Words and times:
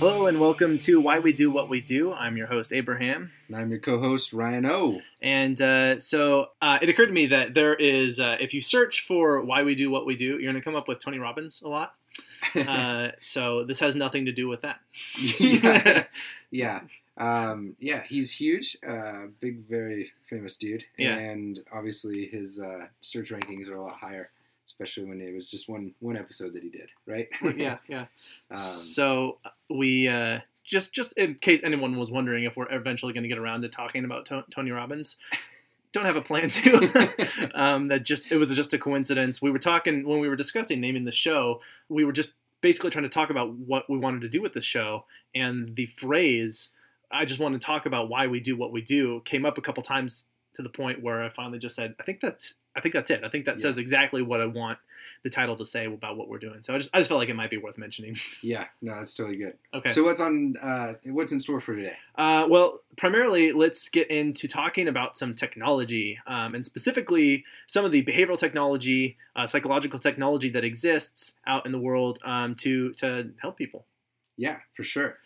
Hello 0.00 0.26
and 0.28 0.40
welcome 0.40 0.78
to 0.78 0.98
Why 0.98 1.18
We 1.18 1.32
Do 1.34 1.50
What 1.50 1.68
We 1.68 1.82
Do. 1.82 2.10
I'm 2.14 2.38
your 2.38 2.46
host, 2.46 2.72
Abraham. 2.72 3.32
And 3.48 3.56
I'm 3.56 3.70
your 3.70 3.80
co-host 3.80 4.32
Ryan 4.32 4.64
O. 4.64 5.02
And 5.20 5.60
uh, 5.60 5.98
so 5.98 6.46
uh, 6.62 6.78
it 6.80 6.88
occurred 6.88 7.08
to 7.08 7.12
me 7.12 7.26
that 7.26 7.52
there 7.52 7.74
is, 7.74 8.18
uh, 8.18 8.36
if 8.40 8.54
you 8.54 8.62
search 8.62 9.06
for 9.06 9.42
Why 9.42 9.62
We 9.62 9.74
Do 9.74 9.90
What 9.90 10.06
We 10.06 10.16
Do, 10.16 10.24
you're 10.24 10.40
going 10.52 10.54
to 10.54 10.62
come 10.62 10.74
up 10.74 10.88
with 10.88 11.00
Tony 11.00 11.18
Robbins 11.18 11.62
a 11.64 11.68
lot. 11.68 11.94
Uh, 12.56 13.10
so 13.20 13.64
this 13.64 13.78
has 13.78 13.94
nothing 13.94 14.24
to 14.24 14.32
do 14.32 14.48
with 14.48 14.62
that. 14.62 14.80
yeah, 15.38 16.04
yeah, 16.50 16.80
um, 17.18 17.76
yeah. 17.78 18.02
He's 18.02 18.32
huge, 18.32 18.76
uh, 18.86 19.26
big, 19.40 19.58
very 19.68 20.10
famous 20.28 20.56
dude, 20.56 20.82
Yeah. 20.98 21.16
and 21.18 21.60
obviously 21.72 22.26
his 22.26 22.58
uh, 22.58 22.86
search 23.02 23.30
rankings 23.30 23.68
are 23.68 23.76
a 23.76 23.82
lot 23.82 23.92
higher, 23.98 24.30
especially 24.80 25.08
when 25.08 25.20
it 25.20 25.34
was 25.34 25.48
just 25.48 25.68
one 25.68 25.92
one 26.00 26.16
episode 26.16 26.54
that 26.54 26.62
he 26.62 26.70
did, 26.70 26.88
right? 27.06 27.28
yeah, 27.56 27.78
yeah. 27.88 28.06
Um, 28.50 28.58
so 28.58 29.38
we 29.68 30.08
uh, 30.08 30.40
just 30.64 30.92
just 30.92 31.12
in 31.12 31.36
case 31.36 31.60
anyone 31.62 31.96
was 31.98 32.10
wondering 32.10 32.44
if 32.44 32.56
we're 32.56 32.70
eventually 32.70 33.12
going 33.12 33.22
to 33.22 33.28
get 33.28 33.38
around 33.38 33.62
to 33.62 33.68
talking 33.68 34.04
about 34.04 34.26
to- 34.26 34.44
Tony 34.52 34.72
Robbins, 34.72 35.16
don't 35.92 36.04
have 36.04 36.16
a 36.16 36.22
plan 36.22 36.50
to. 36.50 37.10
um, 37.54 37.86
that 37.88 38.04
just 38.04 38.32
it 38.32 38.38
was 38.38 38.48
just 38.56 38.72
a 38.72 38.78
coincidence. 38.78 39.40
We 39.40 39.50
were 39.50 39.58
talking 39.58 40.06
when 40.06 40.18
we 40.18 40.28
were 40.28 40.36
discussing 40.36 40.80
naming 40.80 41.04
the 41.04 41.12
show. 41.12 41.60
We 41.88 42.04
were 42.04 42.12
just 42.12 42.30
basically 42.60 42.90
trying 42.90 43.04
to 43.04 43.08
talk 43.10 43.30
about 43.30 43.52
what 43.52 43.88
we 43.88 43.98
wanted 43.98 44.22
to 44.22 44.28
do 44.28 44.42
with 44.42 44.54
the 44.54 44.62
show, 44.62 45.04
and 45.34 45.76
the 45.76 45.86
phrase 45.98 46.70
"I 47.12 47.24
just 47.24 47.38
want 47.38 47.52
to 47.54 47.64
talk 47.64 47.86
about 47.86 48.08
why 48.08 48.26
we 48.26 48.40
do 48.40 48.56
what 48.56 48.72
we 48.72 48.80
do" 48.80 49.20
came 49.24 49.44
up 49.44 49.58
a 49.58 49.62
couple 49.62 49.82
times 49.82 50.24
to 50.54 50.62
the 50.62 50.68
point 50.68 51.02
where 51.02 51.22
I 51.22 51.28
finally 51.28 51.58
just 51.58 51.76
said, 51.76 51.94
"I 52.00 52.02
think 52.02 52.20
that's." 52.20 52.54
I 52.76 52.80
think 52.80 52.94
that's 52.94 53.10
it. 53.10 53.22
I 53.24 53.28
think 53.28 53.44
that 53.46 53.56
Yeah. 53.58 53.62
says 53.62 53.78
exactly 53.78 54.22
what 54.22 54.40
I 54.40 54.46
want 54.46 54.78
the 55.22 55.28
title 55.28 55.54
to 55.54 55.66
say 55.66 55.84
about 55.84 56.16
what 56.16 56.28
we're 56.28 56.38
doing. 56.38 56.62
So 56.62 56.74
I 56.74 56.78
just, 56.78 56.88
I 56.94 56.98
just 56.98 57.08
felt 57.08 57.18
like 57.18 57.28
it 57.28 57.36
might 57.36 57.50
be 57.50 57.58
worth 57.58 57.76
mentioning. 57.76 58.16
yeah, 58.42 58.66
no, 58.80 58.94
that's 58.94 59.12
totally 59.14 59.36
good. 59.36 59.54
Okay. 59.74 59.90
So 59.90 60.02
what's 60.02 60.20
on? 60.20 60.56
Uh, 60.62 60.94
what's 61.04 61.30
in 61.32 61.38
store 61.38 61.60
for 61.60 61.76
today? 61.76 61.92
Uh, 62.14 62.46
well, 62.48 62.80
primarily, 62.96 63.52
let's 63.52 63.88
get 63.90 64.10
into 64.10 64.48
talking 64.48 64.88
about 64.88 65.18
some 65.18 65.34
technology, 65.34 66.18
um, 66.26 66.54
and 66.54 66.64
specifically 66.64 67.44
some 67.66 67.84
of 67.84 67.92
the 67.92 68.02
behavioral 68.02 68.38
technology, 68.38 69.18
uh, 69.36 69.46
psychological 69.46 69.98
technology 69.98 70.48
that 70.50 70.64
exists 70.64 71.34
out 71.46 71.66
in 71.66 71.72
the 71.72 71.78
world 71.80 72.18
um, 72.24 72.54
to 72.56 72.92
to 72.94 73.30
help 73.42 73.58
people. 73.58 73.84
Yeah, 74.38 74.56
for 74.74 74.84
sure. 74.84 75.18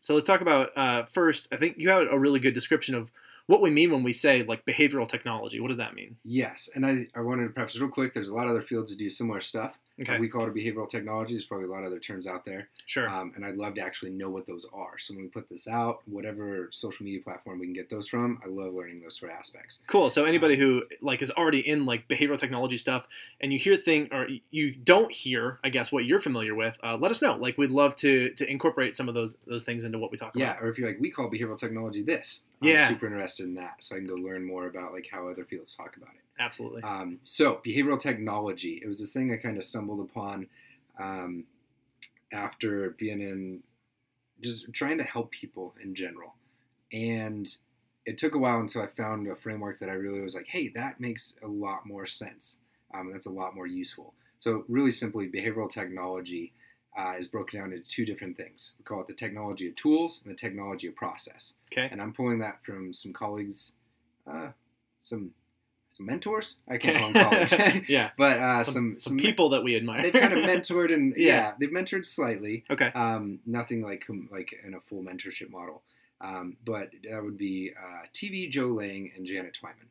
So 0.00 0.14
let's 0.14 0.26
talk 0.26 0.42
about 0.42 0.76
uh, 0.76 1.04
first. 1.06 1.48
I 1.50 1.56
think 1.56 1.78
you 1.78 1.88
have 1.88 2.08
a 2.10 2.18
really 2.18 2.40
good 2.40 2.52
description 2.54 2.94
of 2.94 3.10
what 3.50 3.60
we 3.60 3.70
mean 3.70 3.90
when 3.90 4.04
we 4.04 4.12
say 4.12 4.44
like 4.44 4.64
behavioral 4.64 5.08
technology. 5.08 5.58
What 5.58 5.68
does 5.68 5.78
that 5.78 5.92
mean? 5.92 6.16
Yes, 6.24 6.68
and 6.76 6.86
I, 6.86 7.08
I 7.16 7.20
wanted 7.20 7.48
to 7.48 7.50
preface 7.50 7.80
real 7.80 7.90
quick. 7.90 8.14
There's 8.14 8.28
a 8.28 8.34
lot 8.34 8.46
of 8.46 8.52
other 8.52 8.62
fields 8.62 8.92
that 8.92 8.98
do 8.98 9.10
similar 9.10 9.40
stuff. 9.40 9.76
Okay, 10.00 10.18
We 10.18 10.28
call 10.28 10.42
it 10.44 10.48
a 10.48 10.52
behavioral 10.52 10.88
technology. 10.88 11.34
There's 11.34 11.44
probably 11.44 11.66
a 11.66 11.70
lot 11.70 11.80
of 11.80 11.86
other 11.86 11.98
terms 11.98 12.26
out 12.26 12.44
there. 12.44 12.68
sure. 12.86 13.08
Um, 13.08 13.32
and 13.36 13.44
I'd 13.44 13.56
love 13.56 13.74
to 13.74 13.80
actually 13.82 14.10
know 14.12 14.30
what 14.30 14.46
those 14.46 14.66
are. 14.72 14.98
So 14.98 15.14
when 15.14 15.24
we 15.24 15.28
put 15.28 15.48
this 15.48 15.68
out, 15.68 16.00
whatever 16.06 16.68
social 16.72 17.04
media 17.04 17.20
platform 17.22 17.58
we 17.58 17.66
can 17.66 17.72
get 17.74 17.90
those 17.90 18.08
from, 18.08 18.40
I 18.44 18.48
love 18.48 18.72
learning 18.72 19.00
those 19.02 19.18
sort 19.18 19.32
of 19.32 19.38
aspects. 19.38 19.80
Cool. 19.86 20.08
So 20.10 20.24
anybody 20.24 20.56
who 20.56 20.82
like 21.02 21.22
is 21.22 21.30
already 21.30 21.60
in 21.60 21.84
like 21.86 22.08
behavioral 22.08 22.38
technology 22.38 22.78
stuff, 22.78 23.06
and 23.40 23.52
you 23.52 23.58
hear 23.58 23.76
thing 23.76 24.08
or 24.12 24.26
you 24.50 24.72
don't 24.72 25.12
hear, 25.12 25.58
I 25.64 25.68
guess 25.68 25.92
what 25.92 26.04
you're 26.04 26.20
familiar 26.20 26.54
with, 26.54 26.76
uh, 26.82 26.96
let 26.96 27.10
us 27.10 27.20
know. 27.20 27.36
Like 27.36 27.58
we'd 27.58 27.70
love 27.70 27.94
to 27.96 28.30
to 28.30 28.50
incorporate 28.50 28.96
some 28.96 29.08
of 29.08 29.14
those 29.14 29.36
those 29.46 29.64
things 29.64 29.84
into 29.84 29.98
what 29.98 30.10
we 30.10 30.16
talk 30.18 30.32
Yeah, 30.34 30.50
about. 30.52 30.56
Yeah. 30.60 30.66
Or 30.66 30.70
if 30.70 30.78
you're 30.78 30.88
like, 30.88 31.00
we 31.00 31.10
call 31.10 31.30
behavioral 31.30 31.58
technology 31.58 32.02
this. 32.02 32.40
I'm 32.62 32.68
Yeah. 32.68 32.88
super 32.88 33.06
interested 33.06 33.44
in 33.46 33.54
that, 33.54 33.76
so 33.80 33.96
I 33.96 33.98
can 33.98 34.06
go 34.06 34.14
learn 34.14 34.44
more 34.44 34.66
about 34.66 34.92
like 34.92 35.08
how 35.10 35.28
other 35.28 35.44
fields 35.44 35.74
talk 35.74 35.96
about 35.96 36.10
it. 36.14 36.20
Absolutely. 36.40 36.82
Um, 36.82 37.20
so 37.22 37.60
behavioral 37.64 38.00
technology, 38.00 38.80
it 38.82 38.88
was 38.88 38.98
this 38.98 39.12
thing 39.12 39.32
I 39.32 39.36
kind 39.36 39.58
of 39.58 39.64
stumbled 39.64 40.00
upon 40.00 40.48
um, 40.98 41.44
after 42.32 42.90
being 42.98 43.20
in 43.20 43.62
just 44.40 44.72
trying 44.72 44.98
to 44.98 45.04
help 45.04 45.30
people 45.30 45.74
in 45.82 45.94
general, 45.94 46.34
and 46.92 47.46
it 48.06 48.16
took 48.16 48.34
a 48.34 48.38
while 48.38 48.60
until 48.60 48.82
I 48.82 48.86
found 48.86 49.28
a 49.28 49.36
framework 49.36 49.78
that 49.80 49.90
I 49.90 49.92
really 49.92 50.22
was 50.22 50.34
like, 50.34 50.48
hey, 50.48 50.68
that 50.70 50.98
makes 50.98 51.34
a 51.42 51.46
lot 51.46 51.86
more 51.86 52.06
sense. 52.06 52.56
Um, 52.94 53.12
that's 53.12 53.26
a 53.26 53.30
lot 53.30 53.54
more 53.54 53.66
useful. 53.66 54.14
So 54.38 54.64
really 54.68 54.90
simply, 54.90 55.28
behavioral 55.28 55.70
technology 55.70 56.54
uh, 56.98 57.14
is 57.18 57.28
broken 57.28 57.60
down 57.60 57.72
into 57.72 57.88
two 57.88 58.06
different 58.06 58.36
things. 58.36 58.72
We 58.78 58.84
call 58.84 59.02
it 59.02 59.06
the 59.06 59.14
technology 59.14 59.68
of 59.68 59.76
tools 59.76 60.22
and 60.24 60.32
the 60.32 60.36
technology 60.36 60.88
of 60.88 60.96
process. 60.96 61.54
Okay. 61.70 61.88
And 61.92 62.00
I'm 62.00 62.12
pulling 62.12 62.38
that 62.40 62.64
from 62.64 62.92
some 62.92 63.12
colleagues, 63.12 63.72
uh, 64.26 64.48
some 65.02 65.30
some 65.90 66.06
mentors. 66.06 66.56
I 66.68 66.78
can't 66.78 66.98
call 66.98 67.12
them 67.12 67.22
colleagues, 67.50 67.88
yeah. 67.88 68.10
but 68.16 68.38
uh, 68.38 68.62
Some, 68.64 68.72
some, 68.72 69.00
some 69.00 69.16
people 69.18 69.50
that 69.50 69.62
we 69.64 69.76
admire. 69.76 70.02
They've 70.02 70.12
kind 70.12 70.32
of 70.32 70.38
mentored 70.40 70.92
and 70.92 71.14
Yeah. 71.18 71.26
yeah. 71.26 71.52
they've 71.58 71.70
mentored 71.70 72.06
slightly. 72.06 72.64
okay. 72.70 72.90
Um, 72.94 73.40
nothing 73.46 73.82
like 73.82 74.06
like 74.30 74.54
in 74.66 74.74
a 74.74 74.80
full 74.80 75.02
mentorship 75.02 75.50
model. 75.50 75.82
Um, 76.22 76.56
but 76.64 76.90
that 77.08 77.22
would 77.22 77.38
be 77.38 77.72
uh, 77.76 78.06
TV 78.14 78.50
Joe 78.50 78.68
Layng 78.68 79.16
and 79.16 79.26
Janet 79.26 79.56
Twyman, 79.62 79.88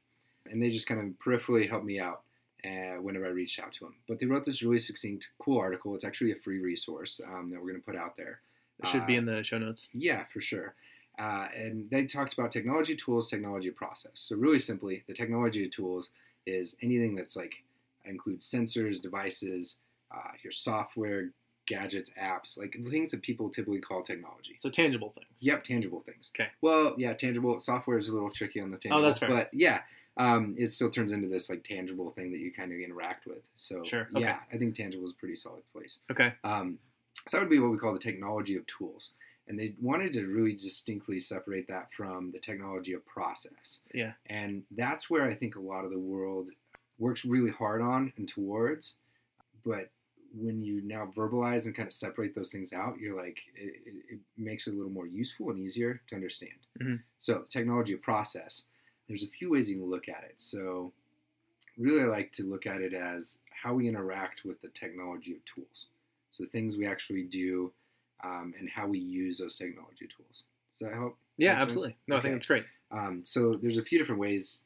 and 0.52 0.62
they 0.62 0.70
just 0.72 0.88
kind 0.88 1.00
of 1.02 1.08
peripherally 1.20 1.68
helped 1.68 1.86
me 1.86 2.00
out 2.00 2.22
uh, 2.64 3.02
whenever 3.02 3.26
I 3.26 3.30
reached 3.30 3.60
out 3.60 3.74
to 3.74 3.86
them. 3.86 3.96
But 4.08 4.20
they 4.20 4.28
wrote 4.28 4.46
this 4.46 4.62
really 4.62 4.80
succinct, 4.80 5.30
cool 5.40 5.60
article. 5.60 5.96
It's 5.96 6.06
actually 6.06 6.31
a 6.31 6.36
free 6.36 6.60
resource 6.60 7.20
um, 7.28 7.50
that 7.52 7.60
we're 7.60 7.70
going 7.72 7.81
to 7.81 7.86
put 7.86 7.96
out 7.96 8.16
there. 8.16 8.42
It 8.81 8.88
should 8.88 9.06
be 9.08 9.16
uh, 9.16 9.20
in 9.20 9.26
the 9.26 9.44
show 9.44 9.58
notes. 9.58 9.90
Yeah, 9.92 10.24
for 10.31 10.40
sure. 10.40 10.76
Uh, 11.19 11.47
and 11.56 11.90
they 11.91 12.06
talked 12.06 12.34
about 12.34 12.50
technology 12.52 12.96
tools, 12.96 13.30
technology 13.30 13.72
process. 13.72 14.12
So 14.13 14.35
really 14.38 14.59
simply, 14.59 15.03
the 15.07 15.13
technology 15.13 15.68
tools 15.69 16.09
is 16.46 16.75
anything 16.81 17.13
that's 17.13 17.35
like 17.35 17.63
includes 18.06 18.50
sensors, 18.50 19.02
devices, 19.02 19.75
uh, 20.12 20.31
your 20.41 20.53
software, 20.53 21.31
gadgets, 21.66 22.09
apps, 22.19 22.57
like 22.57 22.75
things 22.90 23.12
that 23.12 23.22
people 23.22 23.50
typically 23.50 23.81
call 23.81 24.02
technology. 24.02 24.56
So 24.59 24.69
tangible 24.69 25.12
things. 25.12 25.28
Yep, 25.40 25.66
tangible 25.66 26.02
things. 26.06 26.31
Okay. 26.34 26.50
Well, 26.62 26.96
yeah, 26.97 27.13
tangible 27.13 27.59
software 27.59 27.97
is 27.97 28.09
a 28.09 28.13
little 28.13 28.31
tricky 28.31 28.62
on 28.62 28.72
the 28.72 28.78
tangible. 28.78 29.01
Oh, 29.01 29.06
that's 29.06 29.19
fair. 29.19 29.30
But 29.30 29.50
yeah, 29.53 29.81
um, 30.18 30.56
it 30.57 30.72
still 30.72 30.90
turns 30.90 31.12
into 31.12 31.28
this 31.28 31.50
like 31.50 31.63
tangible 31.63 32.12
thing 32.12 32.31
that 32.31 32.40
you 32.40 32.51
kind 32.51 32.72
of 32.72 32.80
interact 32.80 33.28
with. 33.28 33.44
So 33.57 33.84
Sure, 33.84 34.07
okay. 34.16 34.22
yeah, 34.22 34.40
I 34.51 34.57
think 34.57 34.75
tangible 34.75 35.06
is 35.06 35.12
a 35.12 35.19
pretty 35.19 35.36
solid 35.36 35.63
place. 35.72 36.00
Okay. 36.12 36.34
Um, 36.44 36.80
so 37.28 37.38
that 37.38 37.44
would 37.44 37.50
be 37.50 37.59
what 37.59 37.72
we 37.72 37.78
call 37.78 37.94
the 37.94 38.00
technology 38.00 38.56
of 38.56 38.66
tools. 38.66 39.12
And 39.50 39.60
they 39.60 39.74
wanted 39.82 40.14
to 40.14 40.28
really 40.28 40.54
distinctly 40.54 41.20
separate 41.20 41.68
that 41.68 41.92
from 41.92 42.30
the 42.30 42.40
technology 42.40 42.94
of 42.94 43.04
process. 43.06 43.82
Yeah. 43.94 44.14
And 44.28 44.64
that's 44.72 45.10
where 45.10 45.26
I 45.26 45.34
think 45.34 45.56
a 45.56 45.60
lot 45.60 45.86
of 45.86 45.92
the 45.92 46.00
world 46.00 46.52
works 47.00 47.26
really 47.26 47.50
hard 47.50 47.82
on 47.82 48.14
and 48.16 48.28
towards. 48.28 48.98
But 49.66 49.90
when 50.36 50.62
you 50.62 50.82
now 50.84 51.12
verbalize 51.16 51.66
and 51.66 51.76
kind 51.76 51.88
of 51.88 51.94
separate 51.94 52.36
those 52.36 52.52
things 52.52 52.74
out, 52.74 53.00
you're 53.00 53.18
like, 53.18 53.40
it, 53.56 53.74
it, 54.12 54.20
makes 54.38 54.68
it 54.68 54.74
a 54.74 54.78
little 54.78 54.92
more 54.92 55.08
useful 55.08 55.50
and 55.50 55.60
easier 55.60 56.00
to 56.08 56.16
understand. 56.16 56.68
Mhm. 56.80 57.02
So, 57.18 57.46
technology 57.50 57.94
of 57.94 58.02
process, 58.04 58.64
there's 59.08 59.24
a 59.24 59.28
few 59.28 59.50
ways 59.50 59.68
you 59.68 59.78
can 59.78 59.90
look 59.90 60.08
at 60.08 60.24
it. 60.24 60.36
So, 60.38 60.94
really, 61.78 62.04
I 62.04 62.06
like 62.06 62.31
to 62.34 62.44
look 62.44 62.68
at 62.68 62.81
it 62.81 62.94
as 62.94 63.40
how 63.50 63.74
we 63.74 63.88
interact 63.88 64.46
with 64.46 64.62
the 64.62 64.70
technology 64.70 65.34
of 65.34 65.44
tools. 65.46 65.88
So, 66.30 66.46
things 66.46 66.78
we 66.78 66.86
actually 66.86 67.24
do 67.24 67.74
um, 68.24 68.53
and 68.59 68.69
how 68.69 68.88
we 68.88 69.00
use 69.00 69.38
those 69.38 69.57
technology 69.57 70.07
tools. 70.07 70.44
Does 70.72 70.88
that 70.90 70.94
help? 70.94 71.18
Yeah, 71.38 71.53
Make 71.53 71.57
sense? 71.59 71.66
absolutely. 71.68 71.96
No, 72.07 72.16
I 72.16 72.19
think 72.19 72.25
Okay. 72.25 72.34
that's 72.35 72.46
great. 72.46 72.66
Um, 72.91 73.24
so 73.25 73.56
there's 73.56 73.78
a 73.78 73.84
few 73.84 73.97
different 74.00 74.19
ways 74.22 74.59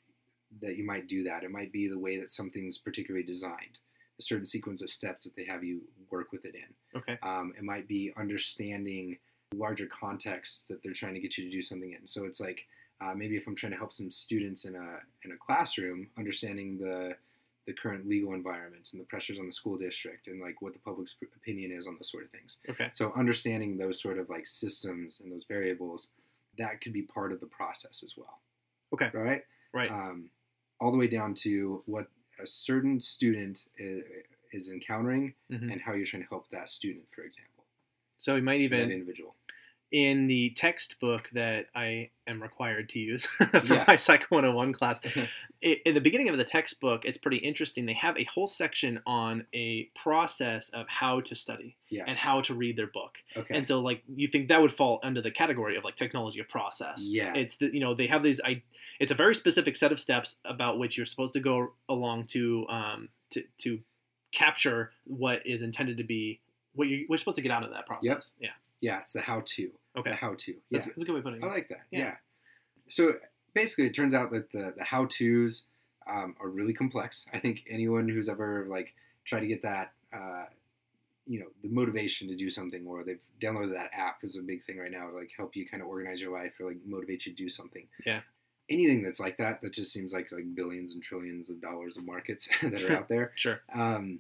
that 0.62 0.76
you 0.78 0.86
might 0.86 1.08
do 1.08 1.24
that. 1.24 1.44
It 1.44 1.52
might 1.52 1.72
be 1.72 1.88
the 1.88 1.98
way 2.00 2.18
that 2.20 2.30
something's 2.30 2.78
particularly 2.78 3.26
designed, 3.26 3.80
a 4.20 4.22
certain 4.24 4.46
sequence 4.46 4.82
of 4.82 4.90
steps 4.90 5.24
that 5.24 5.36
they 5.36 5.46
have 5.46 5.64
you 5.64 5.82
work 6.10 6.32
with 6.32 6.46
it 6.46 6.56
in. 6.56 6.74
Okay. 7.00 7.18
Um, 7.24 7.54
it 7.58 7.64
might 7.64 7.88
be 7.88 8.14
understanding 8.18 9.18
larger 9.56 9.86
context 9.88 10.68
that 10.68 10.82
they're 10.84 10.94
trying 10.94 11.14
to 11.14 11.20
get 11.20 11.38
you 11.38 11.46
to 11.46 11.52
do 11.52 11.62
something 11.62 11.94
in. 11.94 12.08
So 12.08 12.26
it's 12.26 12.40
like 12.40 12.66
uh, 13.02 13.14
maybe 13.16 13.36
if 13.36 13.46
I'm 13.48 13.56
trying 13.56 13.72
to 13.74 13.78
help 13.78 13.94
some 13.94 14.10
students 14.10 14.66
in 14.66 14.76
a 14.76 15.00
in 15.26 15.32
a 15.32 15.38
classroom, 15.38 16.10
understanding 16.18 16.78
the 16.78 17.16
the 17.66 17.74
current 17.74 18.08
legal 18.08 18.34
environment 18.34 18.90
and 18.92 19.00
the 19.02 19.06
pressures 19.06 19.40
on 19.40 19.46
the 19.46 19.52
school 19.52 19.78
district 19.78 20.28
and 20.28 20.42
like 20.42 20.62
what 20.62 20.74
the 20.74 20.80
public's 20.80 21.16
opinion 21.36 21.72
is 21.72 21.88
on 21.88 21.96
those 21.96 22.10
sort 22.12 22.24
of 22.24 22.30
things. 22.32 22.58
Okay. 22.70 22.90
So 22.94 23.14
understanding 23.16 23.78
those 23.78 24.02
sort 24.02 24.20
of 24.20 24.30
like 24.30 24.46
systems 24.48 25.22
and 25.22 25.32
those 25.32 25.46
variables, 25.48 26.10
that 26.58 26.82
could 26.82 26.94
be 26.94 27.04
part 27.04 27.32
of 27.32 27.40
the 27.40 27.46
process 27.48 28.04
as 28.04 28.16
well. 28.18 28.40
Okay. 28.94 29.10
Right. 29.14 29.44
Right. 29.74 29.90
Um, 29.90 30.30
all 30.82 30.92
the 30.92 30.98
way 30.98 31.08
down 31.08 31.34
to 31.36 31.82
what 31.86 32.08
a 32.42 32.46
certain 32.46 33.00
student 33.00 33.68
is, 33.78 34.04
is 34.52 34.70
encountering 34.70 35.34
Mhm. 35.50 35.72
and 35.72 35.82
how 35.82 35.94
you're 35.94 36.06
trying 36.06 36.24
to 36.24 36.30
help 36.30 36.50
that 36.50 36.70
student, 36.70 37.06
for 37.12 37.24
example, 37.24 37.66
So 38.18 38.36
we 38.36 38.42
might 38.42 38.60
even 38.60 38.80
that 38.80 38.92
individual. 38.92 39.36
In 39.94 40.26
the 40.28 40.50
textbook 40.58 41.30
that 41.34 41.68
I 41.76 42.10
am 42.28 42.42
required 42.42 42.90
to 42.90 43.00
use 43.00 43.26
for 43.38 43.74
Yeah. 43.74 43.86
my 43.88 43.96
Psych 43.96 44.24
101 44.32 44.74
class, 44.74 45.00
i 45.16 45.28
in 45.86 45.94
the 45.94 46.02
beginning 46.02 46.28
of 46.30 46.38
the 46.38 46.44
textbook, 46.44 47.06
it's 47.06 47.18
pretty 47.18 47.38
interesting. 47.38 47.86
They 47.86 47.94
have 47.94 48.18
a 48.18 48.24
whole 48.26 48.48
section 48.48 49.00
on 49.06 49.46
a 49.54 49.90
process 49.96 50.70
of 50.70 50.88
how 50.90 51.22
to 51.22 51.36
study 51.36 51.78
Yeah. 51.90 52.06
and 52.08 52.18
how 52.18 52.42
to 52.42 52.56
read 52.56 52.76
their 52.76 52.88
book. 52.88 53.20
Okay. 53.38 53.56
And 53.56 53.66
so, 53.68 53.80
like, 53.82 54.02
you 54.14 54.28
think 54.28 54.48
that 54.50 54.60
would 54.62 54.74
fall 54.74 55.00
under 55.04 55.22
the 55.22 55.32
category 55.32 55.78
of 55.78 55.84
like 55.84 55.96
technology 55.96 56.40
of 56.40 56.50
process. 56.50 57.06
Yeah. 57.08 57.34
It's 57.36 57.58
the 57.58 57.70
you 57.72 57.80
know 57.80 57.94
they 57.94 58.08
have 58.08 58.24
these. 58.24 58.42
I 58.44 58.64
it's 59.00 59.12
a 59.12 59.16
very 59.16 59.36
specific 59.36 59.76
set 59.76 59.92
of 59.92 60.00
steps 60.00 60.38
about 60.44 60.80
which 60.80 60.98
you're 60.98 61.06
supposed 61.06 61.34
to 61.34 61.40
go 61.40 61.74
along 61.88 62.26
to 62.28 62.66
um 62.68 63.10
to 63.30 63.44
to 63.60 63.80
capture 64.32 64.92
what 65.06 65.46
is 65.46 65.62
intended 65.62 65.98
to 65.98 66.04
be 66.04 66.42
what 66.74 66.88
you 66.88 67.06
we're 67.08 67.18
supposed 67.18 67.36
to 67.36 67.42
get 67.44 67.52
out 67.52 67.64
of 67.64 67.70
that 67.70 67.86
process. 67.86 68.04
Yep. 68.06 68.24
Yeah. 68.40 68.50
Yeah, 68.84 69.00
it's 69.00 69.14
the 69.14 69.22
how-to. 69.22 69.72
Okay, 69.98 70.12
The 70.12 70.16
how-to. 70.18 70.52
Yeah, 70.52 70.58
that's, 70.72 70.88
that's 70.88 71.02
a 71.04 71.06
good 71.06 71.14
way 71.14 71.18
of 71.20 71.24
putting 71.24 71.42
it. 71.42 71.46
I 71.46 71.48
like 71.50 71.70
that. 71.70 71.82
Yeah. 71.92 72.00
Yeah. 72.00 72.16
So 72.90 73.14
basically, 73.56 73.86
it 73.88 73.94
turns 73.96 74.14
out 74.14 74.32
that 74.32 74.52
the 74.52 74.74
the 74.78 74.84
how-tos 74.84 75.64
um, 76.06 76.36
are 76.42 76.50
really 76.50 76.74
complex. 76.74 77.26
I 77.34 77.40
think 77.40 77.64
anyone 77.70 78.10
who's 78.10 78.28
ever 78.30 78.66
like 78.70 78.94
tried 79.26 79.40
to 79.42 79.48
get 79.48 79.62
that. 79.64 79.92
Uh, 80.14 80.46
you 81.26 81.40
know 81.40 81.46
the 81.62 81.70
motivation 81.70 82.28
to 82.28 82.36
do 82.36 82.50
something 82.50 82.86
or 82.86 83.06
they've 83.06 83.22
downloaded 83.42 83.74
that 83.74 83.90
app 83.94 84.18
is 84.24 84.36
a 84.36 84.42
big 84.42 84.62
thing 84.62 84.78
right 84.78 84.92
now 84.92 85.10
to 85.10 85.16
like 85.16 85.32
help 85.38 85.56
you 85.56 85.66
kind 85.66 85.82
of 85.82 85.88
organize 85.88 86.20
your 86.20 86.34
life 86.38 86.52
or 86.60 86.68
like 86.68 86.76
motivate 86.86 87.26
you 87.26 87.32
to 87.32 87.38
do 87.38 87.48
something 87.48 87.88
Yeah. 88.06 88.20
anything 88.70 89.02
that's 89.04 89.22
like 89.22 89.38
that 89.38 89.62
that 89.62 89.72
just 89.72 89.94
seems 89.94 90.12
like 90.12 90.34
like 90.34 90.54
billions 90.54 90.94
and 90.96 91.02
trillions 91.02 91.50
of 91.50 91.62
dollars 91.62 91.96
of 91.96 92.04
markets 92.06 92.50
that 92.62 92.82
are 92.84 92.92
out 92.98 93.08
there 93.08 93.32
Sure. 93.36 93.62
um, 93.74 94.20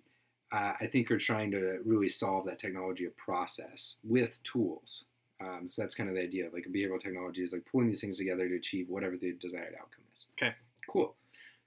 uh, 0.53 0.73
I 0.79 0.85
think 0.85 1.09
are 1.09 1.17
trying 1.17 1.51
to 1.51 1.79
really 1.83 2.09
solve 2.09 2.45
that 2.45 2.59
technology 2.59 3.05
of 3.05 3.17
process 3.17 3.95
with 4.03 4.41
tools. 4.43 5.03
Um, 5.43 5.67
so 5.67 5.81
that's 5.81 5.95
kind 5.95 6.09
of 6.09 6.15
the 6.15 6.21
idea. 6.21 6.49
Like 6.53 6.67
behavioral 6.73 7.01
technology 7.01 7.43
is 7.43 7.51
like 7.51 7.65
pulling 7.69 7.87
these 7.87 8.01
things 8.01 8.17
together 8.17 8.47
to 8.47 8.55
achieve 8.55 8.87
whatever 8.87 9.17
the 9.17 9.33
desired 9.33 9.73
outcome 9.73 10.03
is. 10.13 10.27
Okay. 10.37 10.53
Cool. 10.87 11.15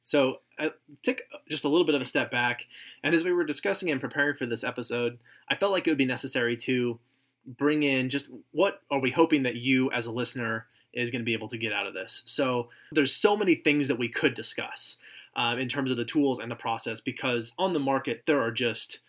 So, 0.02 0.36
uh, 0.60 0.68
take 1.02 1.22
just 1.48 1.64
a 1.64 1.68
little 1.68 1.84
bit 1.84 1.96
of 1.96 2.00
a 2.00 2.04
step 2.04 2.30
back. 2.30 2.66
And 3.02 3.12
as 3.12 3.24
we 3.24 3.32
were 3.32 3.42
discussing 3.42 3.90
and 3.90 4.00
preparing 4.00 4.36
for 4.36 4.46
this 4.46 4.62
episode, 4.62 5.18
I 5.50 5.56
felt 5.56 5.72
like 5.72 5.88
it 5.88 5.90
would 5.90 5.98
be 5.98 6.04
necessary 6.04 6.56
to 6.58 7.00
bring 7.44 7.82
in 7.82 8.08
just 8.08 8.28
what 8.52 8.82
are 8.88 9.00
we 9.00 9.10
hoping 9.10 9.42
that 9.42 9.56
you, 9.56 9.90
as 9.90 10.06
a 10.06 10.12
listener, 10.12 10.66
is 10.92 11.10
going 11.10 11.22
to 11.22 11.26
be 11.26 11.32
able 11.32 11.48
to 11.48 11.58
get 11.58 11.72
out 11.72 11.88
of 11.88 11.94
this. 11.94 12.22
So, 12.26 12.68
there's 12.92 13.12
so 13.12 13.36
many 13.36 13.56
things 13.56 13.88
that 13.88 13.98
we 13.98 14.08
could 14.08 14.34
discuss 14.34 14.98
um, 15.36 15.58
in 15.58 15.68
terms 15.68 15.90
of 15.90 15.96
the 15.96 16.04
tools 16.04 16.40
and 16.40 16.50
the 16.50 16.56
process 16.56 17.00
because 17.00 17.52
on 17.58 17.72
the 17.72 17.78
market, 17.78 18.22
there 18.26 18.40
are 18.40 18.50
just 18.50 19.00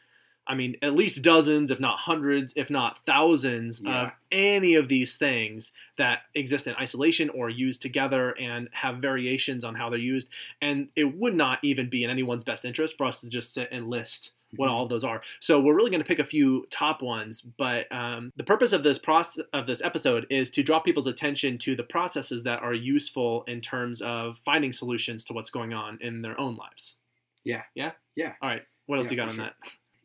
I 0.49 0.55
mean, 0.55 0.77
at 0.81 0.95
least 0.95 1.23
dozens, 1.23 1.71
if 1.71 1.79
not 1.81 1.99
hundreds, 1.99 2.53
if 2.55 2.69
not 2.69 2.99
thousands 3.05 3.81
Yeah. 3.83 4.03
of 4.03 4.11
any 4.31 4.75
of 4.75 4.87
these 4.87 5.17
things 5.17 5.73
that 5.97 6.21
exist 6.35 6.67
in 6.67 6.75
isolation 6.75 7.29
or 7.31 7.49
used 7.49 7.81
together 7.81 8.31
and 8.39 8.69
have 8.71 8.99
variations 8.99 9.65
on 9.65 9.75
how 9.75 9.89
they're 9.89 9.99
used. 9.99 10.29
And 10.61 10.87
it 10.95 11.17
would 11.17 11.35
not 11.35 11.59
even 11.63 11.89
be 11.89 12.05
in 12.05 12.09
anyone's 12.09 12.45
best 12.45 12.63
interest 12.63 12.95
for 12.97 13.05
us 13.07 13.19
to 13.21 13.29
just 13.29 13.53
sit 13.53 13.67
and 13.73 13.89
list 13.89 14.31
what 14.55 14.69
all 14.69 14.83
of 14.83 14.89
those 14.89 15.03
are. 15.03 15.21
So 15.41 15.59
we're 15.59 15.75
really 15.75 15.91
going 15.91 16.01
to 16.01 16.07
pick 16.07 16.19
a 16.19 16.25
few 16.25 16.65
top 16.69 17.01
ones. 17.01 17.41
But 17.41 17.91
um, 17.91 18.31
the 18.37 18.43
purpose 18.43 18.73
of 18.73 18.83
this 18.83 18.97
process 18.97 19.43
of 19.53 19.67
this 19.67 19.81
episode 19.81 20.25
is 20.29 20.49
to 20.51 20.63
draw 20.63 20.79
people's 20.79 21.07
attention 21.07 21.57
to 21.59 21.75
the 21.75 21.83
processes 21.83 22.43
that 22.43 22.61
are 22.61 22.73
useful 22.73 23.43
in 23.47 23.61
terms 23.61 24.01
of 24.01 24.37
finding 24.45 24.71
solutions 24.71 25.25
to 25.25 25.33
what's 25.33 25.49
going 25.49 25.73
on 25.73 25.99
in 26.01 26.21
their 26.21 26.39
own 26.39 26.55
lives. 26.55 26.95
Yeah. 27.43 27.63
Yeah. 27.75 27.91
Yeah. 28.15 28.33
All 28.41 28.49
right. 28.49 28.61
What 28.85 28.97
else 28.97 29.07
Yeah, 29.07 29.11
you 29.11 29.17
got 29.17 29.29
on 29.29 29.35
sure. 29.35 29.43
that? 29.45 29.53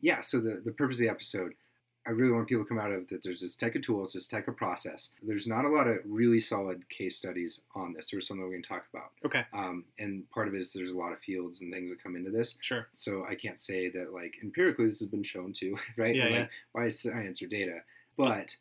Yeah. 0.01 0.21
So 0.21 0.39
the, 0.39 0.61
the 0.63 0.71
purpose 0.71 0.97
of 0.97 1.01
the 1.01 1.09
episode, 1.09 1.53
I 2.05 2.11
really 2.11 2.31
want 2.33 2.47
people 2.49 2.63
to 2.65 2.67
come 2.67 2.79
out 2.79 2.91
of 2.91 3.07
that 3.09 3.23
there's 3.23 3.39
this 3.41 3.55
tech 3.55 3.75
of 3.75 3.81
tools, 3.81 4.11
this 4.13 4.27
tech 4.27 4.47
of 4.49 4.57
process. 4.57 5.11
There's 5.21 5.47
not 5.47 5.63
a 5.63 5.69
lot 5.69 5.87
of 5.87 5.97
really 6.05 6.39
solid 6.39 6.87
case 6.89 7.17
studies 7.17 7.61
on 7.75 7.93
this. 7.93 8.09
There's 8.11 8.27
something 8.27 8.45
we 8.47 8.55
can 8.55 8.63
talk 8.63 8.85
about. 8.93 9.11
Okay. 9.25 9.43
Um, 9.53 9.85
and 9.99 10.29
part 10.31 10.47
of 10.49 10.53
it 10.53 10.59
is 10.59 10.73
there's 10.73 10.91
a 10.91 10.97
lot 10.97 11.13
of 11.13 11.19
fields 11.19 11.61
and 11.61 11.71
things 11.73 11.89
that 11.91 12.03
come 12.03 12.15
into 12.17 12.29
this. 12.29 12.55
Sure. 12.61 12.87
So 12.93 13.25
I 13.29 13.35
can't 13.35 13.59
say 13.59 13.89
that 13.89 14.13
like 14.13 14.35
empirically 14.43 14.85
this 14.87 14.99
has 14.99 15.07
been 15.07 15.23
shown 15.23 15.53
to, 15.53 15.77
right? 15.97 16.13
Yeah, 16.15 16.25
Or, 16.25 16.29
yeah. 16.29 16.39
like 16.41 16.49
why 16.73 16.85
is 16.87 16.99
science 17.01 17.41
or 17.41 17.47
data? 17.47 17.77
But 18.17 18.55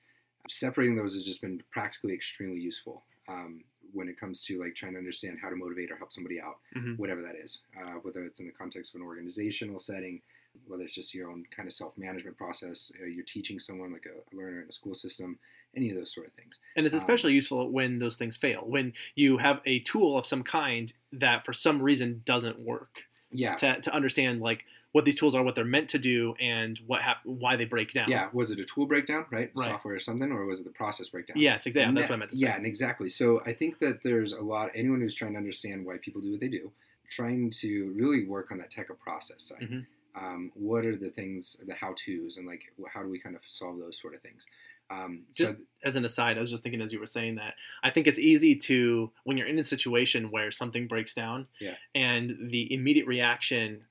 separating 0.48 0.96
those 0.96 1.14
has 1.14 1.24
just 1.24 1.40
been 1.40 1.62
practically 1.70 2.14
extremely 2.14 2.60
useful 2.60 3.02
um, 3.28 3.62
when 3.92 4.08
it 4.08 4.18
comes 4.18 4.42
to 4.44 4.58
like 4.60 4.74
trying 4.74 4.92
to 4.92 4.98
understand 4.98 5.38
how 5.42 5.50
to 5.50 5.56
motivate 5.56 5.90
or 5.90 5.96
help 5.96 6.12
somebody 6.12 6.40
out, 6.40 6.58
Mhm. 6.76 6.96
whatever 6.98 7.22
that 7.22 7.34
is. 7.36 7.60
Uh, 7.78 7.94
whether 8.02 8.24
it's 8.24 8.40
in 8.40 8.46
the 8.46 8.52
context 8.52 8.94
of 8.94 9.00
an 9.00 9.06
organizational 9.06 9.78
setting, 9.80 10.20
whether 10.66 10.84
it's 10.84 10.94
just 10.94 11.14
your 11.14 11.30
own 11.30 11.44
kind 11.54 11.66
of 11.66 11.72
self-management 11.72 12.36
process, 12.36 12.92
uh, 13.02 13.06
you're 13.06 13.24
teaching 13.24 13.58
someone 13.58 13.92
like 13.92 14.06
a, 14.06 14.36
learner 14.36 14.62
in 14.62 14.68
a 14.68 14.72
school 14.72 14.94
system, 14.94 15.38
any 15.76 15.90
of 15.90 15.96
those 15.96 16.12
sort 16.14 16.26
of 16.26 16.32
things. 16.34 16.58
And 16.76 16.86
it's 16.86 16.94
Um, 16.94 16.98
especially 16.98 17.32
useful 17.32 17.70
when 17.70 17.98
those 17.98 18.16
things 18.16 18.36
fail, 18.36 18.62
when 18.66 18.92
you 19.14 19.38
have 19.38 19.60
a 19.66 19.80
tool 19.80 20.18
of 20.18 20.26
some 20.26 20.42
kind 20.42 20.92
that 21.12 21.44
for 21.44 21.52
some 21.52 21.80
reason 21.82 22.22
doesn't 22.24 22.58
work. 22.60 23.04
Yeah. 23.30 23.54
To, 23.56 23.80
to 23.80 23.94
understand 23.94 24.40
like 24.42 24.64
what 24.92 25.06
these 25.06 25.16
tools 25.16 25.34
are, 25.34 25.42
what 25.42 25.54
they're 25.54 25.64
meant 25.64 25.88
to 25.88 25.98
do, 25.98 26.34
and 26.38 26.78
what 26.86 27.00
hap- 27.00 27.24
why 27.24 27.56
they 27.56 27.64
break 27.64 27.94
down. 27.94 28.10
Yeah, 28.10 28.28
was 28.34 28.50
it 28.50 28.58
a 28.58 28.64
tool 28.66 28.84
breakdown, 28.84 29.24
right? 29.30 29.50
Right. 29.56 29.68
Software 29.70 29.94
or 29.94 30.00
something, 30.00 30.30
or 30.30 30.44
was 30.44 30.60
it 30.60 30.64
the 30.64 30.70
process 30.70 31.08
breakdown? 31.08 31.38
Yes, 31.38 31.64
exactly. 31.64 31.88
And 31.88 31.96
That's 31.96 32.08
that- 32.08 32.12
what 32.12 32.16
I 32.16 32.18
meant 32.18 32.30
to 32.32 32.36
say. 32.36 32.44
Yeah, 32.44 32.56
and 32.56 32.66
exactly. 32.66 33.08
So 33.08 33.40
I 33.46 33.54
think 33.54 33.78
that 33.78 34.02
there's 34.04 34.34
a 34.34 34.42
lot. 34.42 34.70
Anyone 34.74 35.00
who's 35.00 35.14
trying 35.14 35.32
to 35.32 35.38
understand 35.38 35.86
why 35.86 35.96
people 35.96 36.20
do 36.20 36.32
what 36.32 36.40
they 36.40 36.48
do, 36.48 36.70
trying 37.08 37.50
to 37.62 37.90
really 37.96 38.26
work 38.26 38.52
on 38.52 38.58
that 38.58 38.70
tech 38.70 38.90
of 38.90 39.00
process 39.00 39.42
side. 39.44 39.60
Mhm. 39.62 39.86
Um, 40.14 40.52
what 40.54 40.84
are 40.84 40.96
the 40.96 41.10
things, 41.10 41.56
the 41.66 41.74
how 41.74 41.94
tos, 41.94 42.36
and 42.36 42.46
like 42.46 42.62
how 42.92 43.02
do 43.02 43.08
we 43.08 43.18
kind 43.18 43.34
of 43.34 43.42
solve 43.46 43.78
those 43.78 43.98
sort 44.00 44.14
of 44.14 44.20
things? 44.20 44.44
Um, 44.90 45.22
so 45.32 45.44
Just 45.46 45.58
as 45.84 45.96
an 45.96 46.04
aside, 46.04 46.36
I 46.36 46.40
was 46.42 46.50
just 46.50 46.62
thinking 46.62 46.82
as 46.82 46.92
you 46.92 47.00
were 47.00 47.06
saying 47.06 47.36
that, 47.36 47.54
I 47.82 47.88
think 47.90 48.06
it's 48.06 48.18
easy 48.18 48.54
to, 48.56 49.10
when 49.24 49.38
you're 49.38 49.46
in 49.46 49.58
a 49.58 49.64
situation 49.64 50.30
where 50.30 50.50
something 50.50 50.86
breaks 50.86 51.14
down 51.14 51.46
Yeah. 51.60 51.76
and 51.94 52.50
the 52.50 52.70
immediate 52.74 53.06
reaction 53.06 53.84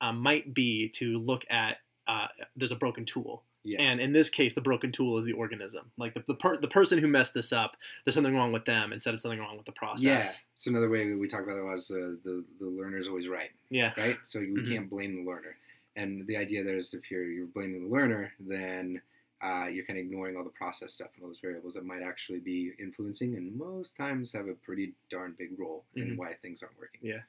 uh, 0.00 0.12
might 0.12 0.54
be 0.54 0.88
to 0.90 1.18
look 1.18 1.44
at, 1.50 1.78
uh, 2.06 2.28
there's 2.54 2.70
a 2.70 2.76
broken 2.76 3.04
tool. 3.04 3.42
Yeah, 3.66 3.80
And 3.82 4.00
in 4.00 4.12
this 4.12 4.30
case, 4.30 4.54
the 4.54 4.60
broken 4.60 4.92
tool 4.92 5.18
is 5.18 5.24
the 5.26 5.32
organism. 5.32 5.90
Like 5.98 6.14
the, 6.14 6.22
the, 6.26 6.34
per, 6.34 6.56
the 6.58 6.68
person 6.68 6.98
who 6.98 7.06
messed 7.08 7.34
this 7.34 7.52
up, 7.52 7.76
there's 8.04 8.14
something 8.14 8.34
wrong 8.34 8.52
with 8.52 8.64
them 8.64 8.92
instead 8.92 9.12
of 9.14 9.20
something 9.20 9.38
wrong 9.40 9.56
with 9.56 9.66
the 9.66 9.72
process. 9.72 10.04
yeah. 10.04 10.28
So 10.54 10.70
another 10.70 10.88
way 10.88 11.08
that 11.10 11.18
we 11.18 11.28
talk 11.28 11.42
about 11.42 11.56
it 11.58 11.62
a 11.62 11.64
lot 11.64 11.78
is 11.78 11.88
the 11.88 12.18
the, 12.24 12.44
the 12.60 12.66
learner's 12.70 13.08
always 13.08 13.28
right, 13.28 13.50
Yeah. 13.70 13.92
right? 13.98 14.16
So 14.24 14.38
we 14.40 14.46
Mhm. 14.46 14.68
can't 14.70 14.90
blame 14.90 15.16
the 15.24 15.30
learner. 15.30 15.56
And 15.96 16.26
the 16.26 16.36
idea 16.36 16.62
there 16.62 16.76
is 16.78 16.94
if 16.94 17.10
you're 17.10 17.24
you're 17.24 17.46
blaming 17.46 17.88
the 17.88 17.94
learner, 17.94 18.32
then 18.40 19.00
uh, 19.42 19.68
you're 19.70 19.84
kind 19.84 19.98
of 19.98 20.04
ignoring 20.06 20.34
all 20.36 20.44
the 20.44 20.50
process 20.50 20.94
stuff 20.94 21.08
and 21.14 21.22
all 21.22 21.28
those 21.28 21.40
variables 21.40 21.74
that 21.74 21.84
might 21.84 22.02
actually 22.02 22.38
be 22.38 22.72
influencing 22.78 23.36
and 23.36 23.54
most 23.54 23.94
times 23.94 24.32
have 24.32 24.48
a 24.48 24.54
pretty 24.54 24.94
darn 25.10 25.34
big 25.38 25.50
role 25.58 25.84
in 25.94 26.12
Mhm. 26.12 26.16
why 26.16 26.32
things 26.40 26.62
aren't 26.62 26.78
working. 26.78 27.00
Yeah. 27.02 27.20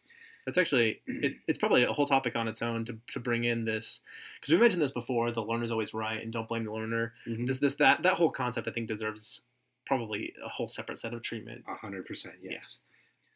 That's 0.47 0.57
actually, 0.57 1.01
it, 1.07 1.35
it's 1.45 1.57
probably 1.57 1.83
a 1.83 1.91
whole 1.91 2.07
topic 2.07 2.35
on 2.37 2.47
its 2.47 2.61
own 2.61 2.85
to, 2.85 2.97
to 3.11 3.19
bring 3.19 3.43
in 3.43 3.65
this, 3.65 3.99
because 4.39 4.53
we 4.53 4.57
mentioned 4.59 4.81
this 4.81 4.91
before, 4.93 5.29
the 5.29 5.43
learner's 5.43 5.71
always 5.71 5.93
right 5.93 6.23
and 6.23 6.31
don't 6.31 6.47
blame 6.47 6.63
the 6.63 6.71
learner. 6.71 7.13
Mhm. 7.27 7.45
This, 7.45 7.59
this, 7.59 7.75
that, 7.75 8.01
that 8.03 8.13
whole 8.13 8.31
concept 8.31 8.65
I 8.67 8.71
think 8.71 8.87
deserves 8.87 9.41
probably 9.85 10.33
a 10.43 10.47
whole 10.47 10.69
separate 10.69 10.99
set 10.99 11.13
of 11.13 11.21
treatment. 11.21 11.65
A 11.67 11.75
hundred 11.75 12.05
percent, 12.05 12.35
Yeah. 12.41 12.51
yes. 12.53 12.77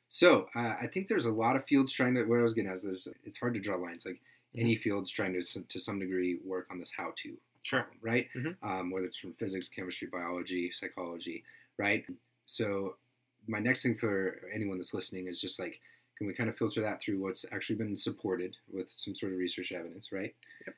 So 0.08 0.48
uh, 0.56 0.76
I 0.82 0.88
think 0.88 1.10
there's 1.10 1.26
a 1.26 1.32
lot 1.32 1.56
of 1.58 1.66
fields 1.66 1.92
trying 1.92 2.16
to. 2.16 2.24
What 2.24 2.40
I 2.40 2.44
was 2.44 2.54
getting 2.54 2.70
at 2.72 2.78
is 2.78 2.84
there's, 2.84 3.08
it's 3.26 3.38
hard 3.38 3.54
to 3.56 3.60
draw 3.60 3.76
lines. 3.78 4.06
Like 4.06 4.20
any 4.58 4.76
fields 4.76 5.10
trying 5.12 5.34
to 5.34 5.42
to 5.68 5.80
some 5.80 6.00
degree 6.00 6.40
work 6.46 6.68
on 6.72 6.80
this 6.80 6.92
how 6.96 7.14
to 7.24 7.38
Sure. 7.64 7.82
problem, 7.84 8.00
right? 8.02 8.28
Mhm. 8.36 8.56
Um, 8.64 8.90
whether 8.92 9.06
it's 9.06 9.18
from 9.18 9.34
physics, 9.34 9.70
chemistry, 9.70 10.08
biology, 10.12 10.72
psychology, 10.74 11.44
right? 11.78 12.06
So 12.46 12.96
my 13.48 13.60
next 13.60 13.84
thing 13.84 13.96
for 13.98 14.42
anyone 14.54 14.78
that's 14.78 14.94
listening 14.94 15.28
is 15.28 15.40
just 15.42 15.60
like, 15.60 15.80
can 16.22 16.28
we 16.28 16.36
kind 16.36 16.52
of 16.52 16.56
filter 16.56 16.84
that 16.84 17.02
through 17.02 17.20
what's 17.20 17.48
actually 17.52 17.78
been 17.78 17.98
supported 17.98 18.56
with 18.72 18.88
some 18.96 19.16
sort 19.16 19.32
of 19.32 19.40
research 19.40 19.72
evidence, 19.72 20.12
right? 20.12 20.36
Yep. 20.68 20.76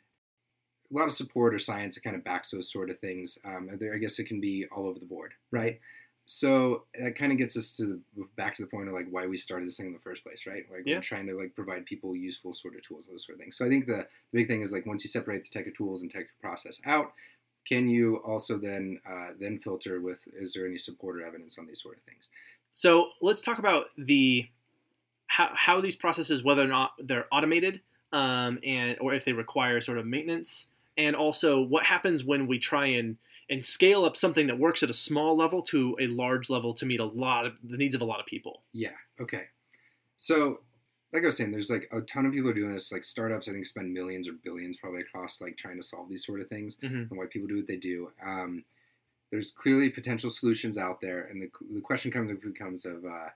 A 0.89 0.97
lot 0.97 1.07
of 1.07 1.11
support 1.11 1.53
or 1.53 1.59
science 1.59 1.95
that 1.95 2.03
kind 2.05 2.15
of 2.15 2.23
backs 2.23 2.51
those 2.51 2.71
sort 2.71 2.89
of 2.89 2.97
things. 2.99 3.37
Um, 3.43 3.69
there, 3.77 3.93
I 3.93 3.97
guess 3.97 4.19
it 4.19 4.23
can 4.29 4.39
be 4.39 4.65
all 4.73 4.87
over 4.87 4.99
the 4.99 5.05
board, 5.05 5.33
right? 5.51 5.81
So 6.27 6.85
that 6.97 7.17
kind 7.17 7.33
of 7.33 7.37
gets 7.37 7.57
us 7.57 7.75
to 7.75 7.99
the, 8.15 8.25
back 8.37 8.55
to 8.55 8.61
the 8.61 8.69
point 8.69 8.87
of 8.87 8.93
like 8.93 9.07
why 9.09 9.27
we 9.27 9.35
started 9.35 9.67
this 9.67 9.75
thing 9.75 9.87
in 9.87 9.91
the 9.91 9.99
first 9.99 10.23
place, 10.23 10.45
right? 10.47 10.63
Like 10.71 10.83
Yeah. 10.85 10.95
we're 10.95 11.01
trying 11.01 11.27
to 11.27 11.37
like 11.37 11.53
provide 11.55 11.85
people 11.85 12.15
useful 12.15 12.53
sort 12.53 12.77
of 12.77 12.87
tools, 12.87 13.09
those 13.11 13.25
sort 13.25 13.37
of 13.37 13.41
things. 13.41 13.57
So 13.57 13.65
I 13.65 13.67
think 13.67 13.85
the, 13.85 14.07
the 14.31 14.39
big 14.39 14.47
thing 14.47 14.61
is 14.61 14.71
like 14.71 14.85
once 14.85 15.03
you 15.03 15.09
separate 15.09 15.43
the 15.43 15.49
tech 15.49 15.67
of 15.67 15.75
tools 15.75 16.03
and 16.03 16.09
tech 16.09 16.21
of 16.21 16.41
process 16.41 16.79
out, 16.85 17.11
can 17.67 17.89
you 17.89 18.21
also 18.25 18.57
then 18.57 19.01
uh, 19.05 19.31
then 19.37 19.59
filter 19.59 19.99
with 19.99 20.23
is 20.39 20.53
there 20.53 20.65
any 20.65 20.77
support 20.77 21.17
or 21.17 21.25
evidence 21.25 21.57
on 21.57 21.67
these 21.67 21.81
sort 21.81 21.97
of 21.97 22.03
things? 22.03 22.29
So 22.71 23.09
let's 23.21 23.41
talk 23.41 23.59
about 23.59 23.87
the 23.97 24.47
how, 25.37 25.49
how 25.55 25.81
these 25.81 25.95
processes, 25.95 26.43
whether 26.43 26.61
or 26.61 26.67
not 26.67 26.91
they're 26.99 27.25
automated, 27.31 27.81
um, 28.11 28.59
and 28.63 28.97
or 29.01 29.13
if 29.13 29.25
they 29.25 29.33
require 29.33 29.81
sort 29.81 29.97
of 29.97 30.05
maintenance, 30.05 30.67
and 30.97 31.15
also 31.15 31.61
what 31.61 31.85
happens 31.85 32.23
when 32.23 32.45
we 32.47 32.59
try 32.59 32.85
and 32.85 33.17
and 33.49 33.65
scale 33.65 34.05
up 34.05 34.15
something 34.15 34.47
that 34.47 34.57
works 34.57 34.83
at 34.83 34.89
a 34.89 34.93
small 34.93 35.35
level 35.35 35.61
to 35.61 35.97
a 35.99 36.07
large 36.07 36.49
level 36.49 36.73
to 36.73 36.85
meet 36.85 36.99
a 36.99 37.05
lot 37.05 37.45
of 37.45 37.53
the 37.63 37.77
needs 37.77 37.93
of 37.93 38.01
a 38.01 38.05
lot 38.05 38.19
of 38.19 38.25
people. 38.25 38.61
Yeah. 38.71 38.95
Okay. 39.19 39.43
So, 40.17 40.61
like 41.11 41.23
I 41.23 41.25
was 41.25 41.37
saying, 41.37 41.51
there's 41.51 41.69
like 41.69 41.89
a 41.91 42.01
ton 42.01 42.25
of 42.25 42.31
people 42.31 42.49
are 42.49 42.53
doing 42.53 42.71
this. 42.73 42.91
Like 42.91 43.03
startups, 43.03 43.49
I 43.49 43.51
think 43.51 43.65
spend 43.65 43.91
millions 43.93 44.29
or 44.29 44.33
billions 44.43 44.77
probably 44.77 45.01
across 45.01 45.41
like 45.41 45.57
trying 45.57 45.77
to 45.77 45.83
solve 45.83 46.09
these 46.09 46.25
sort 46.25 46.39
of 46.41 46.47
things 46.47 46.77
Mhm. 46.77 47.09
and 47.09 47.17
why 47.17 47.25
people 47.25 47.47
do 47.47 47.55
what 47.57 47.67
they 47.67 47.75
do. 47.77 48.11
Um, 48.25 48.63
there's 49.31 49.51
clearly 49.51 49.89
potential 49.89 50.29
solutions 50.29 50.77
out 50.77 51.01
there, 51.01 51.23
and 51.25 51.41
the, 51.41 51.49
the 51.73 51.81
question 51.81 52.11
comes 52.11 52.31
becomes 52.39 52.85
of 52.85 53.03
uh, 53.03 53.29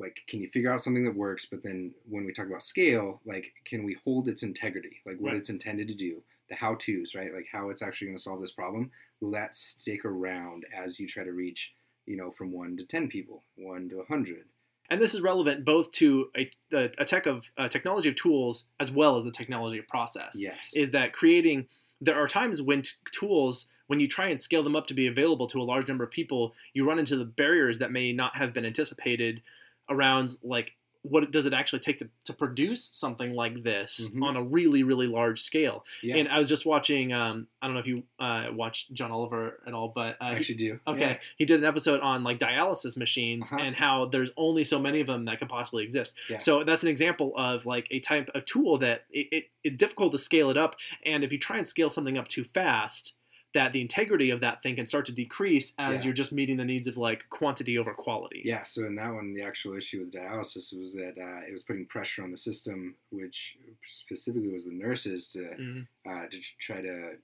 like, 0.00 0.20
can 0.28 0.40
you 0.40 0.48
figure 0.48 0.72
out 0.72 0.82
something 0.82 1.04
that 1.04 1.14
works? 1.14 1.46
But 1.50 1.62
then 1.62 1.92
when 2.08 2.24
we 2.24 2.32
talk 2.32 2.46
about 2.46 2.62
scale, 2.62 3.20
like, 3.24 3.52
can 3.64 3.84
we 3.84 3.96
hold 4.04 4.28
its 4.28 4.42
integrity, 4.42 5.00
like 5.06 5.18
what 5.20 5.32
Right. 5.32 5.36
it's 5.38 5.50
intended 5.50 5.88
to 5.88 5.94
do, 5.94 6.22
the 6.48 6.54
how 6.56 6.74
tos, 6.74 7.14
right? 7.14 7.32
Like 7.32 7.46
how 7.52 7.70
it's 7.70 7.82
actually 7.82 8.08
going 8.08 8.16
to 8.16 8.22
solve 8.22 8.40
this 8.40 8.52
problem. 8.52 8.90
Will 9.20 9.30
that 9.32 9.54
stick 9.54 10.04
around 10.04 10.64
as 10.74 10.98
you 10.98 11.06
try 11.06 11.22
to 11.24 11.32
reach, 11.32 11.72
you 12.06 12.16
know, 12.16 12.30
from 12.30 12.50
one 12.50 12.76
to 12.78 12.84
ten 12.84 13.08
people, 13.08 13.44
one 13.56 13.88
to 13.90 14.00
a 14.00 14.04
hundred? 14.06 14.44
And 14.90 15.00
this 15.00 15.14
is 15.14 15.20
relevant 15.20 15.64
both 15.64 15.92
to 15.92 16.30
a, 16.36 16.50
a, 16.72 16.90
a 16.98 17.04
tech 17.04 17.26
of 17.26 17.44
uh, 17.56 17.68
technology 17.68 18.08
of 18.08 18.16
tools 18.16 18.64
as 18.80 18.90
well 18.90 19.16
as 19.16 19.24
the 19.24 19.30
technology 19.30 19.78
of 19.78 19.86
process. 19.86 20.32
Yes. 20.34 20.72
Is 20.74 20.90
that 20.90 21.12
creating? 21.12 21.66
There 22.00 22.16
are 22.16 22.26
times 22.26 22.60
when 22.60 22.82
t- 22.82 22.90
tools 23.12 23.68
when 23.86 24.00
you 24.00 24.08
try 24.08 24.28
and 24.28 24.40
scale 24.40 24.62
them 24.62 24.76
up 24.76 24.86
to 24.86 24.94
be 24.94 25.06
available 25.08 25.48
to 25.48 25.60
a 25.60 25.64
large 25.64 25.88
number 25.88 26.04
of 26.04 26.10
people, 26.12 26.54
you 26.74 26.88
run 26.88 26.98
into 27.00 27.16
the 27.16 27.24
barriers 27.24 27.78
that 27.80 27.90
may 27.90 28.12
not 28.12 28.36
have 28.36 28.52
been 28.52 28.64
anticipated 28.64 29.42
around 29.90 30.36
like 30.42 30.72
what 31.02 31.30
does 31.30 31.46
it 31.46 31.54
actually 31.54 31.78
take 31.78 31.98
to, 31.98 32.06
to 32.26 32.34
produce 32.34 32.90
something 32.92 33.32
like 33.32 33.62
this 33.62 34.10
Mhm. 34.12 34.22
on 34.22 34.36
a 34.36 34.42
really 34.42 34.82
really 34.82 35.06
large 35.06 35.40
scale 35.40 35.82
Yeah, 36.02 36.16
and 36.16 36.28
i 36.28 36.38
was 36.38 36.46
just 36.46 36.66
watching 36.66 37.10
um, 37.14 37.46
i 37.62 37.66
don't 37.66 37.72
know 37.72 37.80
if 37.80 37.86
you 37.86 38.02
uh, 38.18 38.48
watched 38.52 38.92
john 38.92 39.10
oliver 39.10 39.60
at 39.66 39.72
all 39.72 39.88
but 39.94 40.16
uh, 40.20 40.24
I 40.24 40.34
actually 40.34 40.56
do. 40.56 40.78
Okay, 40.86 41.00
Yeah. 41.00 41.18
he 41.38 41.46
did 41.46 41.60
an 41.60 41.64
episode 41.66 42.00
on 42.00 42.22
like 42.22 42.38
dialysis 42.38 42.98
machines 42.98 43.50
Uh-huh. 43.50 43.62
and 43.62 43.74
how 43.74 44.06
there's 44.12 44.28
only 44.36 44.62
so 44.62 44.78
many 44.78 45.00
of 45.00 45.06
them 45.06 45.24
that 45.24 45.38
could 45.38 45.48
possibly 45.48 45.84
exist. 45.84 46.14
Yeah. 46.28 46.36
So 46.36 46.64
that's 46.64 46.82
an 46.82 46.90
example 46.90 47.32
of 47.34 47.64
like 47.64 47.86
a 47.90 48.00
type 48.00 48.28
of 48.34 48.44
tool 48.44 48.76
that 48.78 49.06
it, 49.10 49.26
it, 49.32 49.44
it's 49.64 49.78
difficult 49.78 50.12
to 50.12 50.18
scale 50.18 50.50
it 50.50 50.58
up, 50.58 50.76
and 51.06 51.24
if 51.24 51.32
you 51.32 51.38
try 51.38 51.56
and 51.56 51.66
scale 51.66 51.88
something 51.88 52.18
up 52.18 52.28
too 52.28 52.44
fast, 52.44 53.14
that 53.54 53.72
the 53.72 53.80
integrity 53.80 54.30
of 54.30 54.40
that 54.40 54.62
thing 54.62 54.76
can 54.76 54.86
start 54.86 55.06
to 55.06 55.12
decrease 55.12 55.72
as 55.78 55.96
Yeah. 55.96 56.04
you're 56.06 56.14
just 56.14 56.32
meeting 56.32 56.56
the 56.56 56.64
needs 56.64 56.86
of 56.86 56.96
like 56.96 57.28
quantity 57.30 57.78
over 57.78 57.92
quality. 57.94 58.42
Yeah, 58.44 58.62
so 58.62 58.84
in 58.84 58.94
that 58.96 59.12
one, 59.12 59.32
the 59.32 59.42
actual 59.42 59.76
issue 59.76 59.98
with 60.00 60.12
dialysis 60.12 60.72
was 60.78 60.92
that 60.94 61.14
uh, 61.20 61.46
it 61.48 61.52
was 61.52 61.62
putting 61.64 61.86
pressure 61.86 62.22
on 62.22 62.30
the 62.30 62.38
system, 62.38 62.96
which 63.10 63.56
specifically 63.86 64.52
was 64.52 64.66
the 64.66 64.72
nurses 64.74 65.26
to 65.28 65.38
Mhm. 65.40 65.86
uh, 66.06 66.26
to 66.28 66.40
try 66.60 66.80
to 66.80 67.18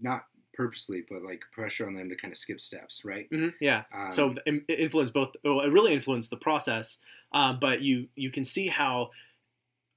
not 0.00 0.26
purposely, 0.54 1.04
but 1.08 1.22
like 1.22 1.40
pressure 1.52 1.86
on 1.86 1.94
them 1.94 2.08
to 2.08 2.16
kind 2.16 2.32
of 2.32 2.38
skip 2.38 2.60
steps, 2.60 3.04
right? 3.04 3.30
Mhm, 3.30 3.54
Yeah. 3.60 3.84
Um, 3.92 4.12
so 4.12 4.34
it 4.46 4.64
it 4.68 4.80
influenced 4.80 5.12
both. 5.14 5.34
Well, 5.44 5.60
it 5.60 5.68
really 5.70 5.92
influenced 5.92 6.30
the 6.30 6.36
process, 6.36 7.00
um, 7.32 7.58
but 7.60 7.80
you 7.82 8.08
you 8.16 8.30
can 8.30 8.44
see 8.44 8.66
how, 8.68 9.10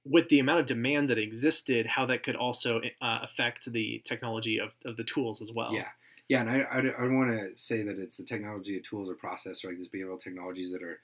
with 0.04 0.28
the 0.28 0.38
amount 0.40 0.60
of 0.60 0.66
demand 0.66 1.08
that 1.10 1.18
existed, 1.18 1.86
how 1.86 2.06
that 2.06 2.22
could 2.22 2.36
also 2.36 2.80
uh, 3.00 3.18
affect 3.22 3.70
the 3.72 4.00
technology 4.04 4.58
of, 4.58 4.72
of 4.84 4.96
the 4.96 5.04
tools 5.04 5.40
as 5.40 5.52
well. 5.52 5.72
Yeah, 5.74 5.88
yeah, 6.28 6.40
and 6.40 6.50
I, 6.50 6.60
I, 6.60 6.78
I 6.78 6.82
don't 6.82 7.16
want 7.18 7.30
to 7.38 7.50
say 7.62 7.82
that 7.82 7.98
it's 7.98 8.16
the 8.16 8.24
technology, 8.24 8.76
of 8.76 8.82
tools, 8.82 9.08
or 9.08 9.14
process, 9.14 9.64
or 9.64 9.68
like 9.68 9.78
these 9.78 9.88
behavioral 9.88 10.20
technologies 10.20 10.72
that 10.72 10.82
are 10.82 10.98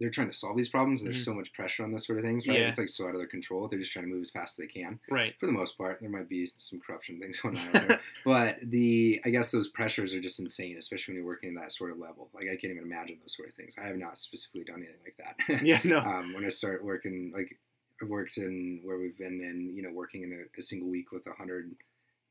they're 0.00 0.10
trying 0.10 0.26
to 0.28 0.34
solve 0.34 0.56
these 0.56 0.70
problems. 0.70 1.00
and 1.02 1.12
There's 1.12 1.22
Mhm. 1.22 1.26
so 1.26 1.34
much 1.34 1.52
pressure 1.52 1.84
on 1.84 1.92
those 1.92 2.06
sort 2.06 2.18
of 2.18 2.24
things, 2.24 2.44
right? 2.48 2.58
Yeah. 2.58 2.68
It's 2.68 2.78
like 2.78 2.88
so 2.88 3.04
out 3.06 3.10
of 3.14 3.18
their 3.18 3.26
control. 3.28 3.68
They're 3.68 3.78
just 3.78 3.92
trying 3.92 4.06
to 4.06 4.10
move 4.10 4.22
as 4.22 4.30
fast 4.30 4.58
as 4.58 4.66
they 4.66 4.66
can. 4.66 4.98
Right. 5.08 5.34
For 5.38 5.46
the 5.46 5.52
most 5.52 5.78
part, 5.78 6.00
there 6.00 6.10
might 6.10 6.28
be 6.28 6.50
some 6.56 6.80
corruption 6.80 7.20
things 7.20 7.38
going 7.42 7.56
on, 7.56 7.72
there. 7.72 8.00
but 8.24 8.56
the 8.64 9.20
I 9.24 9.30
guess 9.30 9.52
those 9.52 9.68
pressures 9.68 10.12
are 10.12 10.20
just 10.20 10.40
insane, 10.40 10.76
especially 10.78 11.12
when 11.12 11.16
you're 11.18 11.26
working 11.26 11.54
at 11.56 11.62
that 11.62 11.72
sort 11.72 11.92
of 11.92 11.98
level. 11.98 12.30
Like 12.34 12.46
I 12.46 12.56
can't 12.56 12.72
even 12.72 12.82
imagine 12.82 13.18
those 13.20 13.36
sort 13.36 13.48
of 13.48 13.54
things. 13.54 13.76
I 13.80 13.86
have 13.86 13.96
not 13.96 14.18
specifically 14.18 14.64
done 14.64 14.78
anything 14.82 14.96
like 15.04 15.16
that. 15.18 15.64
Yeah. 15.64 15.80
No. 15.84 15.98
um, 16.04 16.32
when 16.34 16.44
I 16.44 16.48
start 16.48 16.82
working, 16.82 17.30
like 17.32 17.56
I've 18.00 18.08
worked 18.08 18.38
in 18.38 18.80
where 18.84 18.98
we've 18.98 19.16
been 19.18 19.40
in, 19.40 19.74
you 19.74 19.82
know, 19.82 19.90
working 19.92 20.22
in 20.22 20.32
a, 20.32 20.58
a 20.58 20.62
single 20.62 20.88
week 20.88 21.12
with 21.12 21.26
100 21.26 21.70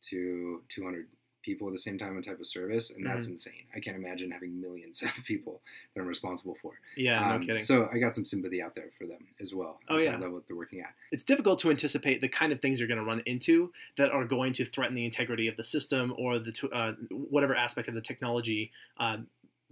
to 0.10 0.62
200 0.70 1.08
people 1.44 1.68
at 1.68 1.74
the 1.74 1.80
same 1.80 1.98
time 1.98 2.16
on 2.16 2.22
type 2.22 2.40
of 2.40 2.46
service, 2.46 2.92
and 2.92 3.04
that's 3.06 3.26
Mm-hmm. 3.26 3.34
insane. 3.34 3.66
I 3.76 3.80
can't 3.80 3.98
imagine 3.98 4.30
having 4.30 4.62
millions 4.62 5.02
of 5.02 5.10
people 5.26 5.62
that 5.96 6.02
I'm 6.02 6.08
responsible 6.08 6.56
for. 6.62 6.74
Yeah. 6.96 7.20
Um, 7.34 7.42
no 7.42 7.46
kidding. 7.48 7.64
So 7.64 7.90
I 7.92 7.98
got 7.98 8.14
some 8.14 8.26
sympathy 8.26 8.62
out 8.62 8.76
there 8.76 8.90
for 8.98 9.08
them 9.08 9.26
as 9.42 9.52
well. 9.54 9.80
Oh, 9.90 9.98
yeah. 9.98 10.12
that 10.12 10.22
level 10.22 10.36
that 10.36 10.48
they're 10.48 10.56
working 10.56 10.82
at. 10.82 10.94
it's 11.12 11.24
difficult 11.24 11.58
to 11.60 11.72
anticipate 11.72 12.22
the 12.22 12.30
kind 12.30 12.52
of 12.52 12.60
things 12.62 12.80
you're 12.80 12.88
going 12.88 13.00
to 13.00 13.04
run 13.06 13.24
into 13.26 13.72
that 13.98 14.12
are 14.12 14.24
going 14.26 14.54
to 14.54 14.66
threaten 14.66 14.96
the 14.96 15.04
integrity 15.06 15.48
of 15.48 15.58
the 15.58 15.64
system 15.64 16.14
or 16.18 16.38
the 16.38 16.70
uh, 16.72 16.92
whatever 17.10 17.56
aspect 17.56 17.88
of 17.88 17.96
the 17.96 18.02
technology 18.02 18.72
uh, 19.00 19.18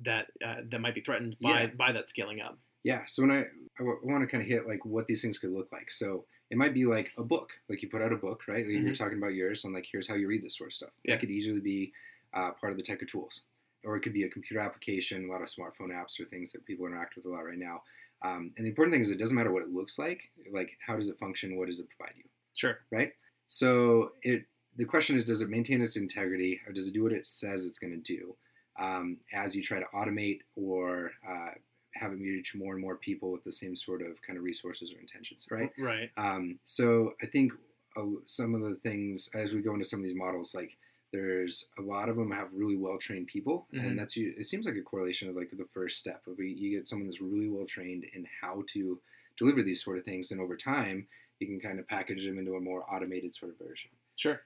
that 0.06 0.28
uh, 0.44 0.56
that 0.72 0.80
might 0.80 0.96
be 0.96 1.02
threatened 1.02 1.36
by 1.42 1.62
Yeah. 1.62 1.68
by 1.68 1.92
that 1.92 2.10
scaling 2.10 2.42
up. 2.42 2.58
Yeah. 2.84 3.02
So 3.08 3.24
when 3.24 3.32
I 3.32 3.42
I 3.80 3.84
want 3.84 4.22
to 4.24 4.28
kind 4.28 4.42
of 4.44 4.48
hit 4.50 4.68
like 4.68 4.84
what 4.86 5.08
these 5.08 5.22
things 5.22 5.38
could 5.38 5.52
look 5.52 5.72
like. 5.72 5.92
So 5.92 6.26
it 6.50 6.58
might 6.58 6.74
be 6.74 6.86
like 6.86 7.12
a 7.18 7.24
book, 7.24 7.50
like 7.70 7.82
you 7.82 7.90
put 7.90 8.02
out 8.02 8.12
a 8.12 8.18
book, 8.18 8.42
right? 8.48 8.66
Like 8.66 8.74
You're 8.76 8.92
Mhm. 8.94 8.98
talking 8.98 9.18
about 9.18 9.34
yours, 9.36 9.64
and 9.64 9.74
like 9.74 9.86
here's 9.90 10.08
how 10.08 10.16
you 10.16 10.28
read 10.28 10.44
this 10.44 10.58
sort 10.58 10.70
of 10.72 10.74
stuff. 10.74 10.90
Yeah. 11.04 11.14
That 11.16 11.20
could 11.22 11.32
easily 11.32 11.60
be 11.62 11.94
uh, 12.34 12.52
part 12.52 12.72
of 12.72 12.78
the 12.78 12.84
tech 12.84 13.02
of 13.02 13.10
tools, 13.10 13.42
or 13.84 13.96
it 13.98 14.02
could 14.02 14.14
be 14.14 14.24
a 14.24 14.30
computer 14.30 14.60
application. 14.62 15.26
A 15.26 15.32
lot 15.32 15.42
of 15.42 15.48
smartphone 15.48 15.90
apps 15.92 16.20
or 16.20 16.26
things 16.26 16.52
that 16.52 16.66
people 16.66 16.86
interact 16.86 17.16
with 17.16 17.26
a 17.26 17.30
lot 17.30 17.40
right 17.46 17.58
now. 17.58 17.82
Um, 18.22 18.52
and 18.58 18.66
the 18.66 18.70
important 18.70 18.94
thing 18.94 19.02
is, 19.02 19.12
it 19.12 19.18
doesn't 19.18 19.36
matter 19.36 19.52
what 19.52 19.64
it 19.64 19.70
looks 19.70 19.98
like. 19.98 20.30
Like, 20.52 20.78
how 20.86 20.96
does 20.96 21.08
it 21.10 21.18
function? 21.20 21.56
What 21.58 21.68
does 21.68 21.80
it 21.80 21.88
provide 21.90 22.16
you? 22.18 22.26
Sure. 22.56 22.80
right? 22.92 23.14
So 23.46 24.14
it 24.22 24.46
the 24.78 24.86
question 24.86 25.18
is, 25.18 25.24
does 25.26 25.42
it 25.42 25.50
maintain 25.50 25.82
its 25.82 25.96
integrity, 25.96 26.62
or 26.68 26.72
does 26.74 26.88
it 26.88 26.94
do 26.94 27.04
what 27.04 27.12
it 27.14 27.26
says 27.26 27.66
it's 27.66 27.80
going 27.80 27.94
to 27.94 27.98
do? 28.18 28.36
Um, 28.80 29.18
as 29.34 29.56
you 29.56 29.62
try 29.64 29.80
to 29.80 29.86
automate 29.94 30.42
or 30.56 31.12
uh, 31.28 31.52
have 32.00 32.12
it 32.14 32.20
reach 32.20 32.56
more 32.56 32.74
and 32.74 32.82
more 32.82 32.96
people 32.96 33.32
with 33.32 33.44
the 33.44 33.52
same 33.52 33.76
sort 33.76 34.02
of 34.02 34.22
kind 34.22 34.38
of 34.38 34.44
resources 34.44 34.92
or 34.94 35.00
intentions, 35.00 35.48
right? 35.52 35.72
Right. 35.78 36.10
Um, 36.18 36.60
so 36.64 37.14
I 37.22 37.28
think 37.28 37.52
uh, 37.98 38.06
some 38.26 38.56
of 38.56 38.62
the 38.62 38.76
things 38.78 39.30
as 39.34 39.52
we 39.54 39.62
go 39.62 39.74
into 39.74 39.86
some 39.86 40.00
of 40.00 40.06
these 40.06 40.16
models, 40.16 40.54
like 40.56 40.78
there's 41.12 41.68
a 41.80 41.82
lot 41.82 42.08
of 42.08 42.16
them 42.16 42.32
have 42.32 42.50
really 42.54 42.78
well 42.78 42.98
trained 43.00 43.28
people, 43.28 43.68
Mhm. 43.74 43.84
and 43.86 44.00
that's 44.00 44.16
it 44.16 44.46
seems 44.46 44.66
like 44.68 44.76
a 44.76 44.82
correlation 44.82 45.28
of 45.30 45.36
like 45.36 45.50
the 45.52 45.66
first 45.74 45.98
step 46.00 46.26
of 46.28 46.40
you- 46.40 46.46
you 46.46 46.70
get 46.78 46.88
someone 46.88 47.08
that's 47.08 47.20
really 47.22 47.50
well 47.50 47.66
trained 47.66 48.04
in 48.14 48.26
how 48.42 48.64
to 48.68 49.02
deliver 49.38 49.64
these 49.64 49.84
sort 49.84 49.98
of 49.98 50.06
things, 50.06 50.32
and 50.32 50.40
over 50.40 50.56
time 50.56 51.08
you 51.40 51.48
can 51.48 51.60
kind 51.60 51.80
of 51.80 51.88
package 51.88 52.26
them 52.26 52.38
into 52.38 52.56
a 52.56 52.62
more 52.62 52.84
automated 52.94 53.34
sort 53.34 53.52
of 53.52 53.58
version. 53.58 53.90
Sure. 54.18 54.42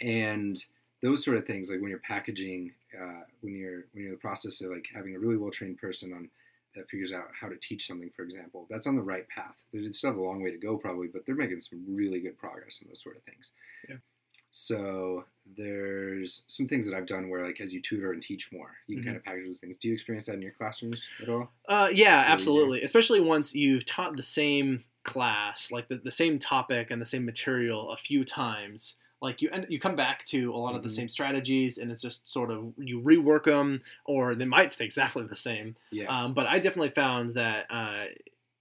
And 0.00 0.62
those 1.02 1.24
sort 1.24 1.36
of 1.36 1.46
things, 1.46 1.70
like 1.70 1.80
when 1.80 1.90
you're 1.90 1.98
packaging, 1.98 2.72
uh, 2.98 3.22
when 3.40 3.54
you're 3.56 3.86
when 3.92 4.02
you're 4.04 4.12
in 4.12 4.18
the 4.18 4.18
process 4.20 4.60
of 4.60 4.70
like 4.70 4.86
having 4.94 5.14
a 5.16 5.18
really 5.18 5.36
well 5.36 5.50
trained 5.50 5.78
person 5.78 6.12
on 6.12 6.30
that 6.74 6.88
figures 6.90 7.12
out 7.12 7.28
how 7.38 7.48
to 7.48 7.56
teach 7.56 7.86
something, 7.86 8.10
for 8.16 8.22
example, 8.22 8.66
that's 8.70 8.86
on 8.86 8.96
the 8.96 9.02
right 9.02 9.28
path. 9.28 9.64
They 9.72 9.90
still 9.92 10.10
have 10.10 10.18
a 10.18 10.22
long 10.22 10.42
way 10.42 10.50
to 10.50 10.58
go, 10.58 10.76
probably, 10.76 11.08
but 11.08 11.24
they're 11.24 11.34
making 11.34 11.60
some 11.60 11.84
really 11.88 12.20
good 12.20 12.36
progress 12.36 12.80
in 12.82 12.88
those 12.88 13.02
sort 13.02 13.16
of 13.16 13.22
things. 13.22 13.52
Yeah. 13.88 13.96
So 14.50 15.24
there's 15.56 16.42
some 16.48 16.68
things 16.68 16.88
that 16.88 16.96
I've 16.96 17.06
done 17.06 17.28
where, 17.28 17.44
like, 17.44 17.60
as 17.60 17.72
you 17.72 17.80
tutor 17.82 18.12
and 18.12 18.22
teach 18.22 18.52
more, 18.52 18.70
you 18.86 18.96
can 18.96 19.02
Mhm. 19.02 19.06
kind 19.06 19.16
of 19.16 19.24
package 19.24 19.46
those 19.46 19.60
things. 19.60 19.76
Do 19.78 19.88
you 19.88 19.94
experience 19.94 20.26
that 20.26 20.34
in 20.34 20.42
your 20.42 20.52
classrooms 20.52 21.02
at 21.20 21.28
all? 21.28 21.50
Uh, 21.68 21.90
yeah, 21.92 22.24
absolutely. 22.26 22.82
Especially 22.82 23.20
once 23.20 23.54
you've 23.54 23.84
taught 23.84 24.16
the 24.16 24.22
same 24.22 24.84
class, 25.02 25.70
like 25.70 25.88
the, 25.88 25.96
the 25.96 26.12
same 26.12 26.38
topic 26.38 26.90
and 26.90 27.00
the 27.00 27.06
same 27.06 27.24
material 27.24 27.92
a 27.92 27.96
few 27.96 28.24
times. 28.24 28.96
Like 29.24 29.40
you 29.42 29.48
end, 29.50 29.66
you 29.68 29.80
come 29.80 29.96
back 29.96 30.24
to 30.26 30.52
a 30.54 30.58
lot 30.64 30.74
of 30.74 30.82
the 30.82 30.88
Mhm. 30.88 30.96
same 30.98 31.08
strategies, 31.08 31.78
and 31.78 31.90
it's 31.90 32.02
just 32.02 32.28
sort 32.28 32.50
of 32.50 32.74
you 32.78 33.00
rework 33.00 33.44
them, 33.44 33.82
or 34.04 34.34
they 34.34 34.44
might 34.44 34.70
stay 34.72 34.84
exactly 34.84 35.24
the 35.26 35.34
same. 35.50 35.76
Yeah. 35.90 36.06
Um, 36.14 36.34
but 36.34 36.46
I 36.46 36.58
definitely 36.58 36.90
found 36.90 37.34
that 37.34 37.66
uh, 37.70 38.04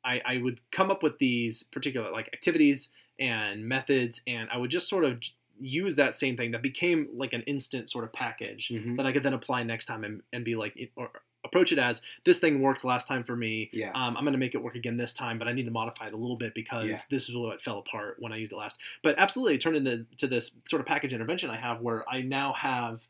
I, 0.06 0.22
I 0.26 0.38
would 0.38 0.60
come 0.72 0.90
up 0.90 1.04
with 1.04 1.20
these 1.20 1.64
particular 1.64 2.12
like 2.12 2.30
activities 2.34 2.90
and 3.20 3.66
methods, 3.68 4.22
and 4.26 4.50
I 4.50 4.58
would 4.58 4.72
just 4.72 4.88
sort 4.90 5.04
of 5.06 5.22
use 5.60 5.96
that 5.98 6.16
same 6.16 6.36
thing 6.36 6.52
that 6.52 6.62
became 6.62 7.08
like 7.14 7.34
an 7.34 7.44
instant 7.44 7.90
sort 7.92 8.04
of 8.06 8.12
package 8.12 8.70
Mhm. 8.70 8.98
that 8.98 9.06
I 9.06 9.12
could 9.12 9.24
then 9.24 9.34
apply 9.34 9.64
next 9.64 9.86
time 9.86 10.04
and, 10.04 10.22
and 10.34 10.44
be 10.44 10.56
like, 10.56 10.74
or 10.96 11.12
approach 11.46 11.72
it 11.72 11.80
as 11.80 12.02
this 12.26 12.40
thing 12.40 12.62
worked 12.62 12.84
last 12.86 13.08
time 13.08 13.24
for 13.24 13.36
me. 13.36 13.70
Yeah. 13.74 13.92
Um, 13.92 14.16
I'm 14.18 14.24
going 14.24 14.32
to 14.34 14.38
make 14.40 14.56
it 14.56 14.64
work 14.64 14.76
again 14.76 14.98
this 14.98 15.14
time, 15.14 15.38
but 15.40 15.48
I 15.48 15.54
need 15.54 15.66
to 15.66 15.72
modify 15.72 16.08
it 16.08 16.14
a 16.14 16.18
little 16.18 16.38
bit 16.38 16.54
because 16.54 16.90
Yeah. 16.90 16.98
this 17.10 17.30
is 17.30 17.36
what 17.36 17.62
fell 17.62 17.80
apart 17.80 18.16
when 18.20 18.32
I 18.32 18.38
used 18.38 18.52
it 18.54 18.58
last. 18.58 18.78
But 19.02 19.20
absolutely, 19.20 19.56
it 19.56 19.62
turned 19.62 19.76
into 19.76 20.06
to 20.18 20.28
this 20.28 20.52
sort 20.70 20.80
of 20.80 20.86
package 20.86 21.14
intervention 21.14 21.50
I 21.50 21.58
have 21.58 21.82
where 21.82 22.08
I 22.10 22.22
now 22.22 22.54
have 22.54 23.02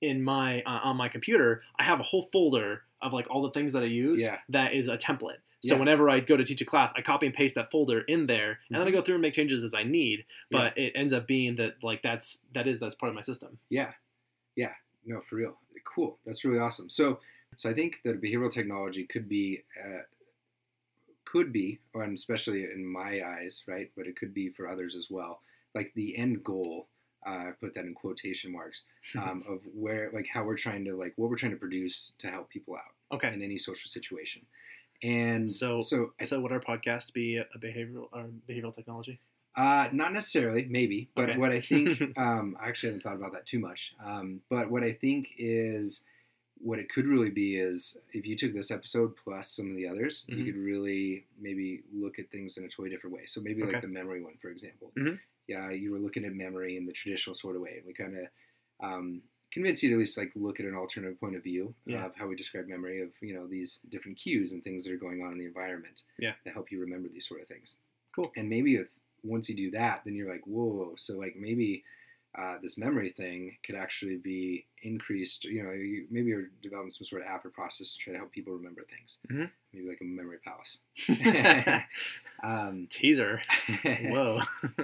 in 0.00 0.22
my 0.22 0.62
uh, 0.62 0.80
on 0.82 0.96
my 0.96 1.08
computer, 1.08 1.62
I 1.78 1.84
have 1.84 2.00
a 2.00 2.02
whole 2.02 2.28
folder 2.32 2.82
of 3.00 3.12
like 3.12 3.26
all 3.30 3.42
the 3.42 3.50
things 3.50 3.72
that 3.72 3.82
I 3.82 3.86
use 3.86 4.20
Yeah. 4.22 4.38
that 4.48 4.72
is 4.74 4.88
a 4.88 4.96
template. 4.96 5.36
So 5.64 5.74
Yeah. 5.74 5.78
whenever 5.78 6.10
I 6.10 6.18
go 6.18 6.36
to 6.36 6.44
teach 6.44 6.60
a 6.60 6.64
class, 6.64 6.92
I 6.96 7.02
copy 7.02 7.26
and 7.26 7.34
paste 7.34 7.54
that 7.54 7.70
folder 7.70 8.00
in 8.00 8.26
there, 8.26 8.58
and 8.68 8.78
then 8.80 8.86
I 8.86 8.90
Mhm. 8.90 8.94
go 8.94 9.02
through 9.02 9.14
and 9.16 9.22
make 9.22 9.34
changes 9.34 9.62
as 9.62 9.74
I 9.74 9.84
need. 9.84 10.24
But 10.50 10.76
it 10.76 10.92
ends 10.96 11.14
up 11.14 11.26
being 11.28 11.54
that 11.56 11.82
like 11.84 12.02
that's 12.02 12.40
that 12.54 12.66
is 12.66 12.80
that's 12.80 12.96
part 12.96 13.10
of 13.10 13.14
my 13.14 13.22
system. 13.22 13.58
Yeah, 13.70 13.92
yeah, 14.56 14.74
no, 15.04 15.20
for 15.20 15.36
real. 15.36 15.58
Cool. 15.84 16.18
That's 16.24 16.44
really 16.44 16.58
awesome. 16.60 16.88
So, 16.90 17.20
so 17.56 17.68
I 17.70 17.74
think 17.74 18.00
that 18.04 18.20
behavioral 18.22 18.52
technology 18.52 19.04
could 19.04 19.28
be, 19.28 19.62
uh, 19.84 20.02
could 21.24 21.52
be, 21.52 21.78
and 21.94 22.16
especially 22.16 22.64
in 22.64 22.84
my 22.84 23.20
eyes, 23.24 23.62
right? 23.66 23.90
But 23.96 24.06
it 24.06 24.16
could 24.16 24.34
be 24.34 24.50
for 24.50 24.68
others 24.68 24.94
as 24.96 25.06
well. 25.10 25.40
Like 25.74 25.92
the 25.94 26.16
end 26.16 26.44
goal. 26.44 26.88
Uh, 27.24 27.30
I 27.30 27.50
put 27.60 27.72
that 27.76 27.84
in 27.84 27.94
quotation 27.94 28.50
marks 28.50 28.82
um, 29.16 29.44
of 29.48 29.60
where, 29.72 30.10
like, 30.12 30.26
how 30.26 30.42
we're 30.44 30.56
trying 30.56 30.84
to, 30.86 30.96
like, 30.96 31.12
what 31.14 31.30
we're 31.30 31.36
trying 31.36 31.52
to 31.52 31.56
produce 31.58 32.10
to 32.18 32.26
help 32.26 32.50
people 32.50 32.74
out 32.74 32.92
Okay. 33.14 33.32
in 33.32 33.40
any 33.42 33.58
social 33.58 33.88
situation. 33.88 34.42
And 35.04 35.48
So- 35.48 35.80
so 35.82 36.14
I 36.20 36.24
So 36.24 36.40
would 36.40 36.50
our 36.50 36.58
podcast 36.60 37.12
be 37.12 37.36
a 37.36 37.46
behavioral 37.60 38.08
or 38.12 38.28
behavioral 38.48 38.74
technology? 38.74 39.20
Uh, 39.54 39.88
not 39.92 40.12
necessarily, 40.12 40.64
maybe. 40.68 41.10
But 41.14 41.30
Okay. 41.30 41.38
what 41.38 41.52
I 41.52 41.60
think, 41.60 42.00
um, 42.18 42.56
I 42.60 42.68
actually 42.68 42.88
haven't 42.88 43.02
thought 43.04 43.16
about 43.16 43.32
that 43.34 43.46
too 43.46 43.60
much. 43.60 43.94
Um, 44.04 44.40
but 44.48 44.68
what 44.68 44.82
I 44.82 44.92
think 44.92 45.28
is, 45.38 46.02
what 46.62 46.78
it 46.78 46.88
could 46.88 47.06
really 47.06 47.30
be 47.30 47.56
is 47.56 47.96
if 48.12 48.24
you 48.24 48.36
took 48.36 48.54
this 48.54 48.70
episode 48.70 49.16
plus 49.16 49.50
some 49.50 49.68
of 49.70 49.76
the 49.76 49.86
others, 49.86 50.24
you 50.28 50.36
Mhm. 50.36 50.44
could 50.46 50.56
really 50.56 51.26
maybe 51.40 51.82
look 51.92 52.18
at 52.20 52.30
things 52.30 52.56
in 52.56 52.64
a 52.64 52.68
totally 52.68 52.88
different 52.90 53.14
way. 53.16 53.26
So 53.26 53.40
maybe 53.40 53.62
Okay. 53.62 53.72
like 53.72 53.82
the 53.82 53.88
memory 53.88 54.22
one, 54.22 54.36
for 54.38 54.48
example. 54.50 54.92
Mhm. 54.96 55.18
Yeah, 55.48 55.70
you 55.72 55.90
were 55.90 55.98
looking 55.98 56.24
at 56.24 56.34
memory 56.34 56.76
in 56.76 56.86
the 56.86 56.92
traditional 56.92 57.34
sort 57.34 57.56
of 57.56 57.62
way, 57.62 57.78
and 57.78 57.86
we 57.86 57.92
kind 57.94 58.16
of 58.16 58.28
um, 58.80 59.22
convince 59.52 59.82
you 59.82 59.90
to 59.90 59.94
at 59.94 59.98
least 59.98 60.16
like 60.16 60.34
look 60.34 60.58
at 60.58 60.66
an 60.66 60.74
alternative 60.74 61.18
point 61.20 61.36
of 61.36 61.42
view 61.44 61.72
Yeah. 61.84 62.06
of 62.06 62.16
how 62.16 62.26
we 62.26 62.34
describe 62.36 62.66
memory 62.66 63.00
of 63.00 63.12
you 63.20 63.32
know 63.34 63.46
these 63.46 63.78
different 63.90 64.18
cues 64.18 64.52
and 64.52 64.64
things 64.64 64.84
that 64.84 64.92
are 64.92 64.96
going 64.96 65.22
on 65.22 65.30
in 65.32 65.38
the 65.38 65.44
environment 65.46 66.02
Yeah. 66.18 66.34
that 66.44 66.52
help 66.54 66.72
you 66.72 66.80
remember 66.80 67.08
these 67.08 67.26
sort 67.28 67.42
of 67.42 67.48
things. 67.48 67.76
Cool. 68.14 68.32
And 68.36 68.48
maybe 68.48 68.74
if 68.76 68.88
once 69.22 69.48
you 69.48 69.54
do 69.54 69.70
that, 69.72 70.04
then 70.04 70.14
you're 70.16 70.28
like, 70.28 70.44
whoa. 70.46 70.94
So 70.96 71.16
like 71.18 71.36
maybe 71.36 71.84
uh, 72.38 72.56
this 72.62 72.78
memory 72.78 73.10
thing 73.10 73.56
could 73.64 73.74
actually 73.74 74.16
be 74.16 74.64
increased. 74.82 75.44
You 75.44 75.62
know, 75.64 75.72
you, 75.72 76.06
maybe 76.10 76.28
you're 76.28 76.48
developing 76.62 76.90
some 76.90 77.06
sort 77.06 77.22
of 77.22 77.28
app 77.28 77.44
or 77.44 77.50
process 77.50 77.92
to 77.94 77.98
try 77.98 78.12
to 78.14 78.18
help 78.18 78.32
people 78.32 78.52
remember 78.54 78.82
things. 78.88 79.18
Mhm. 79.30 79.50
Maybe 79.72 79.88
like 79.88 80.00
a 80.00 80.04
memory 80.04 80.38
palace. 80.44 80.78
um, 82.42 82.86
Teaser. 82.90 83.40
Whoa. 84.02 84.40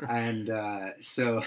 and 0.08 0.50
uh, 0.50 0.90
so 1.00 1.42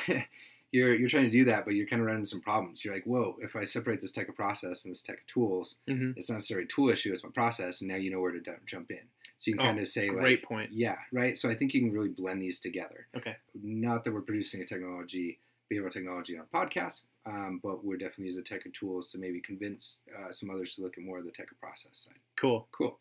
you're 0.71 0.93
you're 0.95 1.09
trying 1.09 1.25
to 1.25 1.29
do 1.31 1.45
that, 1.45 1.65
but 1.65 1.73
you're 1.75 1.87
kind 1.87 2.01
of 2.01 2.05
running 2.05 2.21
into 2.21 2.29
some 2.29 2.41
problems. 2.41 2.83
You're 2.83 2.93
like, 2.93 3.05
whoa, 3.05 3.37
if 3.41 3.55
I 3.55 3.63
separate 3.65 4.01
this 4.01 4.11
tech 4.11 4.29
of 4.29 4.35
process 4.35 4.85
and 4.85 4.93
this 4.93 5.01
tech 5.01 5.19
of 5.19 5.27
tools, 5.27 5.75
hmm 5.87 6.11
it's 6.15 6.29
not 6.29 6.35
necessarily 6.35 6.65
a 6.65 6.67
tool 6.67 6.89
issue; 6.89 7.11
it's 7.13 7.23
my 7.23 7.29
process, 7.29 7.81
and 7.81 7.89
now 7.89 7.95
you 7.97 8.11
know 8.11 8.19
where 8.19 8.31
to 8.31 8.39
d- 8.39 8.51
jump 8.65 8.91
in. 8.91 8.99
So 9.39 9.49
you 9.51 9.57
can 9.57 9.61
Oh, 9.61 9.69
kind 9.69 9.79
of 9.79 9.87
say 9.87 10.07
Great 10.09 10.39
like, 10.39 10.43
point. 10.43 10.71
yeah, 10.71 10.97
right. 11.11 11.37
So 11.37 11.49
I 11.49 11.55
think 11.55 11.73
you 11.73 11.81
can 11.81 11.91
really 11.91 12.09
blend 12.09 12.41
these 12.41 12.59
together. 12.59 13.07
Okay. 13.17 13.35
Not 13.63 14.03
that 14.03 14.13
we're 14.13 14.21
producing 14.21 14.61
a 14.61 14.65
technology, 14.65 15.39
behavioral 15.71 15.91
technology 15.91 16.37
on 16.37 16.45
a 16.51 16.57
podcast, 16.57 17.01
um, 17.25 17.59
but 17.63 17.83
we're 17.85 17.97
definitely 17.97 18.25
using 18.25 18.43
the 18.43 18.49
tech 18.49 18.65
of 18.65 18.73
tools 18.73 19.11
to 19.11 19.17
maybe 19.17 19.39
convince 19.41 19.99
uh, 20.17 20.31
some 20.31 20.49
others 20.49 20.75
to 20.75 20.81
look 20.81 20.97
at 20.97 21.03
more 21.03 21.19
of 21.19 21.25
the 21.25 21.31
tech 21.31 21.51
of 21.51 21.59
process 21.59 21.91
side. 22.05 22.19
Cool. 22.39 22.67
Cool. 22.71 22.97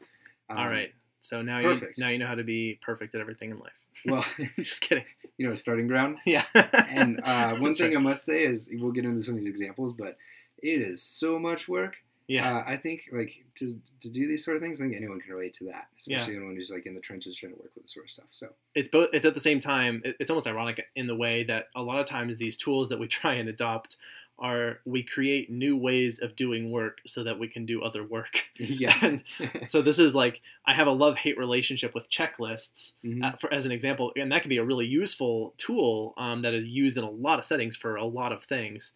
Um, 0.48 0.58
All 0.58 0.68
right. 0.68 0.92
So 1.22 1.42
now 1.42 1.58
you 1.58 1.74
perfect. 1.74 1.98
now 1.98 2.08
you 2.08 2.18
know 2.18 2.26
how 2.26 2.34
to 2.34 2.44
be 2.44 2.78
perfect 2.82 3.14
at 3.14 3.20
everything 3.20 3.50
in 3.50 3.58
life. 3.58 3.72
Well, 4.06 4.24
Just 4.58 4.80
kidding. 4.80 5.04
you 5.36 5.46
know, 5.46 5.52
starting 5.54 5.86
ground. 5.86 6.16
Yeah. 6.24 6.44
And 6.54 7.20
uh, 7.22 7.52
one 7.56 7.64
That's 7.64 7.78
thing 7.80 7.88
right. 7.88 7.98
I 7.98 8.00
must 8.00 8.24
say 8.24 8.44
is 8.44 8.70
we'll 8.72 8.92
get 8.92 9.04
into 9.04 9.20
some 9.22 9.34
of 9.34 9.40
these 9.40 9.48
examples, 9.48 9.92
but 9.92 10.16
it 10.62 10.80
is 10.80 11.02
so 11.02 11.38
much 11.38 11.68
work. 11.68 11.96
Yeah. 12.30 12.58
Uh, 12.58 12.64
I 12.66 12.76
think 12.76 13.02
like 13.12 13.32
to, 13.58 13.78
to 14.02 14.08
do 14.10 14.26
these 14.28 14.44
sort 14.44 14.56
of 14.56 14.62
things, 14.62 14.80
I 14.80 14.84
think 14.84 14.96
anyone 14.96 15.20
can 15.20 15.34
relate 15.34 15.54
to 15.54 15.64
that, 15.64 15.88
especially 15.98 16.36
anyone 16.36 16.54
who's 16.56 16.70
like 16.70 16.86
in 16.86 16.94
the 16.94 17.00
trenches 17.00 17.36
trying 17.36 17.52
to 17.52 17.58
work 17.58 17.72
with 17.74 17.84
this 17.84 17.94
sort 17.94 18.06
of 18.06 18.10
stuff. 18.12 18.28
So 18.30 18.48
it's 18.74 18.88
both 18.88 19.08
it's 19.12 19.26
at 19.26 19.34
the 19.34 19.40
same 19.40 19.58
time 19.58 20.02
it's 20.04 20.30
almost 20.30 20.46
ironic 20.46 20.80
in 20.94 21.06
the 21.06 21.16
way 21.16 21.42
that 21.44 21.66
a 21.74 21.82
lot 21.82 21.98
of 22.00 22.06
times 22.06 22.36
these 22.38 22.56
tools 22.56 22.88
that 22.90 22.98
we 22.98 23.08
try 23.20 23.34
and 23.34 23.48
adopt 23.48 23.96
are 24.38 24.78
we 24.86 25.02
create 25.02 25.50
new 25.50 25.76
ways 25.76 26.18
of 26.20 26.34
doing 26.34 26.70
work 26.70 27.02
so 27.06 27.22
that 27.24 27.38
we 27.38 27.46
can 27.46 27.66
do 27.66 27.82
other 27.82 28.02
work 28.02 28.44
yeah, 28.58 28.96
and 29.02 29.22
so 29.66 29.82
this 29.82 29.98
is 29.98 30.14
like 30.14 30.40
i 30.66 30.72
have 30.72 30.86
a 30.86 30.90
love-hate 30.92 31.36
relationship 31.36 31.94
with 31.94 32.08
checklists 32.08 32.94
Mhm. 33.04 33.22
uh, 33.22 33.36
for, 33.36 33.52
as 33.52 33.66
an 33.66 33.72
example 33.72 34.12
and 34.16 34.32
that 34.32 34.40
can 34.40 34.48
be 34.48 34.56
a 34.56 34.64
really 34.64 34.86
useful 34.86 35.52
tool 35.58 36.14
um, 36.16 36.40
that 36.40 36.54
is 36.54 36.66
used 36.66 36.96
in 36.96 37.04
a 37.04 37.10
lot 37.10 37.38
of 37.38 37.44
settings 37.44 37.76
for 37.76 37.96
a 37.96 38.04
lot 38.06 38.32
of 38.32 38.42
things 38.44 38.94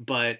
but 0.00 0.38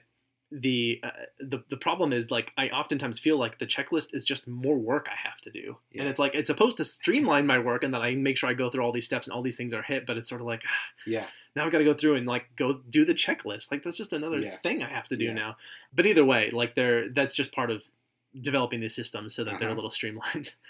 the, 0.52 1.00
uh, 1.02 1.10
the 1.40 1.64
the 1.70 1.76
problem 1.76 2.12
is 2.12 2.30
like 2.30 2.52
I 2.56 2.68
oftentimes 2.68 3.18
feel 3.18 3.36
like 3.36 3.58
the 3.58 3.66
checklist 3.66 4.14
is 4.14 4.24
just 4.24 4.46
more 4.46 4.76
work 4.78 5.08
I 5.10 5.16
have 5.28 5.40
to 5.40 5.50
do, 5.50 5.76
and 5.98 6.06
it's 6.08 6.18
like 6.20 6.34
it's 6.36 6.46
supposed 6.46 6.76
to 6.76 6.84
streamline 6.84 7.46
my 7.46 7.58
work 7.58 7.82
and 7.82 7.92
that 7.94 8.00
I 8.02 8.14
make 8.14 8.36
sure 8.36 8.48
I 8.48 8.54
go 8.54 8.70
through 8.70 8.84
all 8.84 8.92
these 8.92 9.06
steps 9.06 9.26
and 9.26 9.34
all 9.34 9.42
these 9.42 9.56
things 9.56 9.74
are 9.74 9.82
hit, 9.82 10.06
but 10.06 10.16
it's 10.16 10.28
sort 10.28 10.40
of 10.40 10.46
like 10.46 10.62
yeah, 11.06 11.26
now 11.56 11.66
I've 11.66 11.72
got 11.72 11.78
to 11.78 11.84
go 11.84 11.94
through 11.94 12.14
and 12.14 12.26
like 12.26 12.44
go 12.56 12.74
do 12.88 13.04
the 13.04 13.12
checklist. 13.14 13.72
Like 13.72 13.82
that's 13.82 13.96
just 13.96 14.12
another 14.12 14.38
Yeah. 14.38 14.56
thing 14.58 14.82
I 14.84 14.88
have 14.88 15.08
to 15.08 15.16
do 15.16 15.24
Yeah. 15.24 15.34
now. 15.34 15.56
But 15.92 16.06
either 16.06 16.24
way, 16.24 16.50
like 16.50 16.76
they're 16.76 17.08
that's 17.08 17.34
just 17.34 17.50
part 17.52 17.72
of 17.72 17.82
developing 18.40 18.80
these 18.80 18.94
systems 18.94 19.34
so 19.34 19.42
that 19.44 19.58
they're 19.58 19.68
a 19.68 19.72
Uh-huh. 19.72 19.74
little 19.76 19.90
streamlined. 19.90 20.52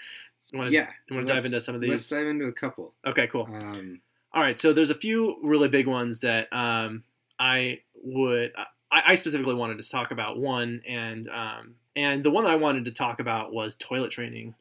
You 0.52 0.58
want 0.60 0.70
to 0.70 0.74
yeah. 0.74 0.90
you 1.10 1.16
want 1.16 1.26
to 1.26 1.34
dive 1.34 1.44
into 1.44 1.60
some 1.60 1.74
of 1.74 1.80
these? 1.80 1.90
Let's 1.90 2.08
dive 2.08 2.28
into 2.28 2.44
a 2.44 2.52
couple. 2.52 2.94
Okay, 3.04 3.26
cool. 3.26 3.48
Um, 3.52 4.00
All 4.32 4.40
right, 4.40 4.56
so 4.56 4.72
there's 4.72 4.90
a 4.90 4.94
few 4.94 5.38
really 5.42 5.66
big 5.68 5.88
ones 5.88 6.20
that 6.20 6.52
um, 6.52 7.02
I 7.40 7.80
would 7.96 8.52
I, 8.96 9.12
I 9.12 9.14
specifically 9.14 9.54
wanted 9.54 9.82
to 9.82 9.88
talk 9.88 10.10
about 10.10 10.38
one 10.38 10.82
and 10.88 11.28
um, 11.28 11.74
and 11.94 12.22
the 12.24 12.30
one 12.30 12.44
that 12.44 12.50
I 12.50 12.56
wanted 12.56 12.84
to 12.86 12.90
talk 12.92 13.20
about 13.20 13.52
was 13.52 13.76
toilet 13.76 14.10
training. 14.10 14.54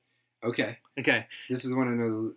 okay, 0.44 0.78
Okay. 1.00 1.26
this 1.50 1.64
is 1.66 1.72
the 1.72 1.78
one 1.78 1.88
I 1.88 1.96
know 1.96 2.34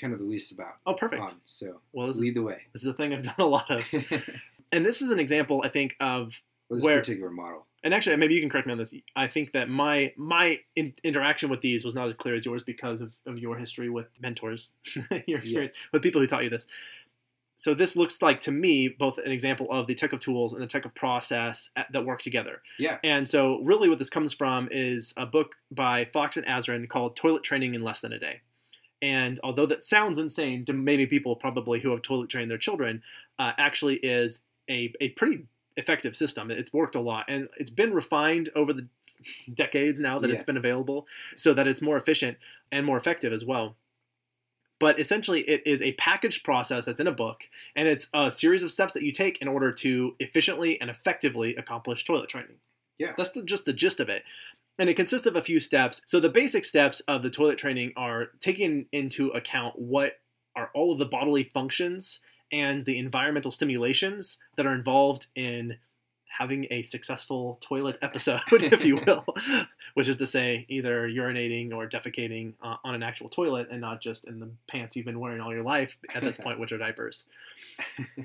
kind 0.00 0.12
of 0.12 0.18
the 0.18 0.24
least 0.24 0.52
about. 0.52 0.74
Oh, 0.86 0.94
perfect. 0.94 1.22
on, 1.22 1.28
so 1.44 1.80
Well, 1.92 2.06
this 2.06 2.16
is, 2.16 2.22
lead 2.22 2.34
the 2.36 2.42
way. 2.42 2.62
this 2.72 2.82
is 2.82 2.88
a 2.88 2.94
thing 2.94 3.12
I've 3.12 3.22
done 3.22 3.34
a 3.38 3.44
lot 3.44 3.70
of, 3.70 3.82
and 4.72 4.84
this 4.86 5.02
is 5.02 5.10
an 5.10 5.18
example 5.20 5.62
I 5.64 5.68
think 5.68 5.94
of 6.00 6.32
this 6.70 6.82
Where- 6.84 6.98
particular 7.00 7.30
model. 7.30 7.66
and 7.82 7.92
actually 7.92 8.16
maybe 8.16 8.34
you 8.34 8.40
can 8.40 8.48
correct 8.50 8.66
me 8.66 8.72
on 8.72 8.78
this 8.78 8.94
i 9.16 9.26
think 9.26 9.50
that 9.52 9.68
my 9.68 10.12
my 10.16 10.60
in, 10.76 10.92
interaction 11.02 11.48
with 11.50 11.60
these 11.62 11.84
was 11.84 11.94
not 11.96 12.06
as 12.08 12.14
clear 12.14 12.34
as 12.36 12.44
yours 12.46 12.62
because 12.62 13.00
of, 13.00 13.10
of 13.26 13.38
your 13.38 13.56
history 13.56 13.88
with 13.90 14.06
mentors 14.20 14.72
your 15.26 15.38
experience 15.40 15.74
with 15.92 16.00
people 16.02 16.20
who 16.20 16.26
taught 16.28 16.44
you 16.44 16.50
this 16.50 16.66
so 17.60 17.74
this 17.74 17.94
looks 17.94 18.22
like 18.22 18.40
to 18.40 18.50
me 18.50 18.88
both 18.88 19.18
an 19.18 19.30
example 19.30 19.70
of 19.70 19.86
the 19.86 19.94
tech 19.94 20.14
of 20.14 20.20
tools 20.20 20.54
and 20.54 20.62
the 20.62 20.66
tech 20.66 20.86
of 20.86 20.94
process 20.94 21.68
at- 21.76 21.92
that 21.92 22.06
work 22.06 22.22
together. 22.22 22.62
Yeah. 22.78 22.96
and 23.04 23.28
so 23.28 23.58
really 23.58 23.90
what 23.90 23.98
this 23.98 24.08
comes 24.08 24.32
from 24.32 24.70
is 24.72 25.12
a 25.18 25.26
book 25.26 25.56
by 25.70 26.06
fox 26.06 26.38
and 26.38 26.46
azrin 26.46 26.88
called 26.88 27.16
toilet 27.16 27.42
training 27.42 27.74
in 27.74 27.82
less 27.82 28.00
than 28.00 28.14
a 28.14 28.18
day. 28.18 28.40
And 29.02 29.38
although 29.44 29.66
that 29.66 29.84
sounds 29.84 30.18
insane 30.18 30.64
to 30.64 30.72
many 30.72 31.04
people 31.04 31.36
probably 31.36 31.80
who 31.80 31.90
have 31.90 32.00
toilet 32.00 32.30
trained 32.30 32.50
their 32.50 32.56
children 32.56 33.02
uh, 33.38 33.52
actually 33.58 33.96
is 33.96 34.40
a, 34.70 34.94
a 34.98 35.10
pretty 35.10 35.44
effective 35.76 36.16
system. 36.16 36.50
It's 36.50 36.72
worked 36.72 36.94
a 36.94 37.00
lot 37.00 37.26
and 37.28 37.50
it's 37.58 37.68
been 37.68 37.92
refined 37.92 38.48
over 38.56 38.72
the 38.72 38.86
decades 39.52 40.00
now 40.00 40.18
that 40.18 40.30
it's 40.30 40.44
been 40.44 40.56
available 40.56 41.06
so 41.36 41.52
that 41.52 41.68
it's 41.68 41.82
more 41.82 41.98
efficient 41.98 42.38
and 42.72 42.86
more 42.86 42.96
effective 42.96 43.34
as 43.34 43.44
well 43.44 43.76
but 44.80 44.98
essentially 44.98 45.42
it 45.42 45.62
is 45.64 45.80
a 45.82 45.92
packaged 45.92 46.42
process 46.42 46.86
that's 46.86 46.98
in 46.98 47.06
a 47.06 47.12
book 47.12 47.42
and 47.76 47.86
it's 47.86 48.08
a 48.12 48.30
series 48.30 48.64
of 48.64 48.72
steps 48.72 48.94
that 48.94 49.04
you 49.04 49.12
take 49.12 49.38
in 49.40 49.46
order 49.46 49.70
to 49.70 50.16
efficiently 50.18 50.80
and 50.80 50.90
effectively 50.90 51.54
accomplish 51.54 52.04
toilet 52.04 52.28
training. 52.28 52.56
Yeah. 52.98 53.12
that's 53.16 53.30
the, 53.30 53.42
just 53.42 53.64
the 53.64 53.72
gist 53.72 54.00
of 54.00 54.08
it. 54.08 54.24
And 54.78 54.88
it 54.90 54.94
consists 54.94 55.26
of 55.26 55.36
a 55.36 55.42
few 55.42 55.60
steps. 55.60 56.02
So 56.06 56.20
the 56.20 56.28
basic 56.28 56.64
steps 56.64 57.00
of 57.00 57.22
the 57.22 57.30
toilet 57.30 57.58
training 57.58 57.92
are 57.96 58.28
taking 58.40 58.86
into 58.92 59.28
account 59.28 59.78
what 59.78 60.14
are 60.56 60.70
all 60.74 60.92
of 60.92 60.98
the 60.98 61.04
bodily 61.04 61.44
functions 61.44 62.20
and 62.52 62.84
the 62.84 62.98
environmental 62.98 63.50
stimulations 63.50 64.38
that 64.56 64.66
are 64.66 64.74
involved 64.74 65.28
in 65.36 65.76
having 66.40 66.66
a 66.70 66.80
successful 66.82 67.58
toilet 67.60 67.98
episode, 68.00 68.40
if 68.52 68.82
you 68.82 68.98
will, 69.06 69.26
which 69.94 70.08
is 70.08 70.16
to 70.16 70.26
say, 70.26 70.64
either 70.70 71.06
urinating 71.06 71.70
or 71.70 71.86
defecating 71.86 72.54
uh, 72.62 72.76
on 72.82 72.94
an 72.94 73.02
actual 73.02 73.28
toilet 73.28 73.68
and 73.70 73.78
not 73.78 74.00
just 74.00 74.24
in 74.24 74.40
the 74.40 74.48
pants 74.66 74.96
you've 74.96 75.04
been 75.04 75.20
wearing 75.20 75.42
all 75.42 75.52
your 75.52 75.62
life 75.62 75.98
at 76.14 76.22
this 76.22 76.36
point, 76.42 76.58
which 76.58 76.72
are 76.72 76.78
diapers. 76.78 77.26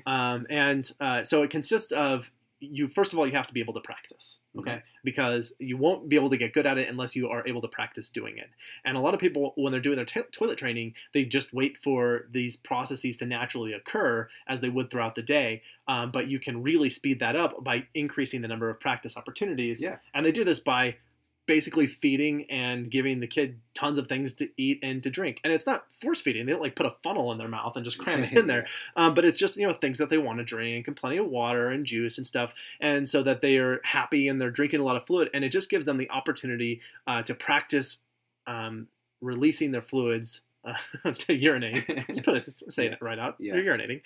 Um, 0.06 0.46
and 0.48 0.90
uh, 0.98 1.24
so 1.24 1.42
it 1.42 1.50
consists 1.50 1.92
of 1.92 2.30
you 2.60 2.88
first 2.88 3.12
of 3.12 3.18
all 3.18 3.26
you 3.26 3.34
have 3.34 3.46
to 3.46 3.52
be 3.52 3.60
able 3.60 3.74
to 3.74 3.80
practice 3.80 4.40
okay? 4.58 4.82
Because 5.04 5.54
you 5.58 5.76
won't 5.76 6.08
be 6.08 6.16
able 6.16 6.30
to 6.30 6.36
get 6.36 6.52
good 6.52 6.66
at 6.66 6.78
it 6.78 6.88
unless 6.88 7.14
you 7.14 7.28
are 7.28 7.46
able 7.46 7.60
to 7.60 7.68
practice 7.68 8.08
doing 8.10 8.38
it. 8.38 8.48
And 8.84 8.96
a 8.96 9.00
lot 9.00 9.14
of 9.14 9.20
people 9.20 9.52
when 9.56 9.72
they're 9.72 9.80
doing 9.80 9.96
their 9.96 10.04
t- 10.04 10.22
toilet 10.32 10.58
training 10.58 10.94
they 11.14 11.24
just 11.24 11.52
wait 11.52 11.76
for 11.82 12.26
these 12.30 12.56
processes 12.56 13.16
to 13.18 13.26
naturally 13.26 13.72
occur 13.72 14.28
as 14.48 14.60
they 14.60 14.68
would 14.68 14.90
throughout 14.90 15.14
the 15.14 15.22
day 15.22 15.62
um, 15.88 16.10
but 16.10 16.28
you 16.28 16.40
can 16.40 16.62
really 16.62 16.90
speed 16.90 17.20
that 17.20 17.36
up 17.36 17.62
by 17.62 17.84
increasing 17.94 18.42
the 18.42 18.48
number 18.48 18.68
of 18.68 18.80
practice 18.80 19.16
opportunities. 19.16 19.80
Yeah. 19.80 19.96
and 20.14 20.26
they 20.26 20.32
do 20.32 20.44
this 20.44 20.60
by 20.60 20.96
basically 21.46 21.86
feeding 21.86 22.44
and 22.50 22.90
giving 22.90 23.20
the 23.20 23.26
kid 23.26 23.60
tons 23.74 23.98
of 23.98 24.08
things 24.08 24.34
to 24.34 24.48
eat 24.56 24.80
and 24.82 25.02
to 25.02 25.10
drink. 25.10 25.40
And 25.44 25.52
it's 25.52 25.66
not 25.66 25.84
force 26.00 26.20
feeding. 26.20 26.44
They 26.46 26.52
don't 26.52 26.60
like 26.62 26.74
put 26.74 26.86
a 26.86 26.94
funnel 27.04 27.30
in 27.32 27.38
their 27.38 27.46
mouth 27.48 27.76
and 27.76 27.84
just 27.84 27.98
cram 27.98 28.24
it 28.24 28.32
in 28.36 28.46
there. 28.46 28.66
Um, 28.96 29.14
but 29.14 29.24
it's 29.24 29.38
just 29.38 29.56
you 29.56 29.66
know 29.66 29.74
things 29.74 29.98
that 29.98 30.10
they 30.10 30.18
want 30.18 30.38
to 30.38 30.44
drink 30.44 30.86
and 30.88 30.96
plenty 30.96 31.18
of 31.18 31.26
water 31.26 31.68
and 31.70 31.84
juice 31.86 32.16
and 32.18 32.26
stuff. 32.26 32.52
And 32.80 33.08
so 33.08 33.22
that 33.22 33.40
they 33.42 33.56
are 33.58 33.80
happy 33.84 34.28
and 34.28 34.40
they're 34.40 34.50
drinking 34.50 34.80
a 34.80 34.84
lot 34.84 34.96
of 34.96 35.06
fluid. 35.06 35.30
And 35.34 35.44
it 35.44 35.50
just 35.50 35.70
gives 35.70 35.86
them 35.86 35.98
the 35.98 36.10
opportunity 36.10 36.80
uh, 37.06 37.22
to 37.22 37.34
practice 37.34 37.98
um, 38.46 38.88
releasing 39.20 39.70
their 39.72 39.82
fluids 39.82 40.40
uh, 40.64 41.12
to 41.12 41.34
urinate. 41.34 41.84
You 42.08 42.22
put 42.22 42.36
it 42.36 42.54
say 42.70 42.86
Yeah. 42.86 42.92
it 42.92 42.98
right 43.02 43.18
out. 43.18 43.36
Yeah. 43.38 43.54
you're 43.56 43.76
urinating 43.76 44.00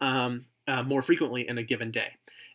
um, 0.00 0.46
uh, 0.68 0.82
more 0.82 1.02
frequently 1.02 1.46
in 1.48 1.58
a 1.58 1.62
given 1.62 1.90
day 1.90 2.08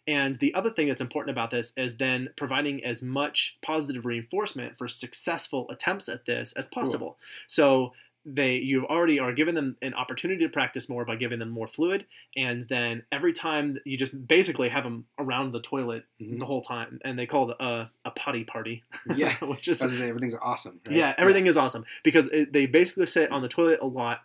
and 0.08 0.40
the 0.40 0.54
other 0.54 0.70
thing 0.72 0.88
that's 0.88 1.02
important 1.02 1.32
about 1.36 1.52
this 1.52 1.74
is 1.78 1.98
then 1.98 2.30
providing 2.38 2.84
as 2.84 3.02
much 3.04 3.58
positive 3.62 4.06
reinforcement 4.06 4.78
for 4.78 4.88
successful 4.88 5.68
attempts 5.70 6.10
at 6.10 6.26
this 6.26 6.54
as 6.54 6.68
possible. 6.68 7.18
So 7.48 7.94
they 8.24 8.54
you 8.58 8.86
already 8.86 9.18
are 9.20 9.34
giving 9.34 9.56
them 9.56 9.76
an 9.82 9.96
opportunity 9.96 10.44
to 10.46 10.50
practice 10.50 10.88
more 10.88 11.04
by 11.06 11.16
giving 11.16 11.40
them 11.40 11.50
more 11.50 11.68
fluid, 11.68 12.06
and 12.38 12.68
then 12.70 13.02
every 13.12 13.34
time 13.34 13.80
you 13.84 13.98
just 13.98 14.28
basically 14.28 14.70
have 14.70 14.84
them 14.84 15.06
around 15.18 15.52
the 15.54 15.60
toilet 15.60 16.04
Mhm. 16.22 16.38
the 16.38 16.46
whole 16.46 16.62
time, 16.62 17.00
and 17.04 17.18
they 17.18 17.26
call 17.26 17.50
it 17.50 17.58
a, 17.60 17.90
a 18.06 18.12
potty 18.12 18.44
party. 18.44 18.84
Yeah. 19.16 19.36
which 19.44 19.68
is 19.68 19.80
say 19.80 20.08
everything's 20.10 20.36
awesome. 20.40 20.80
right? 20.86 20.96
yeah, 20.96 21.16
everything 21.18 21.48
is 21.48 21.58
awesome 21.58 21.84
because 22.04 22.28
it, 22.28 22.54
they 22.54 22.68
basically 22.68 23.08
sit 23.08 23.32
on 23.32 23.42
the 23.42 23.48
toilet 23.50 23.80
a 23.82 23.88
lot. 23.88 24.22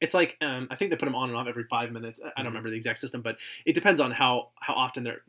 It's 0.00 0.14
like 0.14 0.36
um, 0.40 0.68
I 0.70 0.76
think 0.76 0.90
they 0.90 0.96
put 0.96 1.06
them 1.06 1.16
on 1.16 1.28
and 1.28 1.36
off 1.36 1.46
every 1.48 1.64
five 1.64 1.90
minutes. 1.90 2.20
I 2.24 2.42
don't 2.42 2.52
remember 2.52 2.70
the 2.70 2.76
exact 2.76 2.98
system, 3.00 3.20
but 3.20 3.36
it 3.66 3.74
depends 3.74 4.00
on 4.00 4.10
how 4.10 4.50
how 4.60 4.74
often 4.74 5.04
they're 5.04 5.22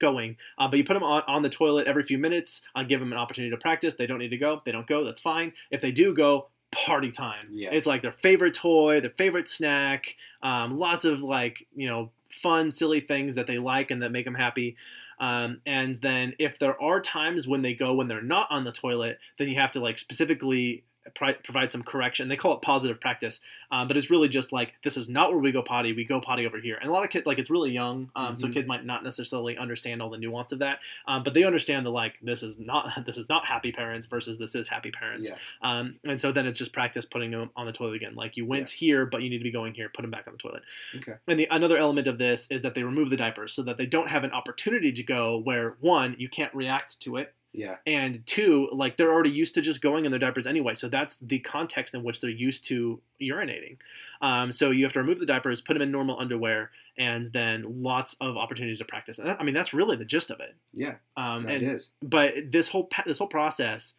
going. 0.00 0.36
Uh, 0.58 0.66
but 0.66 0.78
you 0.78 0.84
put 0.84 0.94
them 0.94 1.02
on, 1.02 1.22
on 1.26 1.42
the 1.42 1.48
toilet 1.48 1.86
every 1.86 2.02
few 2.02 2.18
minutes. 2.18 2.62
I 2.74 2.84
give 2.84 3.00
them 3.00 3.12
an 3.12 3.18
opportunity 3.18 3.50
to 3.50 3.56
practice. 3.56 3.94
They 3.94 4.06
don't 4.06 4.18
need 4.18 4.30
to 4.30 4.38
go. 4.38 4.62
They 4.64 4.72
don't 4.72 4.86
go. 4.86 5.04
That's 5.04 5.20
fine. 5.20 5.52
If 5.70 5.80
they 5.80 5.92
do 5.92 6.14
go, 6.14 6.48
party 6.72 7.10
time. 7.10 7.48
Yeah. 7.50 7.70
It's 7.70 7.86
like 7.86 8.02
their 8.02 8.12
favorite 8.12 8.54
toy, 8.54 9.00
their 9.00 9.10
favorite 9.10 9.48
snack. 9.48 10.16
Um, 10.42 10.78
lots 10.78 11.04
of 11.04 11.20
like 11.20 11.66
you 11.74 11.88
know 11.88 12.10
fun, 12.42 12.72
silly 12.72 13.00
things 13.00 13.34
that 13.34 13.46
they 13.46 13.58
like 13.58 13.90
and 13.90 14.02
that 14.02 14.10
make 14.10 14.24
them 14.24 14.34
happy. 14.34 14.76
Um, 15.18 15.60
and 15.66 16.00
then 16.00 16.32
if 16.38 16.58
there 16.58 16.80
are 16.80 17.00
times 17.00 17.46
when 17.46 17.60
they 17.60 17.74
go 17.74 17.92
when 17.92 18.08
they're 18.08 18.22
not 18.22 18.48
on 18.50 18.64
the 18.64 18.72
toilet, 18.72 19.18
then 19.38 19.48
you 19.48 19.58
have 19.60 19.72
to 19.72 19.80
like 19.80 19.98
specifically 19.98 20.84
provide 21.14 21.72
some 21.72 21.82
correction. 21.82 22.28
They 22.28 22.36
call 22.36 22.54
it 22.54 22.62
positive 22.62 23.00
practice, 23.00 23.40
um, 23.70 23.88
but 23.88 23.96
it's 23.96 24.10
really 24.10 24.28
just 24.28 24.52
like 24.52 24.74
this 24.84 24.96
is 24.96 25.08
not 25.08 25.30
where 25.30 25.38
we 25.40 25.52
go 25.52 25.62
potty. 25.62 25.92
We 25.92 26.04
go 26.04 26.20
potty 26.20 26.46
over 26.46 26.58
here. 26.60 26.76
And 26.80 26.88
a 26.88 26.92
lot 26.92 27.04
of 27.04 27.10
kids 27.10 27.26
like 27.26 27.38
it's 27.38 27.50
really 27.50 27.70
young, 27.70 28.10
um, 28.14 28.36
so 28.36 28.46
Mhm. 28.48 28.52
kids 28.54 28.68
might 28.68 28.84
not 28.84 29.02
necessarily 29.02 29.56
understand 29.56 30.02
all 30.02 30.10
the 30.10 30.18
nuance 30.18 30.52
of 30.52 30.58
that, 30.60 30.80
um, 31.06 31.22
but 31.22 31.34
they 31.34 31.44
understand 31.44 31.84
the 31.86 31.90
like 31.90 32.14
this 32.22 32.42
is 32.42 32.58
not 32.58 32.86
this 33.06 33.16
is 33.16 33.28
not 33.28 33.46
happy 33.46 33.72
parents 33.72 34.06
versus 34.08 34.38
this 34.38 34.54
is 34.54 34.68
happy 34.68 34.90
parents. 34.90 35.28
Yeah. 35.30 35.36
Um, 35.62 35.98
and 36.04 36.20
so 36.20 36.32
then 36.32 36.46
it's 36.46 36.58
just 36.58 36.72
practice 36.72 37.04
putting 37.06 37.30
them 37.30 37.50
on 37.56 37.66
the 37.66 37.72
toilet 37.72 37.94
again. 37.94 38.14
Like 38.14 38.36
you 38.36 38.44
went 38.46 38.68
here, 38.70 39.06
but 39.06 39.22
you 39.22 39.30
need 39.30 39.38
to 39.38 39.44
be 39.44 39.50
going 39.50 39.74
here. 39.74 39.90
Put 39.94 40.02
them 40.02 40.10
back 40.10 40.26
on 40.26 40.34
the 40.34 40.38
toilet. 40.38 40.62
Okay. 40.96 41.14
And 41.26 41.38
the 41.40 41.48
another 41.50 41.76
element 41.76 42.06
of 42.06 42.18
this 42.18 42.46
is 42.50 42.62
that 42.62 42.74
they 42.74 42.82
remove 42.82 43.10
the 43.10 43.16
diapers 43.16 43.54
so 43.54 43.62
that 43.62 43.76
they 43.78 43.86
don't 43.86 44.08
have 44.08 44.24
an 44.24 44.32
opportunity 44.32 44.92
to 44.92 45.02
go 45.02 45.38
where 45.38 45.76
one 45.80 46.14
you 46.18 46.28
can't 46.28 46.54
react 46.54 47.00
to 47.00 47.16
it, 47.16 47.34
Yeah. 47.52 47.76
and 47.86 48.24
two 48.26 48.68
like 48.72 48.96
they're 48.96 49.12
already 49.12 49.30
used 49.30 49.54
to 49.56 49.60
just 49.60 49.82
going 49.82 50.04
in 50.04 50.12
their 50.12 50.20
diapers 50.20 50.46
anyway. 50.46 50.74
So 50.74 50.88
that's 50.88 51.16
the 51.16 51.40
context 51.40 51.94
in 51.94 52.02
which 52.02 52.20
they're 52.20 52.30
used 52.30 52.64
to 52.66 53.00
urinating. 53.20 53.78
Um, 54.22 54.52
so 54.52 54.70
you 54.70 54.84
have 54.84 54.92
to 54.92 55.00
remove 55.00 55.18
the 55.18 55.26
diapers, 55.26 55.60
put 55.60 55.74
them 55.74 55.82
in 55.82 55.90
normal 55.90 56.18
underwear, 56.20 56.70
and 56.98 57.32
then 57.32 57.82
lots 57.82 58.14
of 58.20 58.36
opportunities 58.36 58.78
to 58.78 58.84
practice. 58.84 59.18
And 59.18 59.28
that, 59.28 59.40
I 59.40 59.44
mean 59.44 59.54
that's 59.54 59.74
really 59.74 59.96
the 59.96 60.04
gist 60.04 60.30
of 60.30 60.40
it. 60.40 60.54
Yeah. 60.72 60.94
Um, 61.16 61.46
and 61.46 61.62
is. 61.62 61.90
but 62.02 62.34
this 62.50 62.68
whole 62.68 62.88
this 63.06 63.18
whole 63.18 63.28
process 63.28 63.94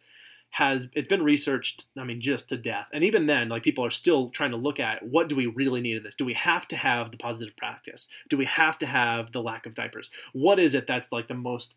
has 0.52 0.88
it's 0.92 1.08
been 1.08 1.22
researched 1.22 1.86
i 1.96 2.04
mean 2.04 2.20
just 2.20 2.50
to 2.50 2.58
death 2.58 2.86
and 2.92 3.02
even 3.02 3.26
then 3.26 3.48
like 3.48 3.62
people 3.62 3.84
are 3.84 3.90
still 3.90 4.28
trying 4.28 4.50
to 4.50 4.56
look 4.56 4.78
at 4.78 5.02
what 5.02 5.28
do 5.28 5.34
we 5.34 5.46
really 5.46 5.80
need 5.80 5.96
in 5.96 6.02
this 6.02 6.14
do 6.14 6.26
we 6.26 6.34
have 6.34 6.68
to 6.68 6.76
have 6.76 7.10
the 7.10 7.16
positive 7.16 7.56
practice 7.56 8.06
do 8.28 8.36
we 8.36 8.44
have 8.44 8.76
to 8.78 8.86
have 8.86 9.32
the 9.32 9.42
lack 9.42 9.64
of 9.64 9.74
diapers 9.74 10.10
what 10.34 10.58
is 10.58 10.74
it 10.74 10.86
that's 10.86 11.10
like 11.10 11.26
the 11.26 11.34
most 11.34 11.74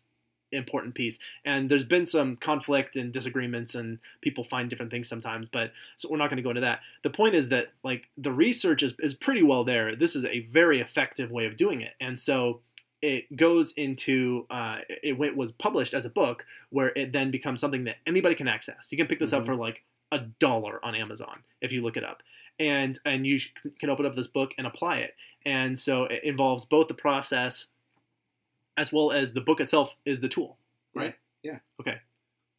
important 0.52 0.94
piece. 0.94 1.18
And 1.44 1.68
there's 1.68 1.84
been 1.84 2.06
some 2.06 2.36
conflict 2.36 2.96
and 2.96 3.12
disagreements 3.12 3.74
and 3.74 3.98
people 4.20 4.44
find 4.44 4.70
different 4.70 4.90
things 4.90 5.08
sometimes 5.08 5.48
but 5.48 5.72
so 5.96 6.08
we're 6.10 6.16
not 6.18 6.30
going 6.30 6.36
to 6.36 6.42
go 6.42 6.50
into 6.50 6.60
that. 6.60 6.80
The 7.02 7.10
point 7.10 7.34
is 7.34 7.48
that 7.48 7.72
like 7.82 8.04
the 8.16 8.32
research 8.32 8.82
is, 8.82 8.94
is 9.00 9.14
pretty 9.14 9.42
well 9.42 9.64
there. 9.64 9.96
This 9.96 10.14
is 10.14 10.24
a 10.24 10.40
very 10.40 10.80
effective 10.80 11.30
way 11.30 11.46
of 11.46 11.56
doing 11.56 11.80
it. 11.80 11.94
And 12.00 12.18
so 12.18 12.60
it 13.02 13.36
goes 13.36 13.72
into 13.76 14.46
uh, 14.50 14.78
it, 14.88 15.18
was 15.18 15.52
published 15.52 15.94
as 15.94 16.04
a 16.06 16.10
book 16.10 16.46
where 16.70 16.88
it 16.96 17.12
then 17.12 17.30
becomes 17.30 17.60
something 17.60 17.84
that 17.84 17.96
anybody 18.06 18.34
can 18.34 18.48
access. 18.48 18.88
You 18.90 18.96
can 18.98 19.06
pick 19.06 19.18
this 19.18 19.32
up 19.32 19.42
Mhm. 19.42 19.46
for 19.46 19.54
like 19.54 19.82
a 20.12 20.20
dollar 20.20 20.82
on 20.84 20.94
amazon 20.94 21.42
if 21.60 21.72
you 21.72 21.82
look 21.82 21.96
it 21.96 22.04
up. 22.04 22.22
And 22.58 22.98
and 23.04 23.26
you 23.26 23.38
can 23.80 23.90
open 23.90 24.06
up 24.06 24.14
this 24.14 24.28
book 24.28 24.52
and 24.56 24.66
apply 24.66 24.98
it. 24.98 25.14
And 25.44 25.78
so 25.78 26.04
it 26.04 26.24
involves 26.24 26.64
both 26.64 26.88
the 26.88 26.94
process 26.94 27.66
as 28.76 28.92
well 28.92 29.12
as 29.12 29.32
the 29.32 29.40
book 29.40 29.60
itself 29.60 29.94
is 30.04 30.20
the 30.20 30.28
tool 30.28 30.58
right 30.94 31.14
Yeah. 31.42 31.58
okay 31.80 31.98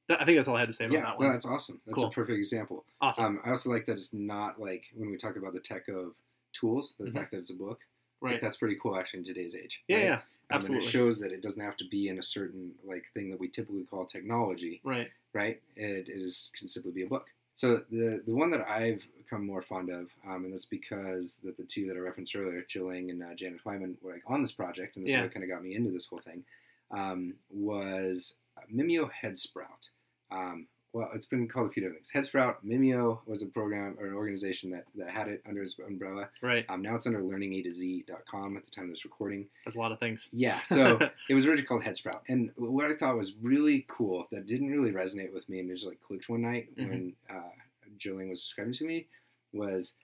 i 0.10 0.24
think 0.26 0.38
that's 0.38 0.48
all 0.48 0.56
i 0.56 0.60
had 0.60 0.70
to 0.70 0.74
say 0.74 0.86
about 0.86 0.94
Yeah. 0.96 1.02
that 1.02 1.20
No, 1.20 1.26
one 1.26 1.34
that's 1.34 1.46
awesome. 1.46 1.82
That's 1.86 1.96
Cool. 1.96 2.06
a 2.08 2.12
perfect 2.12 2.38
example. 2.38 2.86
awesome 3.02 3.26
Um, 3.26 3.42
I 3.46 3.50
also 3.52 3.70
like 3.70 3.86
that 3.88 3.98
it's 3.98 4.14
not 4.14 4.60
like 4.60 4.86
when 4.96 5.10
we 5.10 5.18
talk 5.18 5.36
about 5.36 5.54
the 5.54 5.60
tech 5.60 5.88
of 5.90 6.16
tools, 6.54 6.96
the 6.98 7.06
Mhm. 7.06 7.14
fact 7.14 7.32
that 7.32 7.40
it's 7.40 7.50
a 7.50 7.56
book. 7.56 7.80
Like, 8.22 8.32
right 8.34 8.42
that's 8.42 8.58
pretty 8.58 8.78
cool 8.82 8.96
actually 8.96 9.20
in 9.20 9.26
today's 9.26 9.54
age. 9.56 9.84
yeah 9.88 9.98
right? 9.98 10.06
yeah 10.06 10.14
Um, 10.16 10.22
absolutely. 10.52 10.78
and 10.78 10.88
it 10.88 10.90
shows 10.92 11.20
that 11.20 11.32
it 11.34 11.42
doesn't 11.44 11.62
have 11.62 11.78
to 11.78 11.86
be 11.90 12.08
in 12.08 12.18
a 12.20 12.24
certain 12.24 12.74
like 12.84 13.06
thing 13.14 13.30
that 13.30 13.40
we 13.40 13.48
typically 13.50 13.84
call 13.84 14.06
technology, 14.06 14.80
right 14.84 15.12
right? 15.34 15.62
It 15.76 16.10
is 16.10 16.50
can 16.58 16.68
simply 16.68 16.92
be 16.94 17.04
a 17.04 17.08
book. 17.08 17.30
So 17.58 17.82
the 17.89 18.22
the 18.28 18.36
one 18.36 18.52
that 18.52 18.70
I've 18.70 19.02
become 19.17 19.43
more 19.43 19.63
fond 19.63 19.89
of, 19.89 20.10
um, 20.30 20.46
and 20.46 20.54
that's 20.54 20.65
because 20.65 21.39
that 21.43 21.58
the 21.58 21.63
two 21.63 21.88
that 21.88 21.96
I 21.98 22.00
referenced 22.00 22.36
earlier, 22.36 22.63
Jill 22.70 22.86
Layng 22.86 23.10
and 23.10 23.24
uh, 23.24 23.34
Janet 23.34 23.63
Twyman, 23.65 23.96
were 24.04 24.13
like 24.13 24.22
on 24.28 24.43
this 24.43 24.52
project, 24.52 24.96
and 24.96 25.04
this 25.04 25.12
Yeah. 25.12 25.22
is 25.22 25.24
what 25.24 25.34
kind 25.34 25.43
of 25.43 25.50
got 25.50 25.63
me 25.63 25.76
into 25.76 25.89
this 25.89 26.06
whole 26.06 26.20
thing, 26.20 26.43
um, 26.91 27.34
was 27.50 28.36
Mimio 28.72 29.10
Headsprout. 29.10 29.89
Um, 30.30 30.67
well, 30.98 31.10
it's 31.14 31.26
been 31.26 31.48
called 31.48 31.70
a 31.70 31.72
few 31.72 31.84
different 31.84 32.06
things. 32.08 32.28
Headsprout, 32.30 32.56
Mimio 32.66 33.20
was 33.26 33.42
a 33.42 33.46
program 33.46 33.96
or 34.00 34.08
an 34.08 34.14
organization 34.14 34.72
that, 34.72 34.86
that 34.96 35.10
had 35.10 35.28
it 35.28 35.42
under 35.48 35.62
its 35.64 35.76
umbrella. 35.86 36.30
right 36.42 36.66
Um, 36.70 36.82
now 36.82 36.96
it's 36.96 37.06
under 37.06 37.22
learningatozee.com 37.22 38.58
at 38.58 38.66
the 38.66 38.72
time 38.72 38.86
of 38.86 38.90
this 38.92 39.06
recording. 39.06 39.48
that's 39.66 39.76
a 39.78 39.80
lot 39.80 39.92
of 39.92 40.00
things 40.00 40.30
Yeah, 40.34 40.62
so 40.64 41.00
it 41.30 41.34
was 41.34 41.46
originally 41.46 41.68
called 41.68 41.84
Headsprout. 41.84 42.22
And 42.30 42.52
what 42.56 42.90
I 42.90 42.96
thought 42.96 43.18
was 43.18 43.36
really 43.42 43.86
cool 43.88 44.28
that 44.32 44.46
didn't 44.48 44.72
really 44.72 44.92
resonate 44.92 45.34
with 45.34 45.48
me 45.50 45.60
and 45.60 45.70
it 45.70 45.76
just 45.76 45.88
like 45.88 46.02
clicked 46.02 46.30
one 46.30 46.42
night 46.42 46.76
Mhm. 46.78 46.90
when 46.90 47.14
uh, 47.30 47.52
Jillian 48.00 48.30
was 48.30 48.42
describing 48.42 48.74
to 48.74 48.86
me 48.86 49.08
was 49.54 49.96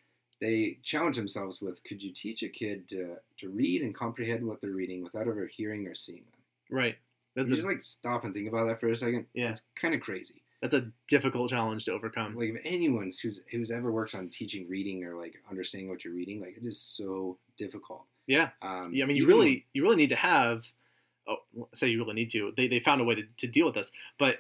they 0.41 0.77
challenged 0.84 1.19
themselves 1.19 1.62
with 1.62 1.84
could 1.84 2.01
you 2.03 2.12
teach 2.12 2.43
a 2.43 2.49
kid 2.49 2.88
to, 2.89 3.15
to 3.39 3.49
read 3.49 3.82
and 3.82 3.95
comprehend 3.95 4.45
what 4.45 4.62
they're 4.62 4.71
reading 4.71 5.03
without 5.03 5.27
ever 5.27 5.47
hearing 5.47 5.88
or 5.88 5.95
seeing 5.95 6.19
them? 6.32 6.77
right 6.77 6.95
that's 7.36 7.49
you 7.49 7.56
a, 7.56 7.58
just 7.58 7.67
like 7.67 7.84
stop 7.84 8.25
and 8.25 8.34
think 8.34 8.47
about 8.47 8.67
that 8.67 8.79
for 8.79 8.89
a 8.89 8.95
second. 8.95 9.25
Yeah. 9.34 9.49
It's 9.49 9.63
kind 9.75 9.95
of 9.95 10.01
crazy. 10.01 10.42
That's 10.63 10.73
a 10.73 10.88
difficult 11.10 11.49
challenge 11.49 11.84
to 11.84 11.91
overcome 11.91 12.38
Like 12.38 12.49
if 12.49 12.62
anyone's 12.63 13.19
who's 13.19 13.43
who's 13.52 13.69
ever 13.69 13.91
worked 13.91 14.15
on 14.15 14.30
teaching 14.30 14.65
reading 14.69 15.04
or 15.04 15.13
like 15.13 15.36
understanding 15.49 15.89
what 15.89 16.06
you're 16.06 16.13
reading, 16.13 16.39
like 16.39 16.56
it 16.56 16.65
is 16.65 16.80
so 16.80 17.38
difficult. 17.58 18.06
yeah 18.28 18.52
Um, 18.62 18.91
Yeah, 18.93 19.04
I 19.04 19.08
mean, 19.08 19.17
you 19.17 19.28
really, 19.28 19.65
you 19.73 19.84
really 19.84 19.97
need 19.97 20.10
to 20.10 20.15
have. 20.15 20.63
Oh, 21.28 21.67
say 21.73 21.89
you 21.89 21.99
really 21.99 22.13
need 22.13 22.30
to. 22.32 22.54
They, 22.56 22.69
they 22.69 22.80
found 22.80 23.02
a 23.02 23.04
way 23.04 23.15
to, 23.15 23.23
to 23.38 23.47
deal 23.47 23.65
with 23.65 23.76
this, 23.76 23.91
but 24.17 24.38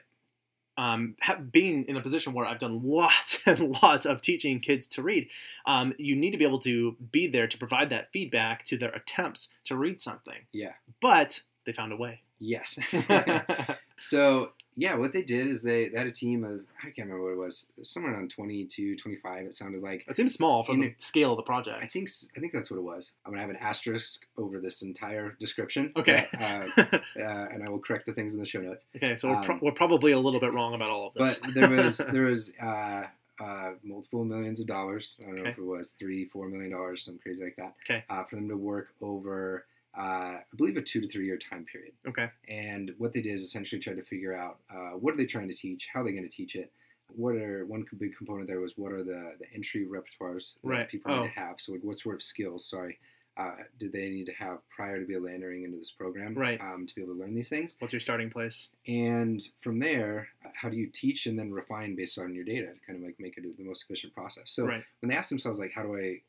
um, 0.77 1.15
being 1.51 1.83
in 1.85 1.97
a 1.97 2.01
position 2.01 2.33
where 2.33 2.45
I've 2.45 2.59
done 2.59 2.81
lots 2.83 3.39
and 3.45 3.77
lots 3.83 4.05
of 4.05 4.21
teaching 4.21 4.61
kids 4.61 4.87
to 4.89 5.01
read, 5.01 5.27
um, 5.65 5.93
you 5.97 6.15
need 6.15 6.31
to 6.31 6.37
be 6.37 6.45
able 6.45 6.59
to 6.59 6.95
be 7.11 7.27
there 7.27 7.47
to 7.47 7.57
provide 7.57 7.89
that 7.89 8.11
feedback 8.11 8.63
to 8.65 8.77
their 8.77 8.91
attempts 8.91 9.49
to 9.65 9.75
read 9.75 9.99
something. 9.99 10.39
Yeah. 10.53 10.73
But 11.01 11.41
they 11.65 11.73
found 11.73 11.91
a 11.91 11.97
way. 11.97 12.21
Yes. 12.39 12.79
so 13.99 14.51
yeah, 14.75 14.95
what 14.95 15.13
they 15.13 15.21
did 15.21 15.47
is 15.47 15.61
they, 15.61 15.87
they 15.89 15.97
had 15.97 16.07
a 16.07 16.11
team 16.11 16.43
of 16.43 16.61
I 16.81 16.85
can't 16.91 17.07
remember 17.07 17.23
what 17.25 17.31
it 17.33 17.45
was, 17.45 17.67
somewhere 17.83 18.13
around 18.13 18.29
22, 18.31 18.95
25. 18.95 19.45
It 19.45 19.55
sounded 19.55 19.81
like. 19.81 20.05
it 20.07 20.15
seems 20.15 20.33
small 20.33 20.63
for 20.63 20.75
the 20.75 20.83
it- 20.83 21.01
scale 21.01 21.31
of 21.31 21.37
the 21.37 21.43
project. 21.43 21.77
I 21.81 21.87
think 21.87 22.09
I 22.35 22.39
think 22.39 22.53
that's 22.53 22.69
what 22.71 22.77
it 22.77 22.83
was. 22.83 23.11
I'm 23.25 23.31
gonna 23.31 23.41
have 23.41 23.49
an 23.49 23.57
asterisk 23.57 24.25
over 24.37 24.59
this 24.59 24.81
entire 24.81 25.35
description. 25.39 25.91
Okay. 25.95 26.27
Uh, 26.39 26.65
uh, 26.77 26.97
and 27.17 27.63
I 27.63 27.69
will 27.69 27.79
correct 27.79 28.05
the 28.05 28.13
things 28.13 28.33
in 28.33 28.39
the 28.39 28.45
show 28.45 28.61
notes. 28.61 28.87
okay, 28.95 29.15
so 29.17 29.29
we're, 29.29 29.41
pro- 29.43 29.55
um, 29.55 29.61
we're 29.61 29.71
probably 29.71 30.11
a 30.11 30.19
little 30.19 30.39
bit 30.39 30.53
wrong 30.53 30.73
about 30.73 30.89
all 30.89 31.07
of 31.07 31.13
this. 31.13 31.39
But 31.39 31.53
there 31.53 31.69
was 31.69 31.97
there 32.11 32.23
was 32.25 32.51
uh, 32.61 33.03
uh, 33.43 33.71
multiple 33.83 34.23
millions 34.25 34.59
of 34.59 34.67
dollars. 34.67 35.17
I 35.21 35.25
don't 35.25 35.43
know 35.43 35.49
if 35.49 35.57
it 35.57 35.63
was 35.65 35.91
three, 35.99 36.25
four 36.25 36.47
million 36.49 36.71
dollars, 36.71 37.05
something 37.05 37.21
crazy 37.21 37.43
like 37.43 37.55
that. 37.57 37.73
Okay. 37.85 38.03
Uh, 38.09 38.23
for 38.23 38.35
them 38.35 38.47
to 38.49 38.57
work 38.57 38.89
over, 39.01 39.65
uh, 39.97 40.01
I 40.01 40.43
believe, 40.57 40.77
a 40.77 40.81
two 40.81 41.01
to 41.01 41.07
three 41.07 41.25
year 41.25 41.37
time 41.37 41.65
period. 41.71 41.93
okay. 42.07 42.29
And 42.49 42.93
what 42.97 43.13
they 43.13 43.21
did 43.21 43.33
is 43.35 43.43
essentially 43.43 43.79
try 43.81 43.93
to 43.93 44.03
figure 44.03 44.35
out 44.35 44.59
uh, 44.73 44.91
what 44.97 45.13
are 45.13 45.17
they 45.17 45.25
trying 45.25 45.47
to 45.49 45.55
teach, 45.55 45.87
how 45.93 46.01
are 46.01 46.03
they 46.03 46.11
going 46.13 46.29
to 46.29 46.35
teach 46.35 46.55
it. 46.55 46.71
What 47.15 47.35
are 47.35 47.65
one 47.65 47.85
big 47.99 48.15
component 48.17 48.47
there 48.47 48.59
was 48.59 48.73
what 48.75 48.91
are 48.91 49.03
the, 49.03 49.33
the 49.39 49.45
entry 49.53 49.85
repertoires 49.85 50.53
that 50.63 50.69
Right. 50.69 50.89
people 50.89 51.11
Oh. 51.11 51.21
need 51.21 51.27
to 51.33 51.39
have? 51.39 51.55
So 51.59 51.73
like 51.73 51.83
what 51.83 51.99
sort 51.99 52.15
of 52.15 52.23
skills, 52.23 52.65
sorry, 52.65 52.97
uh, 53.37 53.55
did 53.79 53.91
they 53.91 54.09
need 54.09 54.25
to 54.25 54.31
have 54.33 54.59
prior 54.75 54.99
to 54.99 55.05
be 55.05 55.13
able 55.15 55.27
to 55.27 55.33
entering 55.33 55.63
into 55.63 55.77
this 55.77 55.91
program, 55.91 56.33
Right. 56.35 56.59
Um, 56.61 56.87
to 56.87 56.95
be 56.95 57.01
able 57.03 57.13
to 57.15 57.19
learn 57.19 57.35
these 57.35 57.49
things? 57.49 57.75
What's 57.79 57.93
your 57.93 57.99
starting 57.99 58.29
place? 58.31 58.69
And 58.87 59.41
from 59.61 59.77
there, 59.79 60.27
how 60.55 60.69
do 60.69 60.77
you 60.77 60.87
teach 60.87 61.27
and 61.27 61.37
then 61.37 61.51
refine 61.51 61.95
based 61.95 62.17
on 62.17 62.33
your 62.33 62.45
data 62.45 62.67
to 62.67 62.79
kind 62.87 62.97
of 62.97 63.05
like 63.05 63.19
make 63.19 63.37
it 63.37 63.43
the 63.57 63.63
most 63.63 63.83
efficient 63.83 64.13
process? 64.15 64.45
So 64.45 64.65
right. 64.65 64.83
when 65.01 65.09
they 65.11 65.15
asked 65.15 65.29
themselves 65.29 65.59
like, 65.59 65.71
how 65.71 65.83
do 65.83 65.95
I, 65.95 66.21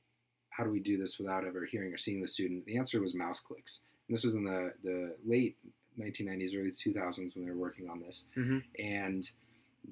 how 0.57 0.65
do 0.65 0.71
we 0.71 0.81
do 0.81 0.97
this 0.97 1.19
without 1.19 1.45
ever 1.45 1.65
hearing 1.65 1.93
or 1.93 1.99
seeing 1.99 2.21
the 2.21 2.29
student? 2.29 2.65
The 2.67 2.77
answer 2.79 3.01
was 3.01 3.15
mouse 3.15 3.41
clicks. 3.41 3.81
And 4.09 4.17
this 4.17 4.25
was 4.25 4.35
in 4.35 4.45
the 4.45 4.73
the 4.83 5.17
late 5.25 5.57
1990s, 5.99 6.57
early 6.57 6.73
2000s 6.73 7.37
when 7.37 7.45
they 7.45 7.51
were 7.51 7.57
working 7.57 7.89
on 7.89 8.01
this. 8.01 8.25
Mhm. 8.37 8.63
And 8.79 9.31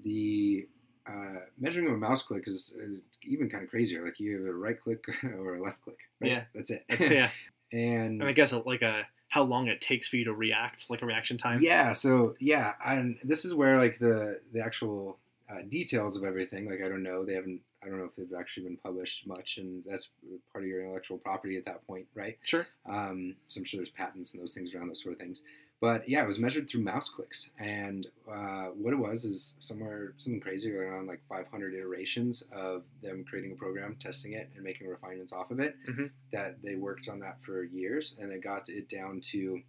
the 0.05 0.67
uh, 1.07 1.41
measuring 1.59 1.87
of 1.89 1.95
a 1.95 1.97
mouse 1.97 2.23
click 2.23 2.47
is 2.47 2.75
uh, 2.81 2.97
even 3.23 3.49
kind 3.51 3.65
of 3.65 3.71
crazier. 3.71 4.05
Like 4.05 4.21
you 4.21 4.37
have 4.39 4.47
a 4.47 4.53
right 4.53 4.81
click 4.81 5.05
or 5.25 5.57
a 5.57 5.63
left 5.63 5.83
click. 5.83 5.99
Right? 6.21 6.31
Yeah. 6.31 6.45
that's 6.55 6.71
it. 6.71 6.85
yeah. 7.01 7.31
and 7.73 8.21
And 8.21 8.25
I 8.25 8.33
guess 8.33 8.53
uh, 8.53 8.61
like 8.65 8.83
a 8.83 9.07
how 9.29 9.43
long 9.43 9.67
it 9.67 9.81
takes 9.81 10.09
for 10.09 10.17
you 10.17 10.25
to 10.27 10.35
react, 10.35 10.91
like 10.91 11.01
a 11.01 11.07
reaction 11.07 11.39
time. 11.39 11.61
Yeah, 11.63 11.95
so 11.95 12.35
yeah, 12.39 12.75
and 12.85 13.17
this 13.25 13.47
is 13.47 13.55
where 13.55 13.79
like 13.79 13.99
the 13.99 14.41
the 14.53 14.61
actual 14.61 15.19
uh, 15.51 15.63
details 15.69 16.19
of 16.19 16.23
everything. 16.25 16.69
Like 16.69 16.81
I 16.85 16.89
don't 16.89 17.03
know, 17.03 17.25
they 17.25 17.35
haven't. 17.35 17.63
I 17.83 17.89
don't 17.89 17.99
know 17.99 18.05
if 18.05 18.15
they've 18.17 18.39
actually 18.39 18.65
been 18.65 18.77
published 18.77 19.27
much, 19.27 19.59
and 19.59 19.83
that's 19.85 20.09
part 20.53 20.65
of 20.65 20.69
your 20.69 20.83
intellectual 20.83 21.19
property 21.19 21.57
at 21.57 21.65
that 21.65 21.87
point, 21.87 22.07
right? 22.15 22.39
Sure. 22.43 22.67
Um, 22.89 23.35
so 23.49 23.59
I'm 23.61 23.65
sure 23.65 23.79
there's 23.79 23.91
patents 23.91 24.33
and 24.33 24.41
those 24.43 24.55
things 24.55 24.75
around 24.75 24.89
those 24.89 25.03
sort 25.03 25.15
of 25.15 25.19
things. 25.19 25.43
But 25.81 26.09
yeah, 26.09 26.23
it 26.23 26.29
was 26.29 26.39
measured 26.39 26.71
through 26.71 26.83
mouse 26.83 27.09
clicks, 27.09 27.51
and 27.59 28.07
uh, 28.31 28.67
what 28.67 28.93
it 28.93 28.99
was 29.01 29.25
is 29.25 29.55
somewhere 29.59 30.13
something 30.19 30.41
crazy 30.41 30.73
around 30.73 31.09
like 31.09 31.21
500 31.29 31.75
iterations 31.75 32.45
of 32.53 32.85
them 33.03 33.25
creating 33.29 33.51
a 33.51 33.57
program, 33.57 33.97
testing 33.99 34.35
it, 34.35 34.49
and 34.55 34.63
making 34.63 34.87
refinements 34.87 35.33
off 35.33 35.51
of 35.51 35.59
it. 35.59 35.75
Mhm. 35.89 36.11
That 36.33 36.63
they 36.63 36.77
worked 36.77 37.09
on 37.09 37.19
that 37.21 37.43
for 37.43 37.65
years, 37.65 38.15
and 38.21 38.31
they 38.31 38.39
got 38.39 38.69
it 38.69 38.89
down 38.89 39.21
to 39.33 39.61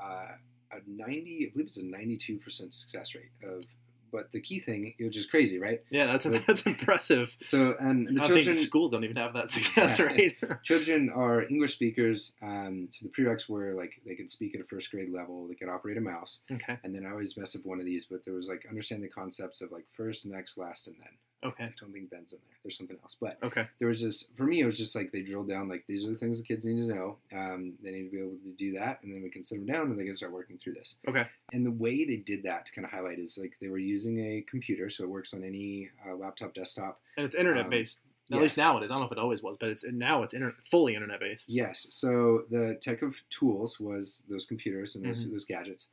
uh, 0.00 0.28
a 0.72 0.78
90, 0.86 1.46
I 1.48 1.50
believe 1.52 1.66
it's 1.66 1.76
a 1.76 1.82
92% 1.82 2.72
success 2.72 3.14
rate 3.14 3.30
of 3.42 3.64
but 4.10 4.32
the 4.32 4.40
key 4.40 4.60
thing, 4.60 4.94
which 4.98 5.16
is 5.16 5.26
crazy, 5.26 5.58
right? 5.58 5.82
Yeah, 5.90 6.06
that's 6.06 6.26
that's 6.46 6.62
impressive. 6.62 7.34
So 7.42 7.74
and 7.80 8.08
the 8.08 8.22
I 8.22 8.26
children 8.26 8.54
think 8.54 8.66
schools 8.66 8.90
don't 8.90 9.04
even 9.04 9.16
have 9.16 9.34
that 9.34 9.50
success 9.50 9.98
rate. 10.00 10.36
children 10.62 11.10
are 11.14 11.42
English 11.42 11.74
speakers. 11.74 12.34
Um, 12.42 12.88
so 12.90 13.06
the 13.06 13.12
prereqs 13.12 13.48
were 13.48 13.74
like 13.74 13.92
they 14.06 14.14
could 14.14 14.30
speak 14.30 14.54
at 14.54 14.60
a 14.60 14.64
first 14.64 14.90
grade 14.90 15.10
level, 15.10 15.46
they 15.48 15.54
could 15.54 15.68
operate 15.68 15.96
a 15.96 16.00
mouse, 16.00 16.40
okay. 16.50 16.78
and 16.84 16.94
then 16.94 17.06
I 17.06 17.10
always 17.10 17.36
mess 17.36 17.54
up 17.56 17.64
one 17.64 17.80
of 17.80 17.86
these, 17.86 18.06
but 18.06 18.24
there 18.24 18.34
was 18.34 18.48
like 18.48 18.66
understand 18.68 19.02
the 19.02 19.08
concepts 19.08 19.60
of 19.60 19.72
like 19.72 19.84
first, 19.96 20.26
next, 20.26 20.58
last, 20.58 20.86
and 20.86 20.96
then. 20.98 21.08
Okay. 21.44 21.64
I 21.64 21.72
don't 21.80 21.92
think 21.92 22.10
then's 22.10 22.32
in 22.32 22.38
there. 22.48 22.56
There's 22.64 22.76
something 22.76 22.96
else, 23.02 23.16
but 23.20 23.38
Okay. 23.44 23.66
there 23.78 23.88
was 23.88 24.00
just 24.00 24.36
for 24.36 24.42
me 24.44 24.60
it 24.60 24.66
was 24.66 24.76
just 24.76 24.96
like 24.96 25.12
they 25.12 25.22
drilled 25.22 25.48
down 25.48 25.68
like 25.68 25.84
these 25.86 26.04
are 26.06 26.10
the 26.10 26.18
things 26.18 26.38
the 26.38 26.44
kids 26.44 26.64
need 26.64 26.76
to 26.88 26.94
know 26.94 27.18
um, 27.32 27.74
they 27.82 27.92
need 27.92 28.04
to 28.04 28.10
be 28.10 28.18
able 28.18 28.36
to 28.44 28.52
do 28.58 28.72
that 28.78 29.00
and 29.02 29.14
then 29.14 29.22
we 29.22 29.30
can 29.30 29.44
sit 29.44 29.56
them 29.56 29.66
down 29.66 29.90
and 29.90 29.98
they 29.98 30.04
can 30.04 30.16
start 30.16 30.32
working 30.32 30.58
through 30.58 30.74
this 30.74 30.96
Okay. 31.08 31.24
and 31.52 31.64
the 31.64 31.70
way 31.70 32.04
they 32.04 32.16
did 32.16 32.42
that 32.42 32.66
to 32.66 32.72
kind 32.72 32.84
of 32.84 32.90
highlight 32.90 33.18
is 33.20 33.38
like 33.40 33.52
they 33.60 33.68
were 33.68 33.78
using 33.78 34.18
a 34.18 34.44
computer 34.50 34.90
so 34.90 35.04
it 35.04 35.10
works 35.10 35.32
on 35.32 35.44
any 35.44 35.88
uh, 36.08 36.14
laptop 36.16 36.54
desktop 36.54 37.00
And 37.16 37.24
it's 37.26 37.36
internet 37.36 37.64
Um, 37.66 37.70
based. 37.70 38.00
At 38.30 38.42
least 38.42 38.58
now 38.58 38.76
it 38.76 38.84
is. 38.84 38.90
I 38.90 38.94
don't 38.94 39.00
know 39.00 39.06
if 39.06 39.12
it 39.12 39.18
always 39.18 39.42
was, 39.42 39.56
but 39.58 39.70
it's 39.70 39.84
now 39.90 40.22
it's 40.22 40.34
inter- 40.34 40.54
fully 40.70 40.94
internet 40.94 41.18
based. 41.20 41.48
yes 41.48 41.86
so 41.90 42.42
the 42.50 42.78
tech 42.82 43.00
of 43.02 43.14
tools 43.30 43.78
was 43.80 44.22
those 44.28 44.44
computers 44.44 44.96
and 44.96 45.04
those, 45.06 45.24
Mhm. 45.24 45.30
those 45.32 45.44
gadgets 45.46 45.86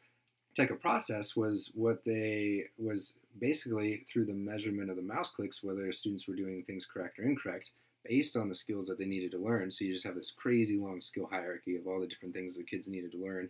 tech 0.55 0.69
of 0.71 0.81
process 0.81 1.35
was 1.35 1.71
what 1.75 2.03
they 2.05 2.65
was 2.77 3.13
basically 3.39 4.03
through 4.11 4.25
the 4.25 4.33
measurement 4.33 4.89
of 4.89 4.95
the 4.95 5.01
mouse 5.01 5.29
clicks 5.29 5.63
whether 5.63 5.91
students 5.91 6.27
were 6.27 6.35
doing 6.35 6.63
things 6.63 6.85
correct 6.91 7.19
or 7.19 7.23
incorrect 7.23 7.71
based 8.07 8.37
on 8.37 8.47
the 8.47 8.55
skills 8.55 8.87
that 8.87 8.97
they 8.97 9.05
needed 9.05 9.31
to 9.31 9.37
learn 9.37 9.71
so 9.71 9.83
you 9.83 9.91
just 9.91 10.05
have 10.05 10.15
this 10.15 10.31
crazy 10.31 10.77
long 10.77 11.01
skill 11.01 11.27
hierarchy 11.29 11.75
of 11.75 11.87
all 11.87 11.99
the 11.99 12.07
different 12.07 12.33
things 12.33 12.55
the 12.55 12.63
kids 12.63 12.87
needed 12.87 13.11
to 13.11 13.17
learn 13.17 13.49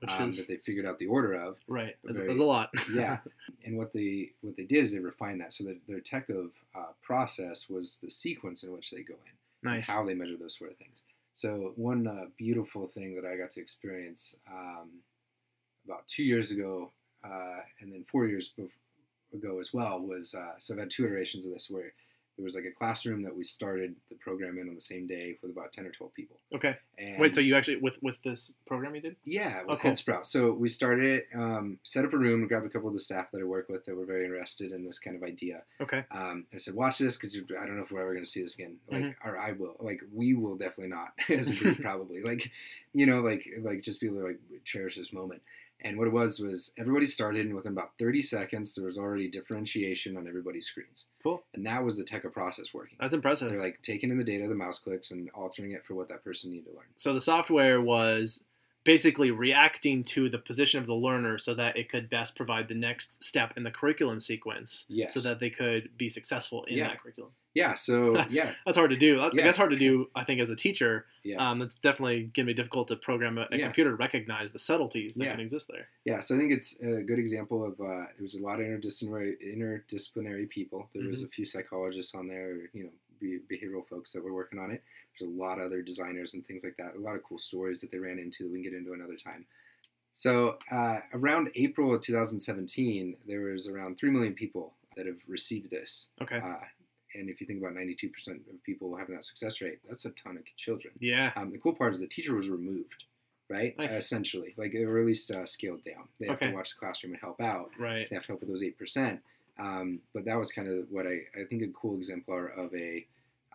Which 0.00 0.10
um, 0.10 0.28
is 0.28 0.36
that 0.38 0.48
they 0.48 0.56
figured 0.56 0.86
out 0.86 0.98
the 0.98 1.06
order 1.06 1.32
of 1.32 1.56
right. 1.68 1.94
Very- 2.04 2.30
it's 2.30 2.40
a 2.40 2.44
lot. 2.44 2.70
yeah 2.92 3.18
and 3.64 3.78
what 3.78 3.92
they 3.92 4.30
what 4.40 4.56
they 4.56 4.64
did 4.64 4.82
is 4.82 4.92
they 4.92 4.98
refined 4.98 5.40
that 5.40 5.54
so 5.54 5.64
that 5.64 5.78
their 5.88 6.00
tech 6.00 6.28
of 6.28 6.50
uh, 6.74 6.92
process 7.02 7.68
was 7.70 7.98
the 8.02 8.10
sequence 8.10 8.64
in 8.64 8.72
which 8.72 8.90
they 8.90 9.02
go 9.02 9.14
in 9.14 9.70
nice. 9.70 9.88
how 9.88 10.04
they 10.04 10.14
measure 10.14 10.36
those 10.36 10.58
sort 10.58 10.72
of 10.72 10.76
things 10.76 11.04
so 11.32 11.72
one 11.76 12.06
uh, 12.06 12.26
beautiful 12.36 12.88
thing 12.88 13.14
that 13.14 13.24
i 13.24 13.36
got 13.36 13.52
to 13.52 13.60
experience 13.60 14.36
um, 14.52 14.90
about 15.84 16.06
two 16.08 16.22
years 16.24 16.50
ago 16.50 16.90
uh, 17.24 17.60
and 17.80 17.92
then 17.92 18.04
four 18.10 18.26
years 18.26 18.52
ago 19.34 19.58
as 19.60 19.72
well 19.72 20.00
was 20.00 20.34
uh, 20.34 20.52
so 20.58 20.74
i've 20.74 20.80
had 20.80 20.90
two 20.90 21.04
iterations 21.04 21.46
of 21.46 21.52
this 21.52 21.68
where 21.70 21.92
there 22.38 22.44
was 22.44 22.54
like 22.54 22.64
a 22.64 22.70
classroom 22.70 23.22
that 23.22 23.36
we 23.36 23.44
started 23.44 23.94
the 24.08 24.14
program 24.16 24.56
in 24.58 24.66
on 24.66 24.74
the 24.74 24.80
same 24.80 25.06
day 25.06 25.36
with 25.42 25.50
about 25.50 25.70
10 25.70 25.84
or 25.84 25.90
12 25.90 26.14
people 26.14 26.38
Okay. 26.54 26.74
and 26.96 27.18
Wait. 27.18 27.34
So 27.34 27.42
you 27.42 27.54
actually 27.54 27.76
with 27.76 28.02
with 28.02 28.16
this 28.24 28.54
program 28.66 28.94
you 28.94 29.02
did? 29.02 29.16
yeah, 29.26 29.60
Oh, 29.68 29.72
with 29.74 29.80
cool. 29.80 29.90
Headsprout. 29.90 30.24
So 30.24 30.50
we 30.52 30.70
started 30.70 31.04
it, 31.04 31.26
um, 31.34 31.78
set 31.82 32.06
up 32.06 32.14
a 32.14 32.16
room, 32.16 32.48
grabbed 32.48 32.64
a 32.64 32.70
couple 32.70 32.88
of 32.88 32.94
the 32.94 33.00
staff 33.00 33.30
that 33.32 33.42
I 33.42 33.44
work 33.44 33.68
with 33.68 33.84
that 33.84 33.94
were 33.94 34.06
very 34.06 34.24
interested 34.24 34.72
in 34.72 34.82
this 34.82 34.98
kind 34.98 35.14
of 35.14 35.22
idea. 35.22 35.62
Okay. 35.82 36.04
Um, 36.10 36.46
I 36.54 36.56
said, 36.56 36.74
watch 36.74 36.96
this 36.98 37.18
because 37.18 37.36
I 37.36 37.66
don't 37.66 37.76
know 37.76 37.82
if 37.82 37.90
we're 37.90 38.00
ever 38.00 38.14
going 38.14 38.24
to 38.24 38.30
see 38.30 38.42
this 38.42 38.54
again. 38.54 38.76
Like, 38.90 39.02
Mm-hmm. 39.02 39.28
or 39.28 39.36
I 39.36 39.52
will. 39.52 39.76
Like, 39.78 40.00
we 40.10 40.32
will 40.32 40.56
definitely 40.56 40.88
not 40.88 41.08
as 41.28 41.50
a 41.50 41.54
group, 41.54 41.80
probably. 41.82 42.22
Like, 42.22 42.50
you 42.94 43.04
know, 43.04 43.20
like, 43.20 43.46
like 43.60 43.82
just 43.82 44.00
be 44.00 44.06
able 44.06 44.20
to 44.20 44.24
like 44.28 44.40
cherish 44.64 44.96
this 44.96 45.12
moment. 45.12 45.42
And 45.80 45.98
what 45.98 46.06
it 46.06 46.12
was 46.12 46.38
was 46.38 46.72
everybody 46.78 47.08
started, 47.08 47.44
and 47.46 47.54
within 47.56 47.72
about 47.72 47.90
30 47.98 48.22
seconds, 48.22 48.72
there 48.74 48.84
was 48.86 48.98
already 48.98 49.28
differentiation 49.28 50.16
on 50.16 50.28
everybody's 50.28 50.66
screens. 50.66 51.06
Cool. 51.22 51.42
And 51.54 51.66
that 51.66 51.82
was 51.84 51.96
the 51.96 52.04
tech 52.04 52.24
of 52.24 52.32
process 52.32 52.66
working. 52.72 52.96
That's 53.00 53.14
impressive. 53.14 53.50
They're 53.50 53.58
like 53.58 53.80
taking 53.82 54.10
in 54.10 54.18
the 54.18 54.22
data, 54.24 54.46
the 54.46 54.54
mouse 54.54 54.78
clicks, 54.78 55.10
and 55.10 55.28
altering 55.34 55.72
it 55.72 55.84
for 55.84 55.94
what 55.94 56.08
that 56.10 56.22
person 56.22 56.50
needed 56.50 56.66
to 56.66 56.72
learn. 56.76 56.86
So 56.96 57.12
the 57.14 57.20
software 57.20 57.80
was 57.80 58.44
basically 58.84 59.30
reacting 59.30 60.02
to 60.02 60.28
the 60.28 60.38
position 60.38 60.80
of 60.80 60.86
the 60.86 60.94
learner 60.94 61.38
so 61.38 61.54
that 61.54 61.76
it 61.76 61.88
could 61.88 62.10
best 62.10 62.34
provide 62.36 62.68
the 62.68 62.74
next 62.74 63.22
step 63.22 63.54
in 63.56 63.62
the 63.62 63.70
curriculum 63.70 64.18
sequence 64.20 64.86
Yes. 64.88 65.14
so 65.14 65.20
that 65.20 65.38
they 65.40 65.50
could 65.50 65.96
be 65.96 66.08
successful 66.08 66.64
in 66.64 66.78
Yeah. 66.78 66.88
that 66.88 67.00
curriculum. 67.00 67.30
Yeah. 67.54 67.74
So 67.74 68.14
That's- 68.14 68.34
yeah, 68.34 68.54
That's 68.64 68.78
hard 68.78 68.90
to 68.90 68.96
do. 68.96 69.16
That- 69.18 69.34
Yeah. 69.34 69.44
That's 69.44 69.58
hard 69.58 69.70
to 69.70 69.78
do, 69.78 70.08
I 70.14 70.24
think, 70.24 70.40
as 70.40 70.50
a 70.50 70.56
teacher. 70.56 71.06
yeah. 71.22 71.36
Um, 71.50 71.60
it's 71.62 71.76
definitely 71.76 72.20
going 72.24 72.32
to 72.32 72.44
be 72.44 72.54
difficult 72.54 72.88
to 72.88 72.96
program 72.96 73.36
a, 73.38 73.46
a 73.50 73.56
Yeah. 73.58 73.64
computer 73.66 73.90
to 73.90 73.96
recognize 73.96 74.52
the 74.52 74.58
subtleties 74.58 75.14
that 75.16 75.24
Yeah. 75.24 75.32
can 75.32 75.40
exist 75.40 75.68
there. 75.68 75.88
Yeah, 76.04 76.20
so 76.20 76.34
I 76.34 76.38
think 76.38 76.52
it's 76.52 76.80
a 76.80 77.02
good 77.02 77.18
example 77.18 77.64
of 77.64 77.78
uh, 77.80 78.06
it 78.16 78.20
was 78.22 78.34
a 78.36 78.42
lot 78.42 78.58
of 78.60 78.66
interdisciplinary 78.66 79.34
interdisciplinary 79.56 80.48
people. 80.48 80.88
There 80.94 81.02
Mm-hmm. 81.02 81.10
was 81.10 81.22
a 81.22 81.28
few 81.28 81.44
psychologists 81.44 82.14
on 82.14 82.26
there, 82.28 82.68
you 82.72 82.84
know, 82.84 82.90
be- 83.20 83.40
behavioral 83.50 83.86
folks 83.86 84.12
that 84.12 84.24
were 84.24 84.32
working 84.32 84.58
on 84.58 84.70
it. 84.70 84.82
There's 85.18 85.30
a 85.30 85.34
lot 85.34 85.58
of 85.58 85.66
other 85.66 85.82
designers 85.82 86.34
and 86.34 86.44
things 86.46 86.64
like 86.64 86.76
that. 86.78 86.94
A 86.96 86.98
lot 86.98 87.14
of 87.16 87.22
cool 87.22 87.38
stories 87.38 87.80
that 87.82 87.90
they 87.92 87.98
ran 87.98 88.18
into 88.18 88.44
that 88.44 88.50
we 88.50 88.62
can 88.62 88.72
get 88.72 88.78
into 88.78 88.92
another 88.94 89.16
time. 89.16 89.44
So 90.14 90.58
uh, 90.70 91.00
around 91.14 91.50
April 91.54 91.94
of 91.94 92.00
2017, 92.02 93.16
there 93.26 93.42
was 93.42 93.66
around 93.68 93.96
three 93.98 94.10
million 94.10 94.34
people 94.34 94.74
that 94.96 95.06
have 95.06 95.16
received 95.28 95.70
this. 95.70 96.08
Okay. 96.20 96.36
Uh, 96.36 96.56
and 97.14 97.28
if 97.28 97.40
you 97.40 97.46
think 97.46 97.60
about 97.62 97.74
92% 97.74 98.10
of 98.28 98.62
people 98.64 98.96
having 98.96 99.14
that 99.14 99.24
success 99.24 99.60
rate, 99.60 99.78
that's 99.88 100.04
a 100.04 100.10
ton 100.10 100.36
of 100.36 100.44
children. 100.56 100.92
yeah. 101.00 101.32
Um, 101.36 101.50
the 101.52 101.58
cool 101.58 101.74
part 101.74 101.94
is 101.94 102.00
the 102.00 102.06
teacher 102.06 102.34
was 102.34 102.48
removed, 102.48 103.04
right? 103.48 103.76
Nice. 103.78 103.92
essentially, 103.92 104.54
like 104.56 104.72
they 104.72 104.84
were 104.84 105.00
at 105.00 105.06
least 105.06 105.30
uh, 105.30 105.44
scaled 105.46 105.84
down. 105.84 106.08
They 106.20 106.26
have 106.26 106.36
Okay. 106.36 106.48
to 106.50 106.54
watch 106.54 106.70
the 106.70 106.78
classroom 106.80 107.12
and 107.12 107.20
help 107.20 107.40
out. 107.40 107.70
Right. 107.78 108.06
They 108.08 108.16
have 108.16 108.24
to 108.24 108.28
help 108.28 108.40
with 108.40 108.48
those 108.48 108.62
eight 108.62 108.78
percent. 108.78 109.20
Um, 109.58 110.00
but 110.14 110.24
that 110.24 110.36
was 110.38 110.50
kind 110.50 110.66
of 110.68 110.86
what 110.90 111.06
I, 111.06 111.20
I 111.38 111.44
think 111.48 111.62
a 111.62 111.68
cool 111.68 111.96
exemplar 111.96 112.46
of 112.48 112.74
a 112.74 113.06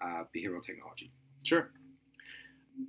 uh, 0.02 0.24
behavioral 0.36 0.64
technology. 0.64 1.12
Sure. 1.44 1.70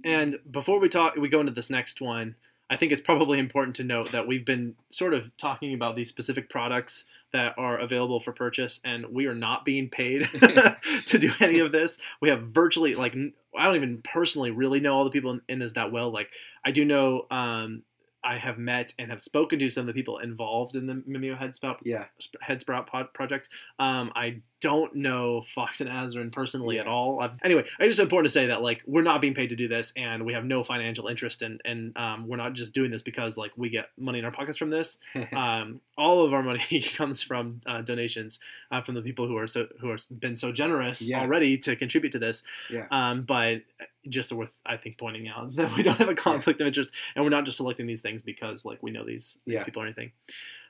And 0.05 0.39
before 0.51 0.79
we 0.79 0.89
talk, 0.89 1.17
we 1.17 1.29
go 1.29 1.41
into 1.41 1.53
this 1.53 1.71
next 1.71 2.01
one. 2.01 2.35
I 2.71 2.77
think 2.77 2.93
it's 2.93 3.01
probably 3.01 3.39
important 3.39 3.77
to 3.77 3.85
note 3.85 4.13
that 4.13 4.27
we've 4.27 4.45
been 4.45 4.75
sort 4.91 5.15
of 5.15 5.35
talking 5.39 5.73
about 5.73 5.97
these 5.97 6.11
specific 6.11 6.51
products 6.51 7.07
that 7.33 7.55
are 7.59 7.79
available 7.79 8.21
for 8.21 8.33
purchase, 8.33 8.81
and 8.85 9.07
we 9.11 9.27
are 9.27 9.35
not 9.35 9.64
being 9.64 9.88
paid 9.88 10.29
to 11.07 11.19
do 11.19 11.33
any 11.41 11.59
of 11.61 11.73
this. 11.73 11.99
We 12.21 12.29
have 12.31 12.43
virtually 12.43 12.95
like 12.95 13.14
I 13.57 13.64
don't 13.64 13.77
even 13.77 14.03
personally 14.03 14.51
really 14.51 14.81
know 14.81 14.95
all 14.95 15.05
the 15.05 15.11
people 15.11 15.33
in, 15.33 15.41
in 15.49 15.59
this 15.59 15.75
that 15.75 15.93
well. 15.93 16.12
Like 16.12 16.31
I 16.64 16.71
do 16.71 16.85
know 16.85 17.27
um, 17.31 17.83
I 18.25 18.38
have 18.38 18.59
met 18.59 18.95
and 18.99 19.11
have 19.11 19.23
spoken 19.23 19.59
to 19.59 19.69
some 19.69 19.83
of 19.83 19.87
the 19.87 19.93
people 19.93 20.19
involved 20.19 20.75
in 20.75 20.87
the 20.87 20.95
Mimio 21.09 21.38
Headsprout 21.38 21.77
Yeah, 21.85 22.07
Headsprout 22.47 22.87
pod 22.87 23.12
project. 23.14 23.49
Um, 23.79 24.12
I 24.14 24.43
don't 24.61 24.94
know 24.97 25.44
Fox 25.55 25.81
and 25.81 25.88
Azrin 25.88 26.33
personally 26.33 26.79
at 26.81 26.87
all. 26.88 27.21
i 27.21 27.31
anyway, 27.44 27.64
it's 27.79 27.90
just 27.97 28.01
important 28.01 28.27
to 28.29 28.33
say 28.33 28.47
that 28.49 28.61
like 28.61 28.83
we're 28.87 29.03
not 29.03 29.21
being 29.21 29.35
paid 29.35 29.51
to 29.51 29.57
do 29.57 29.68
this, 29.68 29.92
and 29.97 30.25
we 30.27 30.33
have 30.33 30.44
no 30.44 30.64
financial 30.64 31.07
interest 31.07 31.42
in, 31.42 31.59
and 31.64 31.97
um, 31.97 32.27
we're 32.27 32.37
not 32.37 32.55
just 32.55 32.73
doing 32.73 32.90
this 32.90 33.03
because 33.03 33.37
like 33.37 33.53
we 33.57 33.68
get 33.68 33.90
money 33.97 34.18
in 34.18 34.25
our 34.25 34.33
pockets 34.33 34.59
from 34.59 34.71
this. 34.71 34.99
Um, 35.33 35.81
all 35.97 36.25
of 36.25 36.33
our 36.33 36.42
money 36.42 36.85
comes 36.97 37.23
from 37.23 37.61
uh, 37.66 37.83
donations 37.83 38.38
uh, 38.73 38.81
from 38.83 38.94
the 38.94 39.03
people 39.03 39.27
who 39.29 39.37
are 39.37 39.47
so 39.47 39.68
who 39.81 39.90
have 39.90 40.01
been 40.18 40.37
so 40.37 40.51
generous 40.53 41.01
Yeah. 41.03 41.21
already 41.21 41.59
to 41.59 41.77
contribute 41.77 42.11
to 42.12 42.18
this. 42.18 42.42
Yeah. 42.71 42.87
Um, 42.90 43.23
but 43.23 43.62
just 44.09 44.33
worth 44.33 44.51
I 44.66 44.77
think 44.77 44.99
pointing 44.99 45.29
out 45.29 45.55
that 45.57 45.77
we 45.77 45.83
don't 45.83 45.99
have 45.99 46.09
a 46.09 46.14
conflict 46.14 46.61
of 46.61 46.66
interest, 46.66 46.90
and 47.14 47.25
we're 47.25 47.31
not 47.31 47.44
just 47.44 47.57
selecting 47.59 47.87
these 47.87 48.01
things 48.01 48.23
because 48.23 48.64
like 48.64 48.83
we 48.83 48.90
know 48.90 49.05
these 49.05 49.38
these 49.47 49.59
Yeah. 49.59 49.64
people 49.64 49.83
or 49.83 49.87
anything. 49.87 50.12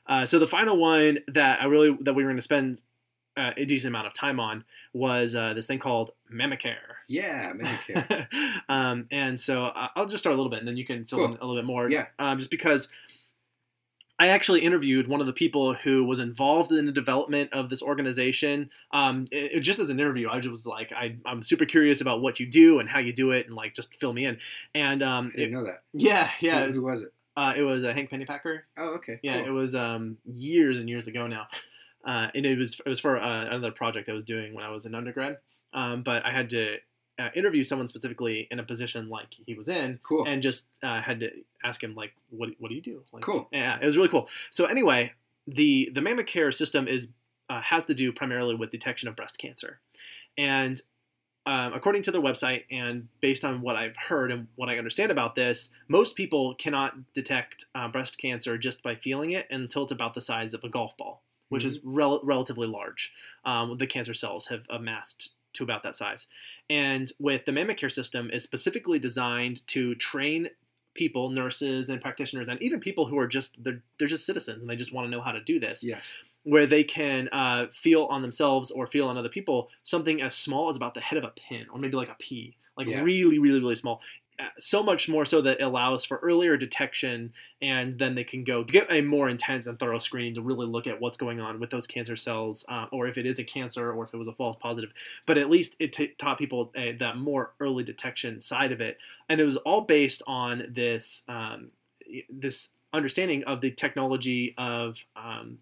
Uh, 0.07 0.25
so 0.25 0.39
the 0.39 0.47
final 0.47 0.77
one 0.79 1.19
that 1.29 1.61
I 1.61 1.67
really 1.67 1.97
that 2.03 2.15
we 2.15 2.23
were 2.25 2.31
going 2.31 2.37
to 2.37 2.43
spend 2.43 2.81
uh, 3.39 3.53
a 3.57 3.65
decent 3.65 3.93
amount 3.93 4.07
of 4.09 4.13
time 4.15 4.41
on 4.41 4.65
was 4.93 5.35
uh, 5.35 5.55
this 5.55 5.67
thing 5.67 5.79
called 5.79 6.11
MammaCare. 6.33 6.75
yeah, 7.09 7.53
Medicare. 7.53 8.27
um, 8.69 9.07
and 9.11 9.41
so 9.41 9.65
I- 9.67 9.91
I'll 9.97 10.07
just 10.07 10.23
start 10.23 10.35
a 10.35 10.37
little 10.37 10.51
bit, 10.51 10.59
and 10.59 10.67
then 10.69 10.77
you 10.77 10.85
can 10.85 11.05
fill 11.07 11.25
in 11.25 11.31
a 11.31 11.47
little 11.47 11.57
bit 11.57 11.65
more. 11.65 11.89
Yeah. 11.89 12.07
Um, 12.19 12.39
just 12.39 12.51
because 12.51 12.89
I 14.21 14.29
actually 14.29 14.61
interviewed 14.65 15.07
one 15.07 15.21
of 15.21 15.29
the 15.29 15.33
people 15.33 15.75
who 15.75 16.05
was 16.05 16.19
involved 16.19 16.73
in 16.73 16.87
the 16.87 16.93
development 16.93 17.53
of 17.53 17.69
this 17.71 17.83
organization. 17.83 18.71
Um, 18.93 19.27
it, 19.31 19.53
it- 19.53 19.61
just 19.61 19.79
as 19.79 19.91
an 19.91 20.01
interview, 20.01 20.29
I 20.29 20.41
just 20.41 20.51
was 20.51 20.67
like, 20.67 20.91
I, 20.93 21.17
I'm 21.25 21.43
super 21.45 21.65
curious 21.65 22.01
about 22.01 22.21
what 22.21 22.41
you 22.41 22.47
do 22.47 22.81
and 22.81 22.89
how 22.89 22.99
you 22.99 23.13
do 23.13 23.31
it, 23.31 23.47
and 23.47 23.55
like 23.55 23.75
just 23.75 23.95
fill 24.01 24.13
me 24.13 24.27
in. 24.27 24.39
And 24.75 25.03
um, 25.03 25.31
I 25.35 25.37
didn't 25.37 25.55
it- 25.55 25.57
know 25.57 25.65
that. 25.67 25.83
yeah, 25.93 26.31
yeah, 26.41 26.61
who, 26.63 26.67
was, 26.67 26.77
who 26.77 26.83
was 26.83 27.03
it? 27.03 27.13
uh, 27.37 27.53
it 27.57 27.63
was 27.63 27.85
uh, 27.85 27.93
Hank 27.95 28.11
Pennypacker. 28.11 28.63
Oh, 28.77 28.95
okay. 28.97 29.21
Yeah, 29.23 29.39
cool. 29.39 29.47
it 29.47 29.51
was 29.53 29.77
um, 29.77 30.17
years 30.25 30.79
and 30.79 30.89
years 30.89 31.07
ago 31.07 31.29
now, 31.29 31.47
uh, 32.09 32.29
and 32.35 32.47
it 32.47 32.59
was 32.59 32.81
it 32.85 32.89
was 32.89 33.01
for 33.01 33.21
uh, 33.21 33.45
another 33.45 33.71
project 33.71 34.09
I 34.09 34.13
was 34.13 34.25
doing 34.25 34.55
when 34.55 34.65
I 34.65 34.71
was 34.71 34.87
in 34.87 34.95
undergrad. 34.95 35.37
Um, 35.75 36.03
but 36.03 36.25
I 36.25 36.33
had 36.33 36.49
to 36.51 36.77
uh, 37.19 37.29
interview 37.35 37.63
someone 37.63 37.87
specifically 37.87 38.49
in 38.51 38.59
a 38.59 38.63
position 38.63 39.11
like 39.11 39.27
he 39.47 39.53
was 39.53 39.69
in, 39.69 40.01
cool. 40.03 40.25
and 40.27 40.41
just 40.43 40.69
uh, 40.83 41.03
had 41.03 41.21
to 41.21 41.29
ask 41.63 41.83
him 41.85 41.95
like, 41.95 42.13
"What 42.31 42.49
what 42.59 42.71
do 42.71 42.75
you 42.75 42.81
do?" 42.81 43.03
Like, 43.13 43.23
Cool. 43.23 43.47
Yeah, 43.53 43.79
it 43.81 43.85
was 43.85 43.99
really 43.99 44.09
cool. 44.09 44.27
So 44.51 44.65
anyway, 44.65 45.13
the 45.47 45.91
the 45.93 46.01
MammaCare 46.01 46.55
system 46.55 46.89
is 46.89 47.09
uh, 47.51 47.61
has 47.61 47.85
to 47.87 47.95
do 47.95 48.11
primarily 48.11 48.55
with 48.55 48.71
detection 48.71 49.09
of 49.11 49.15
breast 49.15 49.37
cancer, 49.37 49.81
and 50.39 50.81
um, 51.45 51.73
according 51.75 52.03
to 52.05 52.11
their 52.11 52.21
website 52.21 52.65
and 52.71 53.09
based 53.21 53.45
on 53.45 53.63
what 53.63 53.77
I've 53.77 53.97
heard 53.97 54.31
and 54.31 54.49
what 54.57 54.69
I 54.69 54.77
understand 54.77 55.11
about 55.11 55.35
this, 55.35 55.71
most 55.89 56.15
people 56.15 56.55
cannot 56.55 57.13
detect 57.15 57.65
uh, 57.75 57.89
breast 57.89 58.19
cancer 58.19 58.59
just 58.59 58.83
by 58.83 58.95
feeling 58.95 59.31
it 59.31 59.47
until 59.51 59.85
it's 59.85 59.93
about 59.93 60.15
the 60.15 60.21
size 60.21 60.53
of 60.53 60.63
a 60.63 60.69
golf 60.69 60.95
ball, 60.99 61.23
which 61.49 61.65
is 61.65 61.81
rel- 61.83 62.21
relatively 62.23 62.67
large. 62.67 63.13
Um, 63.45 63.79
the 63.79 63.87
cancer 63.87 64.15
cells 64.15 64.47
have 64.49 64.65
amassed 64.71 65.33
to 65.55 65.65
about 65.65 65.83
that 65.83 65.97
size. 65.97 66.27
And 66.71 67.11
with 67.19 67.45
the 67.45 67.53
MammaCare 67.53 67.91
system, 67.91 68.31
is 68.31 68.43
specifically 68.43 68.99
designed 68.99 69.67
to 69.69 69.95
train 69.95 70.51
people, 70.95 71.31
nurses 71.31 71.89
and 71.89 72.01
practitioners, 72.01 72.49
and 72.49 72.61
even 72.63 72.81
people 72.81 73.07
who 73.07 73.19
are 73.19 73.27
just 73.27 73.63
they're, 73.63 73.83
they're 73.99 74.09
just 74.09 74.27
citizens 74.27 74.61
and 74.61 74.69
they 74.69 74.77
just 74.77 74.93
want 74.93 75.07
to 75.07 75.11
know 75.11 75.21
how 75.23 75.33
to 75.33 75.41
do 75.41 75.59
this 75.61 75.83
yes. 75.85 76.13
where 76.43 76.67
they 76.67 76.85
can 76.85 77.29
uh, 77.29 77.67
feel 77.73 78.05
on 78.05 78.21
themselves 78.21 78.71
or 78.71 78.87
feel 78.87 79.07
on 79.07 79.17
other 79.17 79.29
people 79.29 79.69
something 79.83 80.21
as 80.21 80.35
small 80.35 80.69
as 80.69 80.77
about 80.77 80.95
the 80.95 81.01
head 81.01 81.19
of 81.19 81.25
a 81.25 81.33
pin 81.49 81.67
or 81.73 81.79
maybe 81.79 81.97
like 81.97 82.11
a 82.11 82.17
pea, 82.19 82.57
like 82.77 82.89
Yeah. 82.89 83.03
really, 83.03 83.39
really, 83.39 83.61
really 83.61 83.77
small. 83.77 84.01
So 84.59 84.83
much 84.83 85.09
more 85.09 85.25
so 85.25 85.41
that 85.43 85.61
it 85.61 85.63
allows 85.65 86.05
for 86.05 86.19
earlier 86.19 86.57
detection, 86.57 87.33
and 87.61 87.99
then 87.99 88.15
they 88.15 88.23
can 88.25 88.45
go 88.45 88.63
get 88.63 88.87
a 88.91 89.01
more 89.01 89.29
intense 89.29 89.67
and 89.67 89.79
thorough 89.79 89.99
screening 89.99 90.35
to 90.35 90.43
really 90.43 90.67
look 90.67 90.87
at 90.87 91.01
what's 91.01 91.17
going 91.19 91.41
on 91.41 91.59
with 91.59 91.71
those 91.71 91.87
cancer 91.89 92.15
cells, 92.17 92.65
uh, 92.69 92.87
or 92.93 93.09
if 93.09 93.19
it 93.19 93.27
is 93.27 93.39
a 93.41 93.45
cancer, 93.45 93.91
or 93.91 94.05
if 94.05 94.15
it 94.15 94.17
was 94.17 94.29
a 94.29 94.33
false 94.33 94.57
positive. 94.61 94.91
But 95.27 95.39
at 95.39 95.51
least 95.51 95.75
it 95.81 95.93
t- 95.93 96.15
taught 96.19 96.39
people 96.39 96.73
uh, 96.77 96.93
that 97.01 97.17
more 97.17 97.53
early 97.59 97.83
detection 97.83 98.41
side 98.43 98.71
of 98.73 98.81
it, 98.81 98.99
and 99.29 99.41
it 99.41 99.45
was 99.45 99.57
all 99.57 99.81
based 99.83 100.23
on 100.27 100.73
this 100.73 101.25
um, 101.29 101.71
this 102.31 102.71
understanding 102.93 103.45
of 103.45 103.61
the 103.61 103.71
technology 103.73 104.55
of 104.57 105.05
um, 105.17 105.59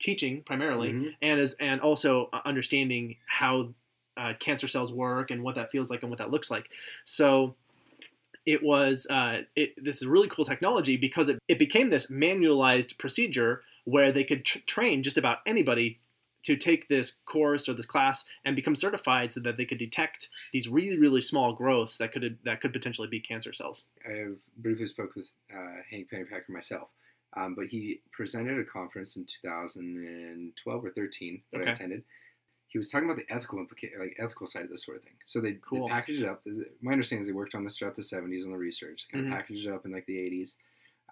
teaching 0.00 0.42
primarily, 0.42 0.92
Mhm. 0.92 1.14
and 1.22 1.40
as 1.40 1.54
and 1.60 1.80
also 1.80 2.30
uh, 2.32 2.40
understanding 2.44 3.16
how 3.26 3.74
uh, 4.16 4.32
cancer 4.38 4.68
cells 4.68 4.92
work 4.92 5.30
and 5.30 5.42
what 5.42 5.56
that 5.56 5.70
feels 5.70 5.90
like 5.90 6.02
and 6.02 6.10
what 6.10 6.18
that 6.18 6.30
looks 6.30 6.50
like. 6.50 6.70
So 7.04 7.54
it 8.46 8.62
was 8.62 9.06
uh, 9.08 9.42
it, 9.56 9.72
this 9.82 9.96
is 9.96 10.06
really 10.06 10.28
cool 10.28 10.44
technology 10.44 10.96
because 10.96 11.28
it, 11.28 11.38
it 11.48 11.58
became 11.58 11.90
this 11.90 12.06
manualized 12.06 12.98
procedure 12.98 13.62
where 13.84 14.12
they 14.12 14.24
could 14.24 14.44
tr- 14.44 14.58
train 14.66 15.02
just 15.02 15.18
about 15.18 15.38
anybody 15.46 16.00
to 16.44 16.56
take 16.56 16.88
this 16.88 17.16
course 17.24 17.68
or 17.68 17.72
this 17.72 17.86
class 17.86 18.24
and 18.44 18.54
become 18.54 18.76
certified 18.76 19.32
so 19.32 19.40
that 19.40 19.56
they 19.56 19.64
could 19.64 19.78
detect 19.78 20.28
these 20.52 20.68
really 20.68 20.98
really 20.98 21.20
small 21.20 21.54
growths 21.54 21.96
that 21.98 22.12
could 22.12 22.38
that 22.44 22.60
could 22.60 22.72
potentially 22.72 23.08
be 23.08 23.20
cancer 23.20 23.52
cells. 23.52 23.86
I 24.06 24.12
have 24.18 24.36
briefly 24.58 24.86
spoke 24.86 25.14
with 25.14 25.26
uh, 25.54 25.76
Hank 25.90 26.08
Pennypacker 26.12 26.50
myself, 26.50 26.88
um, 27.36 27.54
but 27.54 27.66
he 27.66 28.00
presented 28.12 28.58
a 28.58 28.64
conference 28.64 29.16
in 29.16 29.24
2012 29.42 30.84
or 30.84 30.90
13 30.90 31.42
that 31.52 31.60
Okay. 31.60 31.70
I 31.70 31.72
attended. 31.72 32.04
He 32.74 32.78
was 32.78 32.90
talking 32.90 33.08
about 33.08 33.24
the 33.24 33.32
ethical 33.32 33.64
implica- 33.64 33.96
like 34.00 34.16
ethical 34.18 34.48
side 34.48 34.64
of 34.64 34.68
this 34.68 34.84
sort 34.84 34.96
of 34.96 35.04
thing. 35.04 35.12
So 35.24 35.40
they, 35.40 35.52
Cool. 35.66 35.86
they 35.86 35.92
packaged 35.92 36.22
it 36.22 36.28
up. 36.28 36.42
My 36.82 36.90
understanding 36.90 37.22
is 37.22 37.28
they 37.28 37.32
worked 37.32 37.54
on 37.54 37.62
this 37.62 37.78
throughout 37.78 37.94
the 37.94 38.02
70s 38.02 38.44
on 38.44 38.50
the 38.50 38.58
research. 38.58 39.06
Kind 39.12 39.26
of 39.28 39.32
packaged 39.32 39.68
it 39.68 39.72
up 39.72 39.86
in 39.86 39.92
like 39.92 40.04
the 40.06 40.16
80s, 40.16 40.56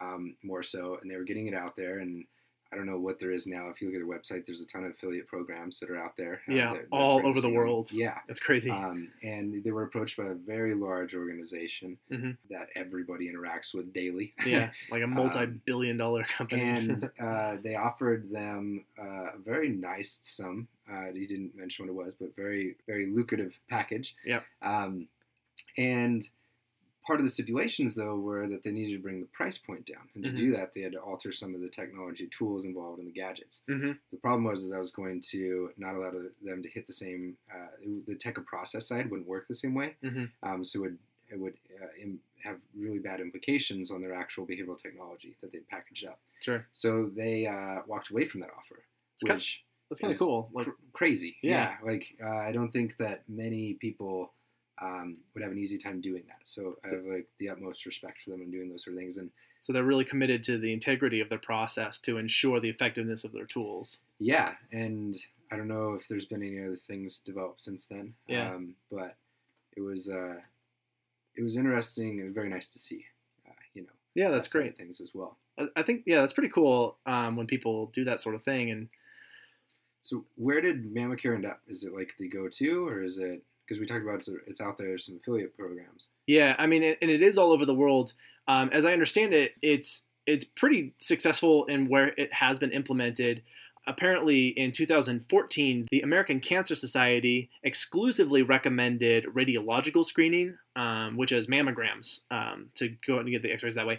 um, 0.00 0.34
more 0.42 0.64
so, 0.64 0.98
and 1.00 1.08
they 1.08 1.14
were 1.16 1.22
getting 1.22 1.46
it 1.46 1.54
out 1.54 1.76
there. 1.76 2.00
And 2.00 2.24
I 2.72 2.76
don't 2.76 2.86
know 2.86 2.98
what 2.98 3.20
there 3.20 3.30
is 3.30 3.46
now. 3.46 3.68
If 3.68 3.82
you 3.82 3.88
look 3.88 3.96
at 4.00 4.06
their 4.06 4.18
website, 4.18 4.46
there's 4.46 4.62
a 4.62 4.66
ton 4.66 4.84
of 4.84 4.92
affiliate 4.92 5.26
programs 5.28 5.78
that 5.80 5.90
are 5.90 5.98
out 5.98 6.16
there. 6.16 6.40
uh, 6.48 6.54
Yeah, 6.54 6.72
that 6.72 6.86
all 6.90 7.24
over 7.26 7.40
the 7.40 7.50
world. 7.50 7.92
Yeah. 7.92 8.18
it's 8.28 8.40
crazy. 8.40 8.70
Um, 8.70 9.08
and 9.22 9.62
they 9.62 9.70
were 9.72 9.82
approached 9.82 10.16
by 10.16 10.24
a 10.24 10.34
very 10.34 10.74
large 10.74 11.14
organization 11.14 11.98
Mhm. 12.10 12.36
that 12.48 12.68
everybody 12.74 13.30
interacts 13.30 13.74
with 13.74 13.92
daily. 13.92 14.32
yeah, 14.46 14.70
like 14.90 15.02
a 15.02 15.06
multi-billion-dollar 15.06 16.24
company. 16.24 16.62
and 16.62 17.10
uh, 17.20 17.56
they 17.62 17.74
offered 17.74 18.30
them 18.30 18.84
uh, 18.98 19.32
a 19.34 19.38
very 19.44 19.68
nice 19.68 20.20
sum. 20.22 20.66
Uh, 20.90 21.12
he 21.12 21.26
didn't 21.26 21.54
mention 21.54 21.84
what 21.86 21.90
it 21.92 22.04
was, 22.06 22.14
but 22.14 22.34
very, 22.36 22.76
very 22.86 23.06
lucrative 23.06 23.58
package. 23.68 24.14
Yep. 24.24 24.44
Um, 24.62 25.08
and 25.76 26.26
part 27.06 27.18
of 27.20 27.24
the 27.24 27.30
stipulations, 27.30 27.94
though, 27.94 28.16
were 28.18 28.46
that 28.48 28.62
they 28.62 28.70
needed 28.70 28.96
to 28.96 29.02
bring 29.02 29.20
the 29.20 29.26
price 29.26 29.58
point 29.58 29.86
down, 29.86 30.08
and 30.14 30.24
to 30.24 30.30
Mhm. 30.30 30.36
do 30.36 30.52
that, 30.52 30.74
they 30.74 30.82
had 30.82 30.92
to 30.92 31.00
alter 31.02 31.32
some 31.32 31.54
of 31.54 31.60
the 31.60 31.68
technology 31.68 32.28
tools 32.28 32.64
involved 32.64 33.00
in 33.00 33.06
the 33.06 33.12
gadgets. 33.12 33.62
Mhm. 33.68 33.98
The 34.10 34.16
problem 34.18 34.44
was, 34.44 34.62
is 34.64 34.72
I 34.72 34.78
was 34.78 34.90
going 34.90 35.20
to 35.32 35.72
not 35.76 35.94
allow 35.96 36.10
them 36.42 36.62
to 36.62 36.68
hit 36.68 36.86
the 36.86 36.92
same. 36.92 37.36
Uh, 37.52 37.68
the 38.06 38.14
tech 38.16 38.36
and 38.38 38.46
process 38.46 38.86
side 38.88 39.10
wouldn't 39.10 39.28
work 39.28 39.48
the 39.48 39.54
same 39.54 39.74
way. 39.74 39.96
Mhm. 40.02 40.30
Um, 40.42 40.64
so 40.64 40.78
it 40.78 40.82
would 40.82 40.98
it 41.30 41.40
would 41.40 41.56
uh, 41.80 41.86
im- 41.98 42.20
have 42.42 42.60
really 42.74 42.98
bad 42.98 43.18
implications 43.18 43.90
on 43.90 44.02
their 44.02 44.12
actual 44.12 44.46
behavioral 44.46 44.78
technology 44.78 45.34
that 45.40 45.50
they'd 45.50 45.66
packaged 45.68 46.04
up. 46.04 46.20
Sure, 46.42 46.66
So 46.72 47.08
they 47.08 47.46
uh, 47.46 47.82
walked 47.86 48.10
away 48.10 48.26
from 48.26 48.42
that 48.42 48.50
offer, 48.50 48.84
It's 49.14 49.22
kind- 49.22 49.38
which 49.38 49.64
that's 49.88 50.02
kind 50.02 50.12
of 50.12 50.18
cool. 50.18 50.50
Like, 50.52 50.66
cr- 50.66 50.72
crazy. 50.92 51.38
Yeah. 51.42 51.78
like 51.82 52.16
uh, 52.22 52.28
I 52.28 52.52
don't 52.52 52.70
think 52.70 52.98
that 52.98 53.26
many 53.30 53.74
people 53.74 54.34
um, 54.82 55.18
would 55.34 55.42
have 55.42 55.52
an 55.52 55.58
easy 55.58 55.78
time 55.78 56.00
doing 56.00 56.24
that. 56.28 56.40
So 56.42 56.76
I 56.84 56.88
have 56.88 57.04
like 57.04 57.28
the 57.38 57.48
utmost 57.48 57.86
respect 57.86 58.18
for 58.24 58.30
them 58.30 58.42
in 58.42 58.50
doing 58.50 58.68
those 58.68 58.84
sort 58.84 58.94
of 58.94 59.00
things. 59.00 59.16
And 59.18 59.30
so 59.60 59.72
they're 59.72 59.84
really 59.84 60.04
committed 60.04 60.42
to 60.44 60.58
the 60.58 60.72
integrity 60.72 61.20
of 61.20 61.28
their 61.28 61.38
process 61.38 62.00
to 62.00 62.18
ensure 62.18 62.58
the 62.58 62.68
effectiveness 62.68 63.22
of 63.24 63.32
their 63.32 63.46
tools. 63.46 64.00
yeah, 64.18 64.54
and 64.72 65.14
I 65.52 65.56
don't 65.56 65.68
know 65.68 65.94
if 66.00 66.08
there's 66.08 66.24
been 66.24 66.42
any 66.42 66.58
other 66.64 66.76
things 66.76 67.18
developed 67.20 67.60
since 67.62 67.86
then. 67.86 68.14
Yeah. 68.26 68.54
Um, 68.54 68.74
but 68.90 69.16
it 69.76 69.82
was 69.82 70.08
uh, 70.08 70.36
it 71.36 71.42
was 71.42 71.56
interesting 71.56 72.20
and 72.20 72.34
very 72.34 72.48
nice 72.48 72.70
to 72.70 72.78
see. 72.78 73.04
Uh, 73.46 73.52
you 73.74 73.82
know, 73.82 73.88
Yeah, 74.14 74.30
that's 74.30 74.48
of 74.48 74.52
great. 74.52 74.76
things 74.76 75.00
as 75.00 75.12
well. 75.14 75.36
I, 75.58 75.66
I 75.76 75.82
think 75.82 76.02
yeah, 76.06 76.22
that's 76.22 76.32
pretty 76.32 76.48
cool 76.48 76.96
um, 77.06 77.36
when 77.36 77.46
people 77.46 77.86
do 77.92 78.02
that 78.04 78.20
sort 78.20 78.34
of 78.34 78.42
thing. 78.42 78.70
And 78.70 78.88
So 80.00 80.24
where 80.36 80.60
did 80.60 80.92
MammaCare 80.94 81.34
end 81.36 81.46
up? 81.46 81.60
Is 81.68 81.84
it 81.84 81.94
like 81.94 82.14
the 82.18 82.28
go-to, 82.28 82.88
or 82.88 83.02
is 83.02 83.18
it 83.18 83.42
because 83.66 83.80
we 83.80 83.86
talked 83.86 84.02
about 84.02 84.16
it's, 84.16 84.30
it's 84.46 84.60
out 84.60 84.78
there 84.78 84.96
some 84.98 85.16
affiliate 85.16 85.56
programs? 85.56 86.08
yeah, 86.26 86.54
I 86.58 86.66
mean, 86.66 86.82
and 86.82 87.10
it 87.10 87.22
is 87.22 87.38
all 87.38 87.52
over 87.52 87.66
the 87.66 87.74
world. 87.74 88.12
Um, 88.48 88.70
as 88.72 88.84
I 88.84 88.92
understand 88.92 89.34
it, 89.34 89.52
it's 89.62 90.02
it's 90.26 90.44
pretty 90.44 90.94
successful 90.98 91.64
in 91.66 91.88
where 91.88 92.08
it 92.08 92.32
has 92.32 92.58
been 92.58 92.72
implemented. 92.72 93.42
Apparently, 93.88 94.48
in 94.48 94.70
2014, 94.70 95.88
the 95.90 96.02
American 96.02 96.38
Cancer 96.38 96.76
Society 96.76 97.50
exclusively 97.64 98.42
recommended 98.42 99.24
radiological 99.34 100.04
screening, 100.04 100.56
um, 100.76 101.16
which 101.16 101.32
is 101.32 101.48
mammograms, 101.48 102.20
um, 102.30 102.68
to 102.76 102.94
go 103.04 103.18
and 103.18 103.28
get 103.28 103.42
the 103.42 103.50
X-rays 103.50 103.74
that 103.74 103.86
way, 103.86 103.98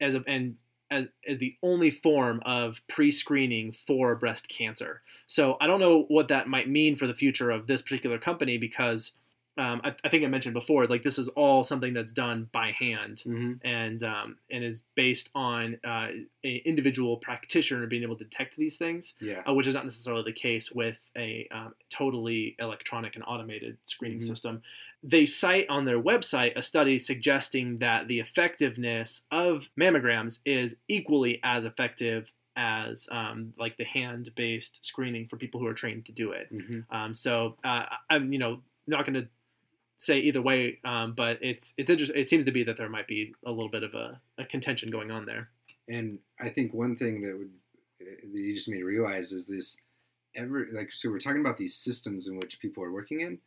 as 0.00 0.14
a, 0.14 0.22
and 0.28 0.56
as, 0.94 1.04
as 1.28 1.38
the 1.38 1.54
only 1.62 1.90
form 1.90 2.40
of 2.46 2.80
pre-screening 2.88 3.72
for 3.86 4.14
breast 4.14 4.48
cancer. 4.48 5.02
So 5.26 5.56
I 5.60 5.66
don't 5.66 5.80
know 5.80 6.04
what 6.08 6.28
that 6.28 6.48
might 6.48 6.68
mean 6.68 6.96
for 6.96 7.06
the 7.06 7.14
future 7.14 7.50
of 7.50 7.66
this 7.66 7.82
particular 7.82 8.18
company 8.18 8.56
because 8.58 9.12
um, 9.56 9.80
I, 9.84 9.94
I 10.04 10.08
think 10.08 10.24
I 10.24 10.26
mentioned 10.26 10.54
before, 10.54 10.84
like 10.86 11.04
this 11.04 11.16
is 11.16 11.28
all 11.28 11.62
something 11.62 11.94
that's 11.94 12.10
done 12.10 12.48
by 12.50 12.72
hand 12.72 13.22
Mm-hmm. 13.24 13.52
and 13.66 14.02
um, 14.02 14.36
and 14.50 14.64
is 14.64 14.82
based 14.96 15.30
on 15.34 15.78
uh, 15.84 16.08
an 16.42 16.60
individual 16.64 17.18
practitioner 17.18 17.86
being 17.86 18.02
able 18.02 18.16
to 18.16 18.24
detect 18.24 18.56
these 18.56 18.76
things, 18.76 19.14
Yeah. 19.20 19.42
uh, 19.48 19.54
which 19.54 19.68
is 19.68 19.74
not 19.74 19.84
necessarily 19.84 20.24
the 20.24 20.32
case 20.32 20.72
with 20.72 20.96
a 21.16 21.46
um, 21.52 21.72
totally 21.88 22.56
electronic 22.58 23.14
and 23.14 23.24
automated 23.28 23.76
screening 23.84 24.18
Mhm. 24.20 24.24
system. 24.26 24.62
They 25.06 25.26
cite 25.26 25.66
on 25.68 25.84
their 25.84 26.00
website 26.00 26.56
a 26.56 26.62
study 26.62 26.98
suggesting 26.98 27.78
that 27.78 28.08
the 28.08 28.20
effectiveness 28.20 29.22
of 29.30 29.64
mammograms 29.78 30.38
is 30.46 30.76
equally 30.88 31.40
as 31.44 31.64
effective 31.64 32.32
as 32.56 33.06
um, 33.12 33.52
like 33.58 33.76
the 33.76 33.84
hand-based 33.84 34.78
screening 34.86 35.28
for 35.28 35.36
people 35.36 35.60
who 35.60 35.66
are 35.66 35.74
trained 35.74 36.06
to 36.06 36.12
do 36.12 36.32
it. 36.32 36.48
hmm 36.50 36.80
Um, 36.90 37.12
so 37.12 37.56
uh, 37.64 37.84
I'm 38.08 38.32
you 38.32 38.38
know 38.38 38.60
not 38.86 39.04
going 39.04 39.14
to 39.14 39.28
say 39.98 40.18
either 40.18 40.42
way, 40.42 40.78
um, 40.84 41.12
but 41.12 41.38
it's 41.42 41.74
it's 41.76 41.90
interesting. 41.90 42.16
It 42.16 42.28
seems 42.28 42.44
to 42.46 42.52
be 42.52 42.64
that 42.64 42.76
there 42.76 42.88
might 42.88 43.06
be 43.06 43.34
a 43.44 43.50
little 43.50 43.70
bit 43.70 43.82
of 43.82 43.94
a, 43.94 44.20
a 44.38 44.44
contention 44.44 44.90
going 44.90 45.10
on 45.10 45.26
there. 45.26 45.50
And 45.88 46.18
I 46.40 46.48
think 46.48 46.72
one 46.72 46.96
thing 46.96 47.22
that 47.22 47.36
would 47.36 47.50
uh, 48.00 48.04
that 48.32 48.38
you 48.38 48.54
just 48.54 48.68
made 48.68 48.82
realize 48.82 49.32
is 49.32 49.46
this 49.46 49.76
ever 50.36 50.68
like 50.72 50.92
so 50.92 51.10
we're 51.10 51.18
talking 51.18 51.40
about 51.40 51.58
these 51.58 51.74
systems 51.74 52.26
in 52.26 52.36
which 52.38 52.58
people 52.60 52.82
are 52.82 52.92
working 52.92 53.20
in. 53.20 53.38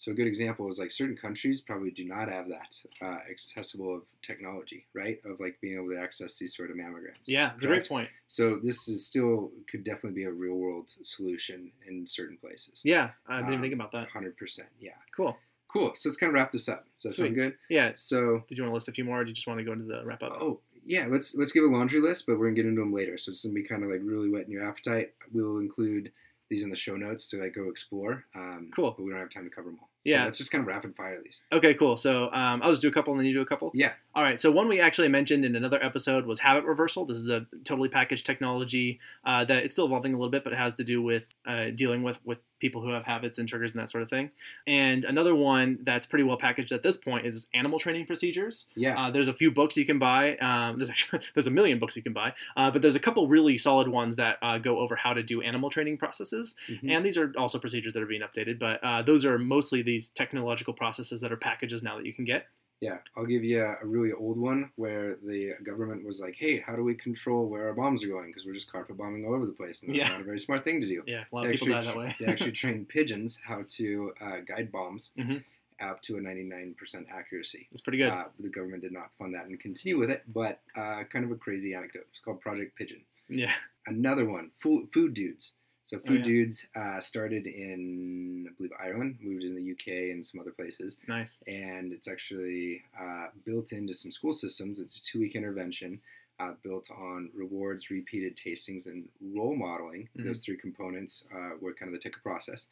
So 0.00 0.12
a 0.12 0.14
good 0.14 0.26
example 0.26 0.66
is 0.70 0.78
like 0.78 0.90
certain 0.92 1.14
countries 1.14 1.60
probably 1.60 1.90
do 1.90 2.06
not 2.06 2.30
have 2.30 2.48
that 2.48 2.74
uh, 3.02 3.18
accessible 3.30 3.94
of 3.96 4.02
technology, 4.22 4.86
right? 4.94 5.20
Of 5.26 5.40
like 5.40 5.58
being 5.60 5.74
able 5.76 5.90
to 5.90 6.00
access 6.00 6.38
these 6.38 6.56
sort 6.56 6.70
of 6.70 6.76
mammograms. 6.78 7.18
Yeah, 7.26 7.52
great 7.60 7.86
point. 7.86 8.08
So 8.26 8.58
this 8.64 8.88
is 8.88 9.04
still 9.04 9.50
could 9.70 9.84
definitely 9.84 10.12
be 10.12 10.24
a 10.24 10.32
real 10.32 10.54
world 10.54 10.86
solution 11.02 11.70
in 11.86 12.06
certain 12.06 12.38
places. 12.38 12.80
Yeah, 12.82 13.10
I 13.28 13.40
didn't 13.42 13.56
Um, 13.56 13.60
think 13.60 13.74
about 13.74 13.92
that. 13.92 14.08
Hundred 14.08 14.38
percent. 14.38 14.68
Yeah. 14.80 14.92
Cool. 15.14 15.36
Cool. 15.68 15.92
So 15.96 16.08
let's 16.08 16.16
kind 16.16 16.30
of 16.30 16.34
wrap 16.34 16.50
this 16.50 16.66
up. 16.70 16.86
Does 17.02 17.14
that 17.16 17.22
sound 17.22 17.34
good? 17.34 17.56
Yeah. 17.68 17.92
So 17.96 18.42
Did 18.48 18.56
you 18.56 18.64
want 18.64 18.70
to 18.70 18.74
list 18.76 18.88
a 18.88 18.92
few 18.92 19.04
more, 19.04 19.20
or 19.20 19.24
do 19.24 19.28
you 19.28 19.34
just 19.34 19.46
want 19.46 19.58
to 19.58 19.64
go 19.64 19.72
into 19.72 19.84
the 19.84 20.02
wrap 20.02 20.22
up? 20.22 20.38
Oh 20.40 20.60
yeah, 20.86 21.08
let's 21.10 21.34
let's 21.34 21.52
give 21.52 21.62
a 21.64 21.66
laundry 21.66 22.00
list, 22.00 22.24
but 22.26 22.38
we're 22.38 22.46
gonna 22.46 22.56
get 22.56 22.64
into 22.64 22.80
them 22.80 22.90
later. 22.94 23.18
So 23.18 23.32
it's 23.32 23.44
gonna 23.44 23.52
be 23.54 23.64
kind 23.64 23.84
of 23.84 23.90
like 23.90 24.00
really 24.02 24.30
whetting 24.30 24.50
your 24.50 24.66
appetite. 24.66 25.12
We'll 25.30 25.58
include 25.58 26.10
these 26.48 26.64
in 26.64 26.70
the 26.70 26.74
show 26.74 26.96
notes 26.96 27.28
to 27.28 27.36
like 27.36 27.54
go 27.54 27.68
explore. 27.68 28.24
Um, 28.34 28.70
Cool. 28.74 28.94
But 28.96 29.04
we 29.04 29.10
don't 29.10 29.20
have 29.20 29.28
time 29.28 29.44
to 29.44 29.54
cover 29.54 29.68
them 29.68 29.78
all. 29.82 29.89
So 30.00 30.10
Yeah. 30.10 30.24
Let's 30.24 30.38
just 30.38 30.50
kind 30.50 30.62
of 30.62 30.68
rapid 30.68 30.96
fire 30.96 31.20
these. 31.22 31.42
Okay, 31.52 31.74
cool. 31.74 31.96
So 31.96 32.30
um, 32.32 32.62
I'll 32.62 32.70
just 32.70 32.82
do 32.82 32.88
a 32.88 32.92
couple, 32.92 33.12
and 33.12 33.20
then 33.20 33.26
you 33.26 33.34
do 33.34 33.42
a 33.42 33.46
couple. 33.46 33.70
Yeah. 33.74 33.92
All 34.14 34.22
right. 34.22 34.40
So 34.40 34.50
one 34.50 34.66
we 34.68 34.80
actually 34.80 35.08
mentioned 35.08 35.44
in 35.44 35.54
another 35.56 35.82
episode 35.82 36.26
was 36.26 36.38
habit 36.40 36.64
reversal. 36.64 37.04
This 37.04 37.18
is 37.18 37.28
a 37.28 37.46
totally 37.64 37.88
packaged 37.88 38.26
technology 38.26 38.98
uh, 39.24 39.44
that 39.44 39.58
it's 39.58 39.74
still 39.74 39.86
evolving 39.86 40.14
a 40.14 40.16
little 40.16 40.30
bit, 40.30 40.42
but 40.42 40.52
it 40.52 40.58
has 40.58 40.74
to 40.76 40.84
do 40.84 41.02
with 41.02 41.26
uh, 41.46 41.66
dealing 41.74 42.02
with 42.02 42.18
with 42.24 42.38
people 42.60 42.82
who 42.82 42.90
have 42.90 43.04
habits 43.04 43.38
and 43.38 43.48
triggers 43.48 43.72
and 43.72 43.80
that 43.80 43.88
sort 43.88 44.02
of 44.02 44.10
thing. 44.10 44.30
And 44.66 45.04
another 45.06 45.34
one 45.34 45.78
that's 45.82 46.06
pretty 46.06 46.24
well 46.24 46.36
packaged 46.36 46.72
at 46.72 46.82
this 46.82 46.96
point 46.96 47.24
is 47.24 47.46
animal 47.54 47.78
training 47.78 48.04
procedures. 48.06 48.66
Yeah. 48.76 48.98
Uh, 49.00 49.10
there's 49.10 49.28
a 49.28 49.32
few 49.32 49.50
books 49.50 49.76
you 49.78 49.86
can 49.86 49.98
buy. 49.98 50.36
Um, 50.38 50.76
there's 50.78 50.90
actually 50.90 51.22
there's 51.34 51.46
a 51.46 51.50
million 51.50 51.78
books 51.78 51.96
you 51.96 52.02
can 52.02 52.12
buy, 52.12 52.32
uh, 52.56 52.70
but 52.70 52.82
there's 52.82 52.96
a 52.96 53.00
couple 53.00 53.28
really 53.28 53.58
solid 53.58 53.88
ones 53.88 54.16
that 54.16 54.38
uh, 54.42 54.58
go 54.58 54.78
over 54.78 54.96
how 54.96 55.12
to 55.12 55.22
do 55.22 55.40
animal 55.40 55.70
training 55.70 55.98
processes. 55.98 56.54
Mhm. 56.68 56.90
And 56.90 57.04
these 57.06 57.16
are 57.16 57.32
also 57.38 57.58
procedures 57.58 57.94
that 57.94 58.02
are 58.02 58.06
being 58.06 58.22
updated, 58.22 58.58
but 58.58 58.82
uh, 58.82 59.02
those 59.02 59.24
are 59.24 59.38
mostly 59.38 59.82
these 59.90 60.08
technological 60.10 60.72
processes 60.72 61.20
that 61.20 61.32
are 61.32 61.36
packages 61.36 61.82
now 61.82 61.96
that 61.96 62.06
you 62.06 62.12
can 62.14 62.24
get. 62.24 62.46
Yeah, 62.80 62.98
I'll 63.16 63.26
give 63.26 63.44
you 63.44 63.60
a, 63.62 63.74
a 63.82 63.86
really 63.86 64.12
old 64.12 64.38
one 64.38 64.70
where 64.76 65.16
the 65.16 65.52
government 65.64 66.02
was 66.06 66.18
like, 66.20 66.34
"Hey, 66.38 66.60
how 66.66 66.74
do 66.76 66.82
we 66.82 66.94
control 66.94 67.48
where 67.50 67.66
our 67.68 67.74
bombs 67.74 68.02
are 68.04 68.08
going? 68.08 68.28
Because 68.28 68.46
we're 68.46 68.54
just 68.54 68.72
carpet 68.72 68.96
bombing 68.96 69.26
all 69.26 69.34
over 69.34 69.44
the 69.44 69.52
place, 69.52 69.82
and 69.82 69.90
that's 69.92 69.98
Yeah. 69.98 70.12
not 70.12 70.20
a 70.22 70.24
very 70.24 70.38
smart 70.38 70.64
thing 70.64 70.80
to 70.80 70.86
do." 70.86 71.02
Yeah, 71.06 71.24
a 71.30 71.34
lot 71.34 71.42
They 71.44 71.54
of 71.54 71.60
people 71.60 71.74
die 71.74 71.82
that 71.82 71.96
way. 71.96 72.16
they 72.20 72.26
actually 72.26 72.52
trained 72.62 72.88
pigeons 72.88 73.38
how 73.44 73.64
to 73.78 74.12
uh, 74.20 74.38
guide 74.50 74.72
bombs 74.72 75.10
Mhm. 75.18 75.44
up 75.80 76.00
to 76.02 76.16
a 76.16 76.20
99% 76.20 77.06
accuracy. 77.10 77.68
it's 77.72 77.82
pretty 77.82 77.98
good. 77.98 78.08
Uh, 78.08 78.28
the 78.38 78.48
government 78.48 78.82
did 78.82 78.92
not 78.92 79.12
fund 79.18 79.34
that 79.34 79.44
and 79.46 79.58
continue 79.60 79.98
with 79.98 80.10
it, 80.10 80.22
but 80.32 80.60
uh, 80.76 81.02
kind 81.12 81.24
of 81.26 81.30
a 81.32 81.36
crazy 81.36 81.74
anecdote. 81.74 82.06
It's 82.12 82.20
called 82.20 82.40
Project 82.40 82.76
Pigeon. 82.78 83.02
yeah. 83.28 83.52
Another 83.86 84.24
one, 84.26 84.52
food, 84.62 84.88
food 84.94 85.12
dudes. 85.14 85.52
So 85.90 85.96
Oh, 85.96 86.06
food 86.06 86.18
yeah. 86.18 86.22
dudes 86.22 86.68
uh, 86.76 87.00
started 87.00 87.48
in, 87.48 88.46
I 88.48 88.52
believe, 88.56 88.70
Ireland, 88.80 89.18
moved 89.20 89.42
in 89.42 89.56
the 89.56 89.72
UK 89.72 90.12
and 90.12 90.24
some 90.24 90.38
other 90.40 90.52
places 90.52 90.98
Nice. 91.08 91.42
and 91.48 91.92
it's 91.92 92.06
actually 92.06 92.84
uh, 92.98 93.26
built 93.44 93.72
into 93.72 93.92
some 93.92 94.12
school 94.12 94.32
systems. 94.32 94.78
It's 94.78 94.98
a 94.98 95.02
two-week 95.02 95.34
intervention 95.34 96.00
uh, 96.38 96.52
built 96.62 96.88
on 96.92 97.28
rewards, 97.34 97.90
repeated 97.90 98.36
tastings, 98.36 98.86
and 98.86 99.08
role 99.34 99.56
modeling. 99.56 100.08
Mhm. 100.16 100.24
Those 100.26 100.44
three 100.44 100.56
components 100.56 101.24
uh, 101.34 101.56
were 101.60 101.74
kind 101.74 101.88
of 101.88 101.94
the 101.94 101.98
ticket 102.08 102.22
process 102.22 102.66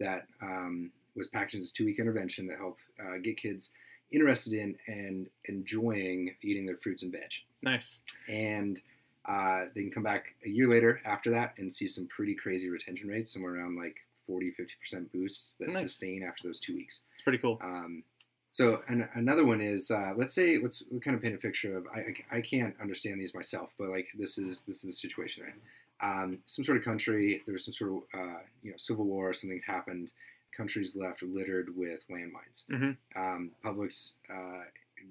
that 0.00 0.26
um, 0.40 0.90
was 1.14 1.28
packaged 1.28 1.56
as 1.62 1.70
a 1.70 1.74
two-week 1.74 1.98
intervention 1.98 2.46
that 2.46 2.56
helped 2.56 2.80
uh, 2.98 3.18
get 3.22 3.36
kids 3.36 3.70
interested 4.12 4.54
in 4.54 4.78
and 4.86 5.28
enjoying 5.44 6.34
eating 6.40 6.64
their 6.64 6.78
fruits 6.78 7.02
and 7.02 7.12
veg. 7.12 7.30
Nice. 7.62 8.00
And 8.28 8.80
uh, 9.26 9.66
they 9.74 9.82
can 9.82 9.90
come 9.90 10.02
back 10.02 10.34
a 10.44 10.48
year 10.48 10.68
later 10.68 11.00
after 11.04 11.30
that 11.30 11.54
and 11.58 11.72
see 11.72 11.86
some 11.88 12.06
pretty 12.08 12.34
crazy 12.34 12.68
retention 12.68 13.08
rates, 13.08 13.32
somewhere 13.32 13.54
around 13.56 13.76
like 13.76 13.96
40, 14.26 14.52
50% 14.94 15.12
boosts 15.12 15.56
that 15.60 15.68
Nice. 15.72 15.78
sustain 15.82 16.22
after 16.22 16.46
those 16.48 16.58
two 16.60 16.74
weeks. 16.74 17.00
It's 17.12 17.22
pretty 17.22 17.38
cool. 17.38 17.58
Um, 17.62 18.02
so 18.50 18.82
an, 18.88 19.08
another 19.14 19.46
one 19.46 19.60
is 19.60 19.90
uh, 19.90 20.12
let's 20.16 20.34
say 20.34 20.58
let's 20.58 20.82
kind 21.02 21.16
of 21.16 21.22
paint 21.22 21.34
a 21.34 21.38
picture 21.38 21.76
of 21.76 21.86
I, 21.94 22.00
I, 22.32 22.38
I 22.38 22.40
can't 22.42 22.74
understand 22.82 23.20
these 23.20 23.32
myself, 23.34 23.70
but 23.78 23.88
like 23.88 24.08
this 24.18 24.36
is 24.38 24.62
this 24.66 24.76
is 24.76 24.82
the 24.82 24.92
situation. 24.92 25.44
Right? 25.44 25.54
Um, 26.02 26.40
some 26.46 26.64
sort 26.64 26.76
of 26.76 26.84
country 26.84 27.42
there 27.46 27.52
was 27.54 27.64
some 27.64 27.72
sort 27.72 27.90
of 27.92 27.96
uh, 28.20 28.38
you 28.62 28.70
know 28.72 28.76
civil 28.76 29.04
war 29.06 29.30
or 29.30 29.34
something 29.34 29.62
happened. 29.66 30.12
Countries 30.54 30.94
left 30.94 31.22
littered 31.22 31.74
with 31.74 32.04
landmines. 32.10 32.66
Mhm. 32.70 32.96
Um, 33.16 33.52
publics 33.62 34.16
uh, 34.28 34.64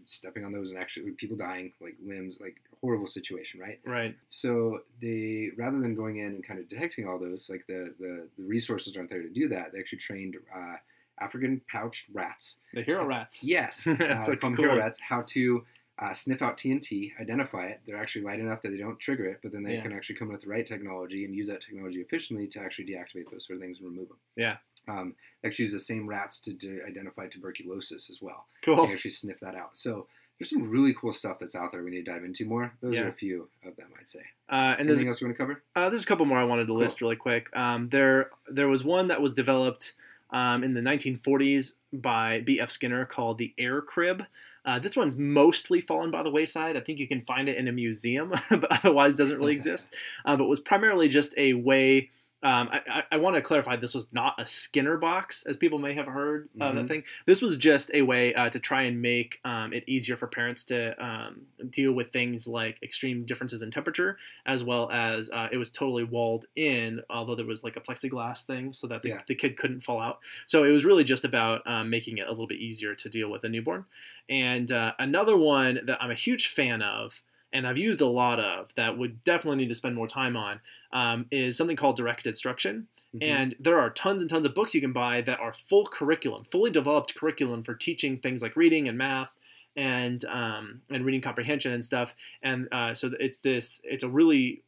stepping 0.05 0.45
on 0.45 0.51
those 0.53 0.69
and 0.71 0.79
actually 0.79 1.09
people 1.11 1.35
dying 1.35 1.73
like 1.81 1.95
limbs 2.05 2.39
like 2.39 2.57
horrible 2.81 3.07
situation 3.07 3.59
right 3.59 3.79
Right. 3.85 4.15
so 4.29 4.81
they 5.01 5.49
rather 5.57 5.79
than 5.79 5.95
going 5.95 6.17
in 6.17 6.27
and 6.27 6.43
kind 6.43 6.59
of 6.59 6.67
detecting 6.67 7.07
all 7.07 7.19
those 7.19 7.49
like 7.49 7.65
the 7.67 7.93
the, 7.99 8.27
the 8.37 8.43
resources 8.43 8.97
aren't 8.97 9.09
there 9.09 9.21
to 9.21 9.29
do 9.29 9.47
that 9.49 9.71
they 9.71 9.79
actually 9.79 9.99
trained 9.99 10.35
uh, 10.55 10.75
african 11.19 11.61
pouched 11.71 12.07
rats 12.13 12.57
The 12.73 12.81
hero 12.83 13.05
rats. 13.05 13.43
Yes, 13.55 13.83
That's 13.99 14.27
uh, 14.27 14.31
a 14.31 14.35
they 14.35 14.37
call 14.37 14.49
them 14.49 14.55
cool 14.57 14.65
hero 14.65 14.77
rats. 14.77 14.99
How 14.99 15.21
to 15.21 15.63
uh, 16.01 16.13
sniff 16.15 16.41
out 16.41 16.57
TNT, 16.57 17.11
identify 17.21 17.67
it. 17.67 17.81
They're 17.85 18.01
actually 18.01 18.23
light 18.25 18.39
enough 18.39 18.63
that 18.63 18.69
they 18.71 18.77
don't 18.77 18.99
trigger 18.99 19.25
it, 19.27 19.39
but 19.43 19.51
then 19.51 19.61
they 19.61 19.75
Yeah. 19.75 19.83
can 19.83 19.93
actually 19.93 20.15
come 20.15 20.29
with 20.29 20.41
the 20.41 20.47
right 20.49 20.65
technology 20.65 21.25
and 21.25 21.35
use 21.35 21.47
that 21.49 21.61
technology 21.61 22.01
efficiently 22.01 22.47
to 22.47 22.59
actually 22.59 22.85
deactivate 22.87 23.29
those 23.31 23.45
sort 23.45 23.57
of 23.57 23.61
things 23.61 23.77
and 23.77 23.85
remove 23.87 24.07
them. 24.07 24.17
Yeah. 24.35 24.57
Um, 24.87 25.13
actually 25.45 25.65
use 25.65 25.73
the 25.73 25.79
same 25.79 26.07
rats 26.07 26.39
to, 26.39 26.55
to 26.55 26.81
identify 26.87 27.27
tuberculosis 27.27 28.09
as 28.09 28.19
well. 28.19 28.47
Cool. 28.65 28.87
They 28.87 28.93
actually 28.93 29.11
sniff 29.11 29.39
that 29.41 29.53
out. 29.53 29.77
So 29.77 30.07
there's 30.41 30.49
some 30.49 30.69
really 30.69 30.93
cool 30.99 31.13
stuff 31.13 31.37
that's 31.39 31.53
out 31.55 31.71
there 31.71 31.83
we 31.83 31.91
need 31.91 32.03
to 32.05 32.11
dive 32.11 32.23
into 32.23 32.45
more. 32.45 32.73
Those 32.81 32.95
Yeah. 32.95 33.03
are 33.03 33.09
a 33.09 33.13
few 33.13 33.47
of 33.63 33.75
them, 33.75 33.89
I'd 33.99 34.09
say. 34.09 34.21
Uh, 34.51 34.75
and 34.79 34.89
Anything 34.89 35.07
else 35.07 35.21
you 35.21 35.27
want 35.27 35.37
to 35.37 35.41
cover? 35.43 35.63
Uh, 35.75 35.89
there's 35.89 36.03
a 36.03 36.07
couple 36.07 36.25
more 36.25 36.39
I 36.39 36.43
wanted 36.43 36.65
to 36.67 36.73
list 36.73 36.99
really 37.01 37.15
quick. 37.15 37.55
Um, 37.55 37.89
there, 37.89 38.31
there 38.49 38.67
was 38.67 38.83
one 38.83 39.07
that 39.09 39.21
was 39.21 39.33
developed 39.35 39.93
um, 40.31 40.63
in 40.63 40.73
the 40.73 40.81
1940s 40.81 41.73
by 41.93 42.39
B.F. 42.41 42.71
Skinner 42.71 43.05
called 43.05 43.37
the 43.37 43.53
Air 43.59 43.81
Crib. 43.81 44.23
Uh, 44.65 44.79
this 44.79 44.95
one's 44.95 45.15
mostly 45.17 45.79
fallen 45.81 46.09
by 46.11 46.23
the 46.23 46.29
wayside. 46.29 46.75
I 46.77 46.81
think 46.81 46.99
you 46.99 47.07
can 47.07 47.21
find 47.21 47.47
it 47.49 47.57
in 47.57 47.67
a 47.67 47.71
museum, 47.71 48.33
but 48.49 48.71
otherwise 48.71 49.15
doesn't 49.15 49.37
really 49.37 49.53
exist. 49.59 49.93
Uh, 50.25 50.35
but 50.35 50.45
was 50.45 50.59
primarily 50.59 51.07
just 51.07 51.33
a 51.37 51.53
way. 51.53 52.09
Um, 52.43 52.69
I, 52.71 52.81
I, 52.89 53.03
I 53.11 53.17
want 53.17 53.35
to 53.35 53.41
clarify 53.41 53.75
this 53.75 53.93
was 53.93 54.11
not 54.11 54.39
a 54.41 54.45
Skinner 54.45 54.97
box, 54.97 55.43
as 55.45 55.57
people 55.57 55.77
may 55.77 55.93
have 55.93 56.07
heard 56.07 56.49
of 56.59 56.75
that 56.75 56.85
Mhm. 56.85 56.87
thing. 56.87 57.03
This 57.27 57.41
was 57.41 57.55
just 57.55 57.91
a 57.93 58.01
way 58.01 58.33
uh, 58.33 58.49
to 58.49 58.59
try 58.59 58.83
and 58.83 58.99
make 59.01 59.39
um, 59.45 59.73
it 59.73 59.83
easier 59.87 60.17
for 60.17 60.25
parents 60.27 60.65
to 60.65 60.95
um, 61.03 61.41
deal 61.69 61.91
with 61.93 62.11
things 62.11 62.47
like 62.47 62.81
extreme 62.81 63.25
differences 63.25 63.61
in 63.61 63.69
temperature 63.69 64.17
as 64.47 64.63
well 64.63 64.89
as 64.91 65.29
uh, 65.29 65.49
it 65.51 65.57
was 65.57 65.71
totally 65.71 66.03
walled 66.03 66.45
in, 66.55 67.01
although 67.11 67.35
there 67.35 67.45
was 67.45 67.63
like 67.63 67.75
a 67.77 67.81
plexiglass 67.81 68.43
thing 68.43 68.73
so 68.73 68.87
that 68.87 69.03
the, 69.03 69.09
Yeah. 69.09 69.21
the 69.27 69.35
kid 69.35 69.55
couldn't 69.57 69.81
fall 69.81 69.99
out. 69.99 70.19
So 70.47 70.63
it 70.63 70.71
was 70.71 70.83
really 70.83 71.03
just 71.03 71.23
about 71.23 71.65
um, 71.67 71.89
making 71.91 72.17
it 72.17 72.25
a 72.27 72.31
little 72.31 72.47
bit 72.47 72.57
easier 72.59 72.95
to 72.95 73.09
deal 73.09 73.29
with 73.29 73.43
a 73.43 73.49
newborn. 73.49 73.85
And 74.29 74.71
uh, 74.71 74.93
another 74.97 75.37
one 75.37 75.81
that 75.85 76.01
I'm 76.01 76.09
a 76.11 76.15
huge 76.15 76.47
fan 76.47 76.81
of, 76.81 77.21
and 77.53 77.67
I've 77.67 77.77
used 77.77 78.01
a 78.01 78.05
lot 78.07 78.39
of, 78.39 78.69
that 78.75 78.97
would 78.97 79.23
definitely 79.23 79.57
need 79.57 79.69
to 79.69 79.75
spend 79.75 79.95
more 79.95 80.07
time 80.07 80.35
on, 80.37 80.59
um, 80.93 81.25
is 81.31 81.57
something 81.57 81.75
called 81.75 81.97
direct 81.97 82.25
instruction. 82.27 82.87
Mhm. 83.15 83.23
And 83.23 83.55
there 83.59 83.77
are 83.79 83.89
tons 83.89 84.21
and 84.21 84.29
tons 84.29 84.45
of 84.45 84.55
books 84.55 84.73
you 84.73 84.79
can 84.81 84.93
buy 84.93 85.21
that 85.21 85.39
are 85.39 85.53
full 85.53 85.85
curriculum, 85.85 86.45
fully 86.45 86.71
developed 86.71 87.13
curriculum 87.15 87.61
for 87.63 87.75
teaching 87.75 88.17
things 88.17 88.41
like 88.41 88.55
reading 88.55 88.87
and 88.87 88.97
math 88.97 89.33
and 89.75 90.23
um, 90.25 90.81
and 90.89 91.05
reading 91.05 91.21
comprehension 91.21 91.71
and 91.73 91.85
stuff. 91.85 92.13
And 92.41 92.67
uh, 92.73 92.93
so 92.95 93.11
it's 93.19 93.39
this 93.39 93.81
it's 93.83 94.03
a 94.03 94.09
really 94.09 94.63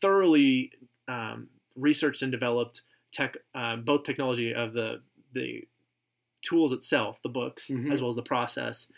thoroughly 0.00 0.72
um, 1.08 1.48
researched 1.76 2.22
and 2.22 2.30
developed 2.30 2.82
tech 3.12 3.36
um, 3.54 3.82
both 3.82 4.04
technology 4.04 4.54
of 4.54 4.72
the 4.74 5.00
the 5.32 5.66
tools 6.42 6.72
itself, 6.72 7.18
the 7.22 7.28
books, 7.28 7.68
Mhm. 7.68 7.92
as 7.92 8.00
well 8.00 8.10
as 8.10 8.16
the 8.16 8.22
process. 8.22 8.92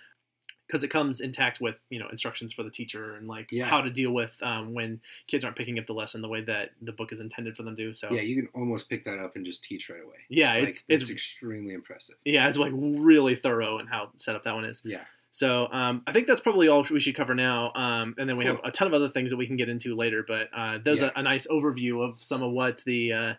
Because 0.71 0.85
it 0.85 0.89
comes 0.89 1.21
intact 1.21 1.61
with 1.61 1.77
you 1.91 1.99
know 1.99 2.07
instructions 2.11 2.53
for 2.53 2.62
the 2.62 2.71
teacher 2.71 3.16
and 3.16 3.27
like 3.27 3.49
Yeah. 3.51 3.64
how 3.64 3.81
to 3.81 3.91
deal 3.91 4.12
with 4.12 4.31
um, 4.43 4.73
when 4.73 5.01
kids 5.27 5.45
aren't 5.45 5.57
picking 5.57 5.79
up 5.79 5.87
the 5.87 5.95
lesson 5.95 6.23
the 6.23 6.29
way 6.29 6.43
that 6.43 6.71
the 6.81 6.93
book 6.93 7.11
is 7.12 7.18
intended 7.21 7.57
for 7.57 7.64
them 7.64 7.77
to. 7.77 7.93
So 7.95 8.12
Yeah, 8.12 8.21
you 8.21 8.37
can 8.43 8.49
almost 8.55 8.89
pick 8.89 9.05
that 9.07 9.18
up 9.18 9.35
and 9.37 9.45
just 9.45 9.64
teach 9.64 9.91
right 9.91 10.03
away. 10.03 10.16
yeah, 10.29 10.55
Like, 10.55 10.68
it's 10.68 10.85
it's, 10.89 11.03
it's 11.03 11.11
extremely 11.11 11.75
impressive. 11.75 12.14
yeah, 12.25 12.49
it's 12.49 12.59
like 12.59 12.73
really 12.75 13.35
thorough 13.35 13.79
in 13.81 13.87
how 13.89 14.11
set 14.16 14.37
up 14.37 14.45
that 14.45 14.55
one 14.55 14.64
is. 14.64 14.81
Yeah. 14.85 15.01
So 15.33 15.66
um, 15.73 16.03
I 16.09 16.12
think 16.12 16.27
that's 16.27 16.41
probably 16.41 16.66
all 16.68 16.85
we 16.91 16.99
should 17.01 17.14
cover 17.14 17.35
now. 17.35 17.73
Um, 17.75 18.14
and 18.18 18.29
then 18.29 18.37
we 18.37 18.45
have 18.47 18.61
a 18.64 18.71
ton 18.73 18.89
of 18.89 18.95
other 18.95 19.09
things 19.09 19.31
that 19.31 19.37
we 19.37 19.47
can 19.47 19.57
get 19.57 19.68
into 19.68 19.95
later. 19.95 20.25
But 20.27 20.49
uh, 20.57 20.79
there's 20.85 21.03
Yeah. 21.03 21.11
a, 21.14 21.21
a 21.21 21.23
nice 21.23 21.47
overview 21.47 22.03
of 22.05 22.16
some 22.21 22.43
of 22.43 22.51
what 22.53 22.79
the, 22.85 23.12
uh, 23.12 23.35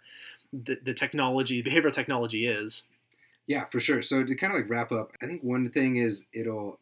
the 0.54 0.78
the 0.84 0.94
technology, 0.94 1.62
behavioral 1.62 1.94
technology 1.94 2.48
is. 2.48 2.84
Yeah, 3.48 3.66
for 3.72 3.80
sure. 3.82 4.02
So 4.04 4.24
to 4.24 4.36
kind 4.36 4.54
of 4.54 4.60
like 4.62 4.70
wrap 4.70 4.92
up, 4.94 5.12
I 5.22 5.26
think 5.26 5.44
one 5.44 5.70
thing 5.70 5.98
is 5.98 6.28
it'll 6.34 6.80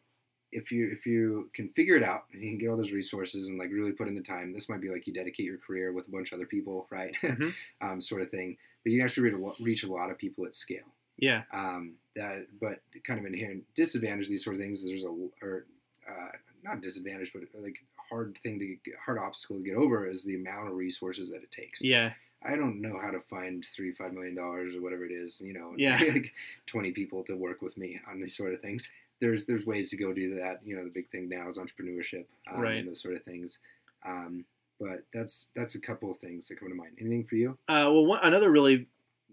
if 0.52 0.72
you 0.72 0.90
if 0.90 1.06
you 1.06 1.48
can 1.54 1.68
figure 1.70 1.96
it 1.96 2.02
out 2.02 2.24
and 2.32 2.42
you 2.42 2.50
can 2.50 2.58
get 2.58 2.68
all 2.68 2.76
those 2.76 2.92
resources 2.92 3.48
and 3.48 3.58
like 3.58 3.70
really 3.70 3.92
put 3.92 4.08
in 4.08 4.14
the 4.14 4.22
time, 4.22 4.52
this 4.52 4.68
might 4.68 4.80
be 4.80 4.88
like 4.90 5.06
you 5.06 5.12
dedicate 5.12 5.46
your 5.46 5.58
career 5.58 5.92
with 5.92 6.08
a 6.08 6.10
bunch 6.10 6.32
of 6.32 6.36
other 6.38 6.46
people, 6.46 6.86
right? 6.90 7.14
Mhm. 7.22 7.52
um, 7.80 8.00
sort 8.00 8.22
of 8.22 8.30
thing. 8.30 8.56
But 8.82 8.92
you 8.92 8.98
can 8.98 9.06
actually 9.06 9.24
reach 9.30 9.34
a, 9.34 9.38
lo- 9.38 9.56
reach 9.60 9.82
a 9.84 9.92
lot 9.92 10.10
of 10.10 10.18
people 10.18 10.46
at 10.46 10.54
scale. 10.54 10.86
Yeah, 11.18 11.42
Um, 11.52 11.96
that 12.16 12.46
but 12.60 12.80
kind 13.06 13.20
of 13.20 13.26
inherent 13.26 13.64
disadvantage 13.74 14.24
of 14.24 14.30
these 14.30 14.42
sort 14.42 14.56
of 14.56 14.62
things 14.62 14.82
is 14.82 14.88
there's 14.88 15.04
a 15.04 15.14
or 15.42 15.66
uh, 16.08 16.28
not 16.64 16.80
disadvantage, 16.80 17.30
but 17.34 17.42
like 17.62 17.76
hard 18.08 18.38
thing 18.42 18.58
to 18.58 18.66
get, 18.84 18.94
hard 19.04 19.18
obstacle 19.18 19.56
to 19.56 19.62
get 19.62 19.76
over 19.76 20.06
is 20.08 20.24
the 20.24 20.34
amount 20.34 20.68
of 20.68 20.74
resources 20.76 21.30
that 21.30 21.42
it 21.42 21.50
takes. 21.50 21.82
yeah, 21.84 22.12
I 22.42 22.56
don't 22.56 22.80
know 22.80 22.98
how 23.00 23.10
to 23.10 23.20
find 23.20 23.62
three, 23.76 23.92
five 23.92 24.14
million 24.14 24.34
dollars 24.34 24.74
or 24.74 24.80
whatever 24.80 25.04
it 25.04 25.12
is, 25.12 25.40
you 25.42 25.52
know, 25.52 25.74
Yeah. 25.76 25.98
like 26.08 26.32
twenty 26.66 26.90
people 26.90 27.22
to 27.24 27.34
work 27.36 27.60
with 27.60 27.76
me 27.76 28.00
on 28.10 28.18
these 28.20 28.34
sort 28.34 28.54
of 28.54 28.62
things. 28.62 28.88
There's 29.20 29.46
there's 29.46 29.66
ways 29.66 29.90
to 29.90 29.96
go 29.96 30.12
do 30.12 30.34
that. 30.36 30.60
You 30.64 30.76
know, 30.76 30.84
the 30.84 30.90
big 30.90 31.10
thing 31.10 31.28
now 31.28 31.48
is 31.48 31.58
entrepreneurship 31.58 32.24
um, 32.50 32.60
Right. 32.60 32.78
and 32.78 32.88
those 32.88 33.00
sort 33.02 33.14
of 33.14 33.22
things. 33.22 33.58
Um, 34.06 34.44
but 34.78 35.04
that's 35.12 35.48
that's 35.54 35.74
a 35.74 35.80
couple 35.80 36.10
of 36.10 36.18
things 36.18 36.48
that 36.48 36.58
come 36.58 36.68
to 36.70 36.74
mind. 36.74 36.92
Anything 37.00 37.24
for 37.24 37.34
you? 37.36 37.50
Uh, 37.68 37.92
well, 37.92 38.06
one, 38.06 38.20
another 38.22 38.50
really 38.50 38.86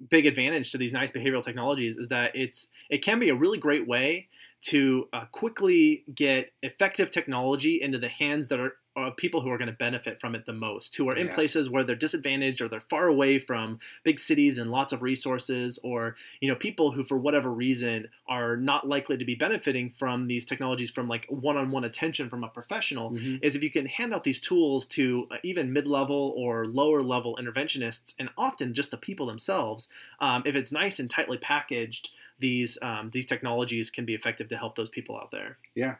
big 0.10 0.26
advantage 0.26 0.72
to 0.72 0.78
these 0.78 0.94
nice 0.94 1.12
behavioral 1.12 1.44
technologies 1.44 1.98
is 1.98 2.10
that 2.10 2.36
it's 2.36 2.68
it 2.90 3.00
can 3.00 3.20
be 3.20 3.30
a 3.30 3.36
really 3.36 3.58
great 3.58 3.88
way 3.88 4.28
to 4.64 5.08
uh, 5.14 5.26
quickly 5.32 6.04
get 6.14 6.52
effective 6.62 7.12
technology 7.12 7.80
into 7.82 7.98
the 7.98 8.10
hands 8.10 8.48
that 8.50 8.60
are 8.60 8.74
of 8.96 9.16
people 9.16 9.42
who 9.42 9.52
are 9.52 9.60
going 9.60 9.70
to 9.70 9.76
benefit 9.76 10.20
from 10.20 10.34
it 10.34 10.48
the 10.48 10.54
most, 10.54 10.96
who 10.96 11.08
are 11.08 11.16
in 11.16 11.28
Yeah. 11.28 11.36
places 11.36 11.70
where 11.70 11.84
they're 11.84 11.96
disadvantaged 11.96 12.60
or 12.62 12.68
they're 12.68 12.80
far 12.80 13.06
away 13.06 13.38
from 13.38 13.80
big 14.04 14.20
cities 14.20 14.58
and 14.58 14.72
lots 14.72 14.92
of 14.92 15.04
resources, 15.04 15.78
or 15.84 16.16
you 16.42 16.50
know 16.50 16.56
people 16.56 16.90
who 16.92 17.04
for 17.04 17.16
whatever 17.16 17.52
reason 17.54 18.10
are 18.28 18.58
not 18.58 18.88
likely 18.88 19.16
to 19.16 19.24
be 19.24 19.36
benefiting 19.36 19.92
from 20.00 20.26
these 20.26 20.48
technologies 20.48 20.90
from 20.90 21.08
like 21.08 21.28
one-on-one 21.30 21.84
attention 21.84 22.28
from 22.28 22.44
a 22.44 22.48
professional 22.48 23.16
is 23.44 23.56
if 23.56 23.62
you 23.62 23.70
can 23.70 23.86
hand 23.86 24.16
out 24.16 24.24
these 24.24 24.42
tools 24.42 24.88
to 24.88 25.28
uh, 25.30 25.36
even 25.44 25.72
mid-level 25.72 26.34
or 26.36 26.66
lower-level 26.66 27.38
interventionists, 27.40 28.16
and 28.18 28.30
often 28.36 28.74
just 28.74 28.90
the 28.90 28.98
people 28.98 29.28
themselves. 29.28 29.88
Um, 30.20 30.42
if 30.44 30.56
it's 30.56 30.72
nice 30.72 30.98
and 30.98 31.08
tightly 31.08 31.38
packaged, 31.38 32.10
these 32.40 32.78
um, 32.82 33.10
these 33.14 33.26
technologies 33.26 33.90
can 33.90 34.06
be 34.06 34.14
effective 34.14 34.48
to 34.50 34.58
help 34.58 34.76
those 34.76 34.90
people 34.90 35.18
out 35.18 35.32
there. 35.32 35.58
Yeah. 35.76 35.96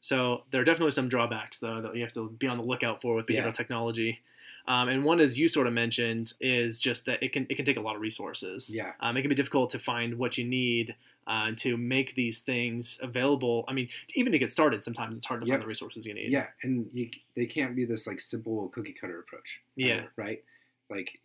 So 0.00 0.42
there 0.50 0.60
are 0.60 0.64
definitely 0.64 0.90
some 0.92 1.08
drawbacks 1.08 1.58
though 1.60 1.80
that 1.82 1.94
you 1.94 2.02
have 2.02 2.12
to 2.14 2.28
be 2.30 2.46
on 2.46 2.56
the 2.58 2.64
lookout 2.64 3.00
for 3.00 3.14
with 3.14 3.26
behavioral 3.26 3.46
Yeah. 3.46 3.50
technology. 3.52 4.20
Um, 4.68 4.88
and 4.88 5.04
one, 5.04 5.18
as 5.20 5.36
you 5.38 5.48
sort 5.48 5.66
of 5.66 5.72
mentioned, 5.72 6.34
is 6.40 6.80
just 6.80 7.06
that 7.06 7.22
it 7.22 7.32
can 7.32 7.46
it 7.48 7.56
can 7.56 7.64
take 7.64 7.76
a 7.76 7.80
lot 7.80 7.96
of 7.96 8.00
resources. 8.00 8.70
Yeah. 8.72 8.92
Um, 9.00 9.16
it 9.16 9.22
can 9.22 9.28
be 9.28 9.34
difficult 9.34 9.70
to 9.70 9.78
find 9.78 10.18
what 10.18 10.38
you 10.38 10.44
need 10.44 10.94
uh, 11.26 11.52
to 11.56 11.76
make 11.76 12.14
these 12.16 12.40
things 12.40 12.98
available. 13.00 13.64
I 13.68 13.72
mean, 13.74 13.88
even 14.14 14.32
to 14.32 14.38
get 14.40 14.50
started, 14.50 14.82
sometimes 14.82 15.16
it's 15.16 15.26
hard 15.26 15.40
to 15.42 15.46
Yep. 15.46 15.54
find 15.54 15.62
the 15.62 15.66
resources 15.68 16.04
you 16.06 16.14
need. 16.14 16.30
Yeah, 16.30 16.48
and 16.64 16.88
you, 16.92 17.10
they 17.36 17.46
can't 17.46 17.76
be 17.76 17.84
this 17.84 18.06
like 18.08 18.20
simple 18.20 18.68
cookie 18.70 18.92
cutter 18.92 19.20
approach. 19.20 19.60
Yeah. 19.76 19.94
either, 19.98 20.12
right. 20.16 20.42
Like 20.90 21.18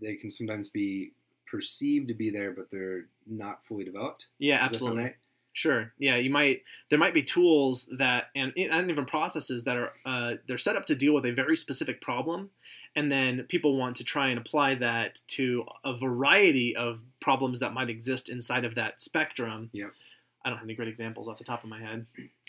they 0.00 0.16
can 0.16 0.30
sometimes 0.30 0.68
be 0.68 1.12
perceived 1.50 2.08
to 2.08 2.14
be 2.14 2.30
there, 2.30 2.52
but 2.52 2.70
they're 2.70 3.06
not 3.26 3.64
fully 3.64 3.84
developed. 3.84 4.26
Yeah, 4.38 4.58
absolutely. 4.62 5.04
right? 5.04 5.16
Sure. 5.52 5.92
Yeah, 5.98 6.16
you 6.16 6.30
might. 6.30 6.62
There 6.90 6.98
might 6.98 7.14
be 7.14 7.22
tools 7.22 7.88
that, 7.98 8.26
and, 8.36 8.52
and 8.56 8.90
even 8.90 9.04
processes 9.04 9.64
that 9.64 9.76
are 9.76 9.92
uh, 10.06 10.34
they're 10.46 10.58
set 10.58 10.76
up 10.76 10.86
to 10.86 10.94
deal 10.94 11.12
with 11.12 11.26
a 11.26 11.32
very 11.32 11.56
specific 11.56 12.00
problem, 12.00 12.50
and 12.94 13.10
then 13.10 13.44
people 13.48 13.76
want 13.76 13.96
to 13.96 14.04
try 14.04 14.28
and 14.28 14.38
apply 14.38 14.76
that 14.76 15.18
to 15.28 15.64
a 15.84 15.96
variety 15.96 16.76
of 16.76 17.00
problems 17.20 17.58
that 17.60 17.72
might 17.72 17.90
exist 17.90 18.28
inside 18.28 18.64
of 18.64 18.76
that 18.76 19.00
spectrum. 19.00 19.70
Yep. 19.72 19.90
I 20.44 20.48
don't 20.48 20.58
have 20.58 20.64
any 20.66 20.74
great 20.74 20.88
examples 20.88 21.28
off 21.28 21.38
the 21.38 21.44
top 21.44 21.64
of 21.64 21.70
my 21.70 21.80
head. 21.80 22.06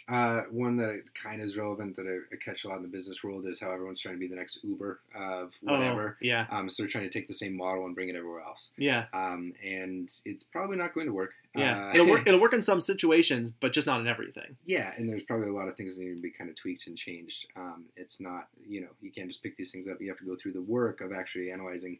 Uh, 0.09 0.41
one 0.49 0.77
that 0.77 1.03
kind 1.21 1.39
of 1.41 1.45
is 1.45 1.57
relevant 1.57 1.95
that 1.95 2.07
I, 2.07 2.33
I 2.33 2.37
catch 2.43 2.63
a 2.63 2.69
lot 2.69 2.77
in 2.77 2.81
the 2.83 2.87
business 2.87 3.23
world 3.23 3.45
is 3.45 3.59
how 3.59 3.71
everyone's 3.71 4.01
trying 4.01 4.15
to 4.15 4.19
be 4.19 4.27
the 4.27 4.35
next 4.35 4.59
Uber 4.63 4.99
of 5.13 5.51
whatever. 5.61 6.15
Oh, 6.17 6.25
yeah. 6.25 6.47
Um, 6.49 6.69
so 6.69 6.83
they're 6.83 6.89
trying 6.89 7.03
to 7.03 7.09
take 7.09 7.27
the 7.27 7.33
same 7.33 7.55
model 7.55 7.85
and 7.85 7.93
bring 7.93 8.09
it 8.09 8.15
everywhere 8.15 8.41
else. 8.41 8.69
Yeah. 8.77 9.05
Um, 9.13 9.53
and 9.63 10.09
it's 10.25 10.43
probably 10.43 10.77
not 10.77 10.93
going 10.93 11.05
to 11.07 11.13
work. 11.13 11.31
Yeah. 11.55 11.87
Uh, 11.89 11.91
it'll 11.93 12.07
work. 12.09 12.23
It'll 12.27 12.39
work 12.39 12.53
in 12.53 12.61
some 12.61 12.79
situations, 12.81 13.51
but 13.51 13.73
just 13.73 13.85
not 13.85 13.99
in 13.99 14.07
everything. 14.07 14.55
Yeah, 14.65 14.93
and 14.97 15.07
there's 15.07 15.23
probably 15.23 15.49
a 15.49 15.53
lot 15.53 15.67
of 15.67 15.75
things 15.75 15.95
that 15.97 16.01
need 16.01 16.15
to 16.15 16.21
be 16.21 16.31
kind 16.31 16.49
of 16.49 16.55
tweaked 16.55 16.87
and 16.87 16.97
changed. 16.97 17.45
Um, 17.57 17.85
it's 17.97 18.19
not, 18.21 18.47
you 18.65 18.81
know, 18.81 18.87
you 19.01 19.11
can't 19.11 19.27
just 19.27 19.43
pick 19.43 19.57
these 19.57 19.71
things 19.71 19.87
up. 19.87 20.01
You 20.01 20.07
have 20.09 20.17
to 20.19 20.25
go 20.25 20.35
through 20.35 20.53
the 20.53 20.61
work 20.61 21.01
of 21.01 21.11
actually 21.11 21.51
analyzing 21.51 21.99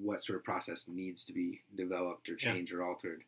what 0.00 0.20
sort 0.20 0.36
of 0.38 0.44
process 0.44 0.86
needs 0.88 1.24
to 1.24 1.32
be 1.32 1.60
developed 1.76 2.28
or 2.28 2.32
Yeah. 2.40 2.52
changed 2.52 2.72
or 2.72 2.82
altered. 2.84 3.22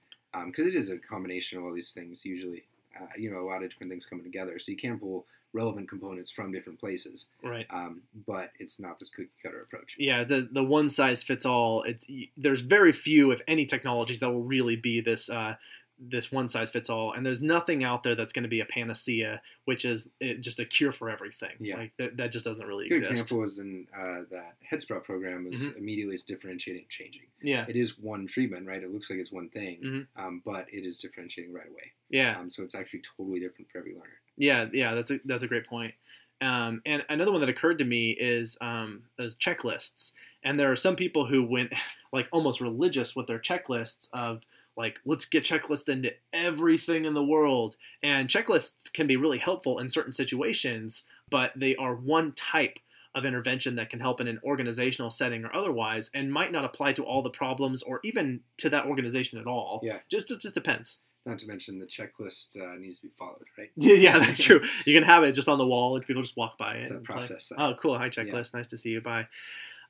Because 0.45 0.67
it 0.67 0.75
is 0.75 0.91
a 0.91 0.99
combination 0.99 1.59
of 1.59 1.65
all 1.65 1.73
these 1.75 1.91
things, 1.93 2.25
usually. 2.25 2.65
Uh, 2.99 3.07
you 3.19 3.31
know, 3.31 3.41
a 3.41 3.47
lot 3.47 3.63
of 3.63 3.69
different 3.71 3.91
things 3.93 4.07
coming 4.07 4.25
together. 4.25 4.59
So 4.59 4.73
you 4.73 4.79
can 4.79 4.99
pull 4.99 5.27
relevant 5.53 5.89
components 5.89 6.31
from 6.31 6.51
different 6.53 6.79
places, 6.79 7.27
Right. 7.43 7.67
um, 7.71 8.03
but 8.27 8.51
it's 8.59 8.79
not 8.81 8.99
this 8.99 9.11
cookie 9.11 9.29
cutter 9.43 9.61
approach. 9.63 9.97
Yeah, 9.99 10.25
the 10.25 10.49
the 10.51 10.63
one 10.63 10.89
size 10.89 11.23
fits 11.23 11.45
all. 11.47 11.83
It's 11.83 12.07
there's 12.37 12.61
very 12.61 12.93
few, 12.93 13.31
if 13.33 13.41
any, 13.49 13.67
technologies 13.67 14.21
that 14.21 14.31
will 14.31 14.45
really 14.45 14.77
be 14.77 15.01
this 15.01 15.29
uh, 15.31 15.57
this 15.99 16.31
one 16.31 16.47
size 16.49 16.71
fits 16.71 16.91
all, 16.91 17.13
and 17.13 17.25
there's 17.25 17.41
nothing 17.41 17.83
out 17.83 18.03
there 18.03 18.15
that's 18.15 18.33
going 18.33 18.43
to 18.43 18.49
be 18.49 18.61
a 18.61 18.65
panacea, 18.67 19.41
which 19.65 19.85
is 19.85 20.09
it, 20.21 20.41
just 20.43 20.59
a 20.61 20.65
cure 20.65 20.93
for 20.93 21.09
everything. 21.09 21.53
Yeah. 21.59 21.77
like 21.77 21.93
that, 21.99 22.17
that 22.19 22.33
just 22.33 22.45
doesn't 22.45 22.67
really 22.67 22.89
Good 22.89 22.99
exist. 23.01 23.13
example 23.23 23.45
is 23.45 23.59
in 23.59 23.87
uh, 23.97 24.23
that 24.31 24.57
Headsprout 24.71 25.05
program 25.05 25.47
is 25.51 25.69
Mhm. 25.71 25.77
immediately 25.79 26.15
is 26.15 26.23
differentiating 26.23 26.83
and 26.83 26.91
changing. 26.91 27.23
Yeah, 27.41 27.65
It 27.69 27.77
is 27.77 27.99
one 27.99 28.27
treatment, 28.27 28.67
right? 28.67 28.83
It 28.83 28.91
looks 28.91 29.09
like 29.09 29.19
it's 29.19 29.33
one 29.33 29.49
thing, 29.49 29.81
Mhm. 29.83 30.07
um, 30.17 30.43
but 30.45 30.67
it 30.73 30.85
is 30.87 30.99
differentiating 30.99 31.53
right 31.55 31.69
away. 31.69 31.93
yeah, 32.11 32.39
Um, 32.39 32.51
so 32.51 32.63
it's 32.63 32.75
actually 32.75 33.01
totally 33.17 33.41
different 33.41 33.71
for 33.71 33.79
every 33.79 33.95
learner. 33.95 34.21
yeah, 34.37 34.69
yeah. 34.73 34.95
That's 34.95 35.11
a 35.11 35.21
that's 35.25 35.45
a 35.45 35.49
great 35.49 35.67
point. 35.67 35.95
Um, 36.43 36.83
and 36.85 37.03
another 37.09 37.33
one 37.33 37.41
that 37.41 37.49
occurred 37.49 37.79
to 37.79 37.85
me 37.85 38.11
is 38.11 38.59
um, 38.61 39.05
is 39.19 39.37
checklists. 39.37 40.13
And 40.43 40.61
there 40.61 40.71
are 40.71 40.77
some 40.77 40.95
people 40.95 41.27
who 41.27 41.43
went 41.43 41.73
like 42.13 42.29
almost 42.31 42.61
religious 42.61 43.17
with 43.17 43.27
their 43.27 43.39
checklists 43.39 44.09
of 44.13 44.45
like 44.77 45.01
let's 45.05 45.25
get 45.25 45.45
checklists 45.45 45.89
into 45.89 46.11
everything 46.33 47.05
in 47.05 47.15
the 47.15 47.25
world. 47.25 47.77
And 48.03 48.29
checklists 48.29 48.93
can 48.93 49.07
be 49.07 49.17
really 49.17 49.39
helpful 49.39 49.79
in 49.79 49.91
certain 49.91 50.13
situations, 50.13 51.05
but 51.31 51.53
they 51.57 51.77
are 51.77 51.95
one 51.95 52.33
type 52.33 52.79
of 53.15 53.25
intervention 53.25 53.77
that 53.77 53.89
can 53.89 53.99
help 53.99 54.21
in 54.21 54.29
an 54.29 54.39
organizational 54.45 55.11
setting 55.11 55.45
or 55.45 55.55
otherwise, 55.57 56.11
and 56.15 56.31
might 56.31 56.53
not 56.53 56.65
apply 56.67 56.93
to 56.93 57.03
all 57.03 57.23
the 57.23 57.31
problems 57.31 57.83
or 57.83 58.01
even 58.05 58.41
to 58.59 58.69
that 58.69 58.85
organization 58.85 59.39
at 59.39 59.47
all. 59.47 59.81
Yeah. 59.83 59.99
just 60.11 60.31
it 60.31 60.41
just 60.41 60.55
depends. 60.55 60.99
Not 61.25 61.41
to 61.41 61.49
mention 61.49 61.81
the 61.81 61.87
checklist 61.87 62.57
uh, 62.61 62.77
needs 62.79 63.01
to 63.01 63.07
be 63.07 63.13
followed, 63.19 63.47
right? 63.59 63.71
Yeah, 63.77 64.19
that's 64.19 64.41
true. 64.41 64.61
You 64.85 64.95
can 64.95 65.03
have 65.03 65.25
it 65.25 65.33
just 65.33 65.49
on 65.49 65.59
the 65.59 65.67
wall, 65.67 65.97
and 65.97 66.07
people 66.07 66.23
just 66.23 66.37
walk 66.37 66.57
by 66.57 66.75
it. 66.75 66.83
It's 66.83 66.91
a 66.93 66.97
and 66.97 67.05
play. 67.05 67.15
process. 67.15 67.51
Oh, 67.59 67.75
cool. 67.81 67.99
Hi, 67.99 68.11
checklist. 68.11 68.55
Nice 68.55 68.69
to 68.69 68.79
see 68.79 68.91
you. 68.91 69.01
Bye. 69.01 69.27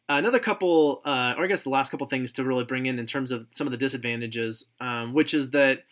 Another 0.08 0.38
couple, 0.38 1.02
uh, 1.04 1.34
or 1.36 1.44
I 1.44 1.46
guess 1.48 1.64
the 1.64 1.70
last 1.70 1.90
couple 1.90 2.06
things 2.06 2.32
to 2.34 2.44
really 2.44 2.64
bring 2.64 2.86
in 2.86 2.98
in 2.98 3.06
terms 3.06 3.32
of 3.32 3.46
some 3.52 3.66
of 3.66 3.72
the 3.72 3.76
disadvantages, 3.76 4.64
um, 4.80 5.12
which 5.12 5.34
is 5.34 5.50
that 5.50 5.84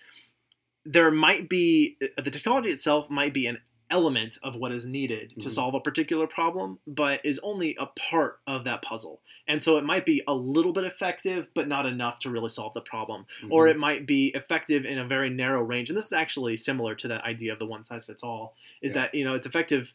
there 0.85 1.11
might 1.11 1.49
be 1.49 1.97
the 2.23 2.31
technology 2.31 2.69
itself 2.69 3.11
might 3.11 3.35
be 3.35 3.47
an 3.47 3.59
element 3.91 4.39
of 4.43 4.55
what 4.57 4.73
is 4.73 4.87
needed 4.87 5.31
to 5.41 5.49
Mhm. 5.49 5.53
solve 5.53 5.75
a 5.75 5.81
particular 5.81 6.27
problem, 6.27 6.79
but 6.87 7.21
is 7.25 7.39
only 7.43 7.77
a 7.79 7.87
part 7.87 8.41
of 8.47 8.65
that 8.65 8.83
puzzle. 8.83 9.21
And 9.47 9.62
so 9.62 9.77
it 9.77 9.85
might 9.85 10.07
be 10.07 10.23
a 10.27 10.35
little 10.35 10.73
bit 10.73 10.85
effective, 10.85 11.49
but 11.55 11.69
not 11.69 11.85
enough 11.85 12.19
to 12.21 12.31
really 12.31 12.49
solve 12.49 12.73
the 12.75 12.81
problem 12.81 13.27
or 13.51 13.67
Mhm. 13.67 13.71
it 13.71 13.79
might 13.79 14.07
be 14.07 14.29
effective 14.29 14.85
in 14.87 14.99
a 14.99 15.07
very 15.07 15.29
narrow 15.29 15.61
range. 15.62 15.91
And 15.91 15.97
this 15.99 16.07
is 16.07 16.12
actually 16.12 16.57
similar 16.57 16.95
to 16.95 17.09
that 17.09 17.25
idea 17.25 17.53
of 17.53 17.59
the 17.59 17.67
one 17.67 17.85
size 17.85 18.07
fits 18.07 18.23
all. 18.23 18.57
Is 18.81 18.93
Yeah. 18.93 19.03
that 19.03 19.15
you 19.15 19.25
know 19.25 19.35
it's 19.35 19.47
effective 19.47 19.93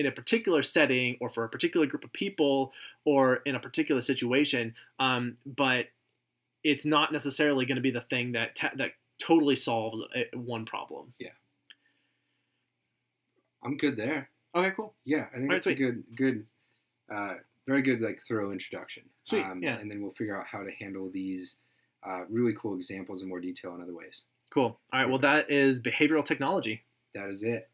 in 0.00 0.06
a 0.06 0.10
particular 0.10 0.62
setting 0.62 1.18
or 1.20 1.28
for 1.28 1.44
a 1.44 1.48
particular 1.48 1.84
group 1.84 2.04
of 2.04 2.12
people 2.14 2.72
or 3.04 3.36
in 3.44 3.54
a 3.54 3.60
particular 3.60 4.00
situation, 4.00 4.74
um, 4.98 5.36
but 5.44 5.88
it's 6.64 6.86
not 6.86 7.12
necessarily 7.12 7.66
going 7.66 7.76
to 7.76 7.82
be 7.82 7.90
the 7.90 8.00
thing 8.00 8.32
that 8.32 8.56
ta- 8.56 8.72
that 8.76 8.92
totally 9.18 9.54
solves 9.54 10.00
a, 10.16 10.34
one 10.34 10.64
problem. 10.64 11.12
Yeah, 11.18 11.36
I'm 13.62 13.76
good 13.76 13.98
there. 13.98 14.30
Okay, 14.54 14.72
cool. 14.74 14.94
Yeah, 15.04 15.26
I 15.32 15.34
think 15.34 15.34
Alright, 15.34 15.50
that's 15.50 15.66
a 15.66 15.74
good, 15.74 16.02
good, 16.16 16.46
uh, 17.14 17.34
very 17.66 17.82
good 17.82 18.00
like 18.00 18.22
thorough 18.26 18.52
introduction. 18.52 19.02
Sweet, 19.24 19.44
Um, 19.44 19.62
yeah. 19.62 19.76
And 19.76 19.90
then 19.90 20.00
we'll 20.00 20.12
figure 20.12 20.40
out 20.40 20.46
how 20.46 20.62
to 20.62 20.70
handle 20.72 21.10
these 21.10 21.56
uh, 22.04 22.22
really 22.30 22.54
cool 22.58 22.74
examples 22.74 23.22
in 23.22 23.28
more 23.28 23.38
detail 23.38 23.74
in 23.74 23.82
other 23.82 23.94
ways. 23.94 24.22
Cool. 24.50 24.80
All 24.92 25.00
right. 25.00 25.08
Well, 25.08 25.18
that 25.18 25.50
is 25.50 25.78
behavioral 25.78 26.24
technology. 26.24 26.82
That 27.14 27.28
is 27.28 27.44
it. 27.44 27.68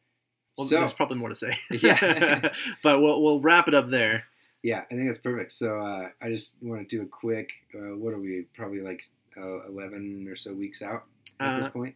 Well, 0.57 0.67
so 0.67 0.81
there's 0.81 0.93
probably 0.93 1.19
more 1.19 1.29
to 1.29 1.35
say. 1.35 1.59
Yeah. 1.71 2.49
but 2.83 3.01
we'll 3.01 3.23
we'll 3.23 3.41
wrap 3.41 3.69
it 3.69 3.75
up 3.75 3.89
there. 3.91 4.25
yeah, 4.63 4.83
I 4.91 4.95
think 4.95 5.07
that's 5.07 5.19
perfect. 5.19 5.53
So 5.53 5.79
uh, 5.79 6.09
I 6.21 6.31
just 6.31 6.55
want 6.63 6.89
to 6.89 6.97
do 6.97 7.03
a 7.03 7.07
quick. 7.07 7.51
Uh, 7.75 7.97
what 7.97 8.13
are 8.15 8.19
we? 8.19 8.47
Probably 8.55 8.81
like 8.81 9.03
uh, 9.37 9.67
eleven 9.69 10.27
or 10.29 10.37
so 10.37 10.53
weeks 10.55 10.83
out 10.83 11.05
at 11.41 11.59
this 11.59 11.67
Uh, 11.67 11.71
point. 11.71 11.95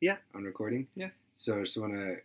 yeah. 0.00 0.16
On 0.34 0.42
recording. 0.44 0.86
Yeah. 0.96 1.10
So 1.34 1.58
I 1.58 1.60
just 1.62 1.76
want 1.78 1.94
to. 1.94 2.16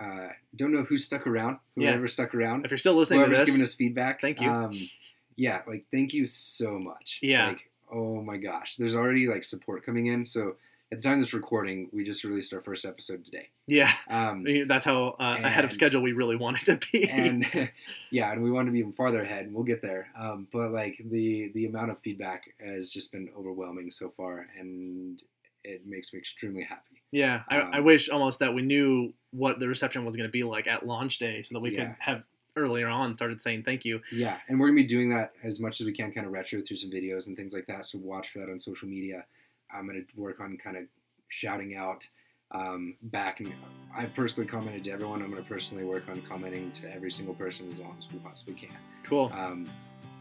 Uh, 0.00 0.28
don't 0.54 0.72
know 0.72 0.84
who 0.84 0.96
stuck 0.96 1.26
around. 1.26 1.58
Yeah. 1.76 1.90
Whoever 1.90 2.06
stuck 2.08 2.32
around. 2.34 2.64
If 2.64 2.70
you're 2.70 2.78
still 2.78 2.94
listening 2.94 3.20
to 3.20 3.26
Whoever's 3.26 3.40
this, 3.46 3.50
giving 3.54 3.62
us 3.64 3.74
feedback. 3.74 4.20
thank 4.20 4.40
you. 4.40 4.48
Um, 4.48 4.88
yeah, 5.36 5.62
like 5.66 5.86
thank 5.92 6.12
you 6.14 6.26
so 6.28 6.78
much. 6.78 7.18
Yeah. 7.22 7.48
Like, 7.48 7.70
oh 7.92 8.22
my 8.22 8.36
gosh, 8.36 8.76
there's 8.76 8.94
already 8.94 9.26
like 9.28 9.42
support 9.44 9.84
coming 9.84 10.06
in. 10.06 10.24
So 10.26 10.54
at 10.90 10.98
the 10.98 11.04
time 11.04 11.14
of 11.14 11.20
this 11.20 11.34
recording, 11.34 11.88
we 11.92 12.02
just 12.02 12.24
released 12.24 12.52
our 12.54 12.60
first 12.60 12.84
episode 12.86 13.24
today. 13.24 13.50
yeah, 13.66 13.92
Um, 14.08 14.46
that's 14.66 14.84
how 14.84 15.16
uh, 15.20 15.36
ahead 15.42 15.64
of 15.64 15.72
schedule 15.72 16.00
we 16.00 16.12
really 16.12 16.36
wanted 16.36 16.64
to 16.80 16.88
be. 16.92 17.08
and 17.10 17.44
yeah, 18.10 18.32
and 18.32 18.42
we 18.42 18.50
want 18.50 18.66
to 18.68 18.72
be 18.72 18.78
even 18.78 18.92
farther 18.92 19.22
ahead, 19.22 19.44
and 19.46 19.54
we'll 19.54 19.64
get 19.64 19.82
there. 19.82 20.08
Um, 20.18 20.48
but 20.52 20.70
like 20.72 21.00
the 21.10 21.50
the 21.54 21.66
amount 21.66 21.90
of 21.90 21.98
feedback 22.00 22.44
has 22.60 22.88
just 22.90 23.12
been 23.12 23.28
overwhelming 23.36 23.90
so 23.90 24.10
far, 24.16 24.46
and 24.58 25.22
it 25.64 25.86
makes 25.86 26.12
me 26.12 26.18
extremely 26.18 26.62
happy. 26.62 27.02
yeah, 27.10 27.42
I, 27.48 27.58
I 27.58 27.78
um, 27.78 27.84
wish 27.84 28.08
almost 28.08 28.38
that 28.38 28.54
we 28.54 28.62
knew 28.62 29.12
what 29.32 29.58
the 29.58 29.68
reception 29.68 30.04
was 30.06 30.16
going 30.16 30.28
to 30.28 30.32
be 30.32 30.42
like 30.44 30.66
at 30.66 30.86
launch 30.86 31.18
day, 31.18 31.42
so 31.42 31.54
that 31.54 31.60
we 31.60 31.70
Yeah. 31.74 31.86
could 31.88 31.96
have 31.98 32.24
earlier 32.56 32.88
on 32.88 33.12
started 33.14 33.40
saying 33.42 33.62
thank 33.62 33.84
you. 33.84 34.00
Yeah, 34.10 34.38
and 34.48 34.58
we're 34.58 34.68
gonna 34.68 34.76
be 34.80 34.86
doing 34.86 35.10
that 35.10 35.32
as 35.42 35.60
much 35.60 35.80
as 35.80 35.86
we 35.86 35.92
can, 35.92 36.12
kind 36.12 36.26
of 36.26 36.32
retro 36.32 36.62
through 36.62 36.78
some 36.78 36.90
videos 36.90 37.26
and 37.26 37.36
things 37.36 37.52
like 37.52 37.66
that. 37.66 37.84
So 37.86 37.98
watch 37.98 38.30
for 38.32 38.38
that 38.38 38.48
on 38.48 38.58
social 38.58 38.88
media. 38.88 39.26
I'm 39.74 39.86
gonna 39.86 40.00
work 40.16 40.40
on 40.40 40.56
kind 40.62 40.76
of 40.76 40.84
shouting 41.28 41.76
out 41.76 42.06
um, 42.52 42.96
back, 43.02 43.40
and 43.40 43.52
I 43.96 44.06
personally 44.06 44.48
commented 44.48 44.84
to 44.84 44.90
everyone. 44.90 45.22
I'm 45.22 45.30
gonna 45.30 45.42
personally 45.42 45.84
work 45.84 46.04
on 46.08 46.22
commenting 46.22 46.72
to 46.72 46.94
every 46.94 47.10
single 47.10 47.34
person 47.34 47.70
as 47.72 47.78
long 47.78 47.96
as 47.98 48.10
we 48.12 48.18
possibly 48.20 48.54
can. 48.54 48.76
Cool. 49.04 49.30
Um, 49.34 49.68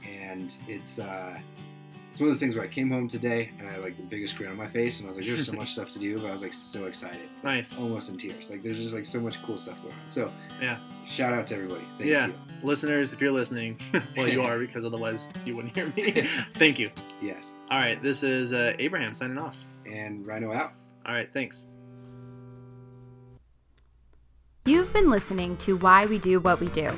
and 0.07 0.55
it's 0.67 0.99
uh, 0.99 1.37
it's 2.11 2.19
one 2.19 2.29
of 2.29 2.33
those 2.35 2.39
things 2.39 2.55
where 2.55 2.63
I 2.65 2.67
came 2.67 2.89
home 2.91 3.07
today 3.07 3.51
and 3.59 3.67
I 3.67 3.71
had 3.73 3.81
like 3.81 3.95
the 3.97 4.03
biggest 4.03 4.35
grin 4.37 4.49
on 4.51 4.57
my 4.57 4.67
face, 4.67 4.99
and 4.99 5.07
I 5.07 5.09
was 5.09 5.17
like, 5.17 5.25
"There's 5.25 5.45
so 5.45 5.53
much 5.53 5.71
stuff 5.73 5.89
to 5.91 5.99
do," 5.99 6.17
but 6.19 6.27
I 6.27 6.31
was 6.31 6.41
like 6.41 6.53
so 6.53 6.85
excited, 6.85 7.29
nice. 7.43 7.77
almost 7.79 8.09
in 8.09 8.17
tears. 8.17 8.49
Like 8.49 8.61
there's 8.63 8.77
just 8.77 8.93
like 8.95 9.05
so 9.05 9.19
much 9.21 9.41
cool 9.43 9.57
stuff 9.57 9.77
going 9.81 9.93
on. 9.93 10.09
So 10.09 10.31
Yeah. 10.61 10.79
shout 11.05 11.33
out 11.33 11.47
to 11.47 11.55
everybody. 11.55 11.85
Thank 11.97 12.09
Yeah. 12.09 12.27
you. 12.27 12.33
Listeners, 12.63 13.13
if 13.13 13.21
you're 13.21 13.31
listening, 13.31 13.79
well, 14.17 14.27
you 14.27 14.41
are 14.41 14.59
because 14.59 14.85
otherwise 14.85 15.29
you 15.45 15.55
wouldn't 15.55 15.75
hear 15.75 15.91
me. 15.95 16.27
thank 16.55 16.79
you. 16.79 16.89
Yes. 17.21 17.53
All 17.69 17.77
right, 17.77 18.01
this 18.01 18.23
is 18.23 18.53
uh, 18.53 18.73
Abraham 18.79 19.13
signing 19.13 19.37
off. 19.37 19.57
And 19.85 20.25
Ryan 20.25 20.45
O 20.45 20.53
out. 20.53 20.73
All 21.05 21.13
right, 21.13 21.29
thanks. 21.33 21.67
You've 24.65 24.91
been 24.91 25.09
listening 25.09 25.55
to 25.57 25.77
Why 25.77 26.05
We 26.05 26.19
Do 26.19 26.39
What 26.39 26.59
We 26.59 26.67
Do. 26.69 26.91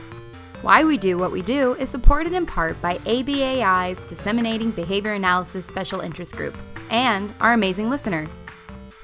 Why 0.62 0.84
We 0.84 0.98
Do 0.98 1.18
What 1.18 1.32
We 1.32 1.42
Do 1.42 1.74
is 1.76 1.90
supported 1.90 2.34
in 2.34 2.46
part 2.46 2.82
by 2.82 2.98
ABAI's 3.00 4.00
Disseminating 4.10 4.72
Behavior 4.72 5.14
Analysis 5.14 5.66
Special 5.66 6.02
Interest 6.02 6.36
Group 6.36 6.58
and 6.90 7.32
our 7.40 7.54
amazing 7.54 7.90
listeners. 7.90 8.38